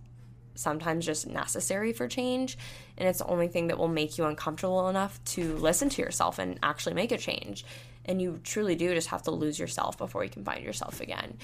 sometimes 0.55 1.05
just 1.05 1.26
necessary 1.26 1.92
for 1.92 2.09
change. 2.09 2.57
And 2.97 3.07
it's 3.07 3.18
the 3.18 3.26
only 3.26 3.49
thing 3.49 3.66
that 3.66 3.76
will 3.76 3.88
make 3.88 4.16
you 4.16 4.24
uncomfortable 4.24 4.88
enough 4.88 5.22
to 5.26 5.55
listen 5.57 5.90
to 5.90 6.01
yourself 6.01 6.38
and 6.38 6.59
actually 6.62 6.94
make 6.94 7.12
a 7.12 7.18
change. 7.18 7.66
And 8.07 8.22
you 8.22 8.40
truly 8.42 8.74
do 8.74 8.94
just 8.94 9.09
have 9.09 9.20
to 9.24 9.30
lose 9.32 9.59
yourself 9.59 9.99
before 9.99 10.24
you 10.24 10.30
can 10.30 10.44
find 10.44 10.64
yourself 10.64 11.03
again. 11.03 11.36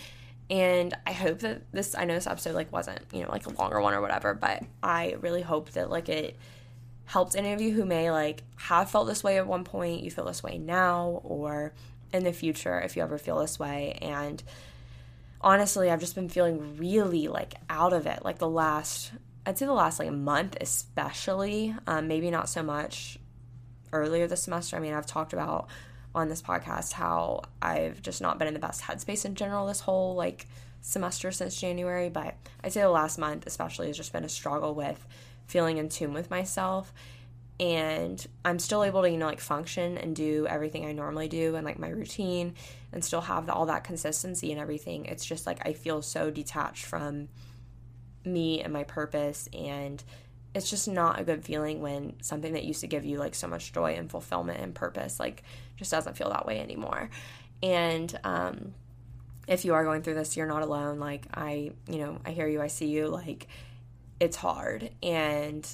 And 0.48 0.94
i 1.06 1.12
hope 1.12 1.40
that 1.40 1.70
this 1.72 1.94
i 1.94 2.04
know 2.04 2.14
this 2.14 2.26
episode 2.26 2.54
like 2.54 2.72
wasn't 2.72 3.00
you 3.12 3.22
know 3.22 3.30
like 3.30 3.46
a 3.46 3.50
longer 3.50 3.80
one 3.80 3.94
or 3.94 4.00
whatever 4.00 4.34
but 4.34 4.62
i 4.82 5.16
really 5.20 5.40
hope 5.40 5.70
that 5.70 5.88
like 5.88 6.08
it 6.08 6.36
helped 7.04 7.36
any 7.36 7.52
of 7.52 7.60
you 7.60 7.72
who 7.72 7.86
may 7.86 8.10
like 8.10 8.42
have 8.56 8.90
felt 8.90 9.06
this 9.06 9.22
way 9.22 9.38
at 9.38 9.46
one 9.46 9.64
point 9.64 10.02
you 10.02 10.10
feel 10.10 10.24
this 10.24 10.42
way 10.42 10.58
now 10.58 11.20
or 11.24 11.72
in 12.12 12.24
the 12.24 12.32
future 12.32 12.80
if 12.80 12.96
you 12.96 13.02
ever 13.02 13.18
feel 13.18 13.38
this 13.38 13.58
way 13.58 13.98
and 14.02 14.42
honestly, 15.42 15.90
I've 15.90 16.00
just 16.00 16.14
been 16.14 16.28
feeling 16.28 16.76
really 16.76 17.28
like 17.28 17.54
out 17.68 17.92
of 17.92 18.06
it. 18.06 18.24
Like 18.24 18.38
the 18.38 18.48
last, 18.48 19.12
I'd 19.44 19.58
say 19.58 19.66
the 19.66 19.72
last 19.72 19.98
like 19.98 20.12
month, 20.12 20.56
especially. 20.60 21.74
Um, 21.86 22.08
maybe 22.08 22.30
not 22.30 22.48
so 22.48 22.62
much 22.62 23.18
earlier 23.92 24.26
this 24.26 24.42
semester. 24.42 24.76
I 24.76 24.80
mean, 24.80 24.94
I've 24.94 25.06
talked 25.06 25.32
about 25.32 25.68
on 26.14 26.28
this 26.28 26.42
podcast 26.42 26.92
how 26.92 27.42
I've 27.60 28.02
just 28.02 28.20
not 28.20 28.38
been 28.38 28.48
in 28.48 28.54
the 28.54 28.60
best 28.60 28.82
headspace 28.82 29.24
in 29.24 29.34
general 29.34 29.66
this 29.66 29.80
whole 29.80 30.14
like 30.14 30.46
semester 30.80 31.32
since 31.32 31.60
January. 31.60 32.08
But 32.08 32.34
I'd 32.62 32.72
say 32.72 32.80
the 32.80 32.88
last 32.90 33.18
month, 33.18 33.46
especially, 33.46 33.88
has 33.88 33.96
just 33.96 34.12
been 34.12 34.24
a 34.24 34.28
struggle 34.28 34.74
with 34.74 35.06
feeling 35.46 35.78
in 35.78 35.88
tune 35.88 36.12
with 36.12 36.30
myself 36.30 36.92
and 37.60 38.24
I'm 38.44 38.58
still 38.58 38.82
able 38.82 39.02
to, 39.02 39.10
you 39.10 39.18
know, 39.18 39.26
like 39.26 39.40
function 39.40 39.98
and 39.98 40.16
do 40.16 40.46
everything 40.48 40.86
I 40.86 40.92
normally 40.92 41.28
do 41.28 41.54
and 41.54 41.64
like 41.64 41.78
my 41.78 41.88
routine 41.88 42.54
and 42.92 43.04
still 43.04 43.20
have 43.20 43.48
all 43.48 43.66
that 43.66 43.84
consistency 43.84 44.52
and 44.52 44.60
everything. 44.60 45.06
It's 45.06 45.24
just 45.24 45.46
like 45.46 45.66
I 45.66 45.72
feel 45.72 46.02
so 46.02 46.30
detached 46.30 46.84
from 46.84 47.28
me 48.24 48.62
and 48.62 48.72
my 48.72 48.84
purpose 48.84 49.48
and 49.52 50.02
it's 50.54 50.70
just 50.70 50.86
not 50.86 51.18
a 51.18 51.24
good 51.24 51.44
feeling 51.44 51.80
when 51.80 52.14
something 52.20 52.52
that 52.52 52.64
used 52.64 52.80
to 52.82 52.86
give 52.86 53.04
you 53.04 53.18
like 53.18 53.34
so 53.34 53.48
much 53.48 53.72
joy 53.72 53.94
and 53.94 54.10
fulfillment 54.10 54.60
and 54.60 54.74
purpose 54.74 55.18
like 55.18 55.42
just 55.76 55.90
doesn't 55.90 56.16
feel 56.16 56.30
that 56.30 56.46
way 56.46 56.60
anymore. 56.60 57.10
And 57.62 58.18
um 58.24 58.74
if 59.48 59.64
you 59.64 59.74
are 59.74 59.82
going 59.82 60.02
through 60.02 60.14
this, 60.14 60.36
you're 60.36 60.46
not 60.46 60.62
alone. 60.62 61.00
Like 61.00 61.26
I, 61.34 61.72
you 61.88 61.98
know, 61.98 62.18
I 62.24 62.30
hear 62.30 62.46
you, 62.46 62.62
I 62.62 62.68
see 62.68 62.86
you, 62.86 63.08
like 63.08 63.48
it's 64.20 64.36
hard 64.36 64.90
and 65.02 65.68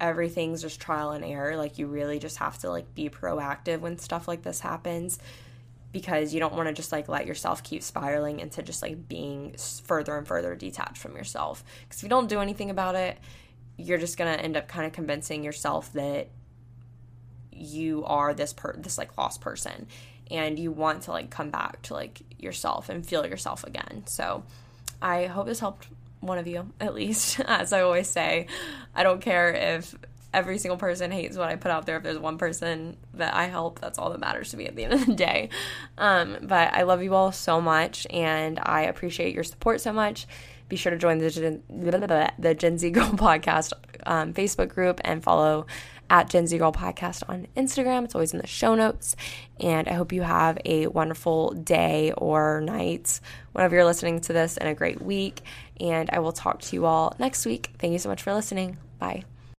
everything's 0.00 0.62
just 0.62 0.80
trial 0.80 1.12
and 1.12 1.24
error. 1.24 1.56
Like 1.56 1.78
you 1.78 1.86
really 1.86 2.18
just 2.18 2.38
have 2.38 2.58
to 2.58 2.70
like 2.70 2.94
be 2.94 3.08
proactive 3.08 3.80
when 3.80 3.98
stuff 3.98 4.28
like 4.28 4.42
this 4.42 4.60
happens 4.60 5.18
because 5.92 6.34
you 6.34 6.40
don't 6.40 6.54
want 6.54 6.68
to 6.68 6.74
just 6.74 6.90
like 6.90 7.08
let 7.08 7.26
yourself 7.26 7.62
keep 7.62 7.82
spiraling 7.82 8.40
into 8.40 8.62
just 8.62 8.82
like 8.82 9.08
being 9.08 9.54
further 9.84 10.18
and 10.18 10.26
further 10.26 10.54
detached 10.56 10.98
from 10.98 11.16
yourself. 11.16 11.64
Because 11.82 11.98
if 11.98 12.02
you 12.02 12.08
don't 12.08 12.28
do 12.28 12.40
anything 12.40 12.70
about 12.70 12.96
it, 12.96 13.18
you're 13.76 13.98
just 13.98 14.16
going 14.16 14.36
to 14.36 14.44
end 14.44 14.56
up 14.56 14.68
kind 14.68 14.86
of 14.86 14.92
convincing 14.92 15.44
yourself 15.44 15.92
that 15.92 16.28
you 17.52 18.04
are 18.04 18.34
this 18.34 18.52
per 18.52 18.74
this 18.76 18.98
like 18.98 19.16
lost 19.16 19.40
person 19.40 19.86
and 20.30 20.58
you 20.58 20.72
want 20.72 21.02
to 21.02 21.12
like 21.12 21.30
come 21.30 21.50
back 21.50 21.80
to 21.82 21.94
like 21.94 22.22
yourself 22.38 22.88
and 22.88 23.06
feel 23.06 23.26
yourself 23.26 23.64
again. 23.64 24.02
So 24.06 24.42
I 25.00 25.26
hope 25.26 25.46
this 25.46 25.60
helped 25.60 25.86
one 26.26 26.38
of 26.38 26.46
you 26.46 26.72
at 26.80 26.94
least 26.94 27.40
as 27.46 27.72
i 27.72 27.80
always 27.80 28.08
say. 28.08 28.46
I 28.94 29.02
don't 29.02 29.20
care 29.20 29.52
if 29.52 29.94
every 30.32 30.58
single 30.58 30.76
person 30.76 31.10
hates 31.10 31.36
what 31.36 31.48
i 31.48 31.56
put 31.56 31.70
out 31.70 31.86
there. 31.86 31.96
If 31.96 32.02
there's 32.02 32.18
one 32.18 32.38
person 32.38 32.96
that 33.14 33.34
i 33.34 33.46
help 33.46 33.80
that's 33.80 33.98
all 33.98 34.10
that 34.10 34.20
matters 34.20 34.50
to 34.50 34.56
me 34.56 34.66
at 34.66 34.76
the 34.76 34.84
end 34.84 34.94
of 34.94 35.06
the 35.06 35.14
day. 35.14 35.50
Um, 35.98 36.38
but 36.42 36.72
i 36.72 36.82
love 36.82 37.02
you 37.02 37.14
all 37.14 37.32
so 37.32 37.60
much 37.60 38.06
and 38.10 38.58
i 38.62 38.82
appreciate 38.82 39.34
your 39.34 39.44
support 39.44 39.80
so 39.80 39.92
much. 39.92 40.26
Be 40.68 40.76
sure 40.76 40.90
to 40.90 40.98
join 40.98 41.18
the 41.18 41.30
Gen, 41.30 41.62
the 42.38 42.54
Gen 42.54 42.78
Z 42.78 42.90
Girl 42.90 43.10
Podcast 43.10 43.74
um, 44.06 44.32
Facebook 44.32 44.68
group 44.68 45.00
and 45.04 45.22
follow 45.22 45.66
at 46.14 46.30
Gen 46.30 46.46
Z 46.46 46.56
Girl 46.56 46.70
Podcast 46.70 47.24
on 47.28 47.48
Instagram. 47.56 48.04
It's 48.04 48.14
always 48.14 48.32
in 48.32 48.38
the 48.38 48.46
show 48.46 48.76
notes. 48.76 49.16
And 49.58 49.88
I 49.88 49.94
hope 49.94 50.12
you 50.12 50.22
have 50.22 50.58
a 50.64 50.86
wonderful 50.86 51.50
day 51.54 52.12
or 52.16 52.60
night 52.60 53.18
whenever 53.50 53.74
you're 53.74 53.84
listening 53.84 54.20
to 54.20 54.32
this 54.32 54.56
and 54.56 54.68
a 54.68 54.74
great 54.74 55.02
week. 55.02 55.42
And 55.80 56.08
I 56.10 56.20
will 56.20 56.30
talk 56.30 56.60
to 56.60 56.76
you 56.76 56.86
all 56.86 57.16
next 57.18 57.44
week. 57.46 57.70
Thank 57.80 57.94
you 57.94 57.98
so 57.98 58.08
much 58.08 58.22
for 58.22 58.32
listening. 58.32 58.78
Bye. 59.00 59.24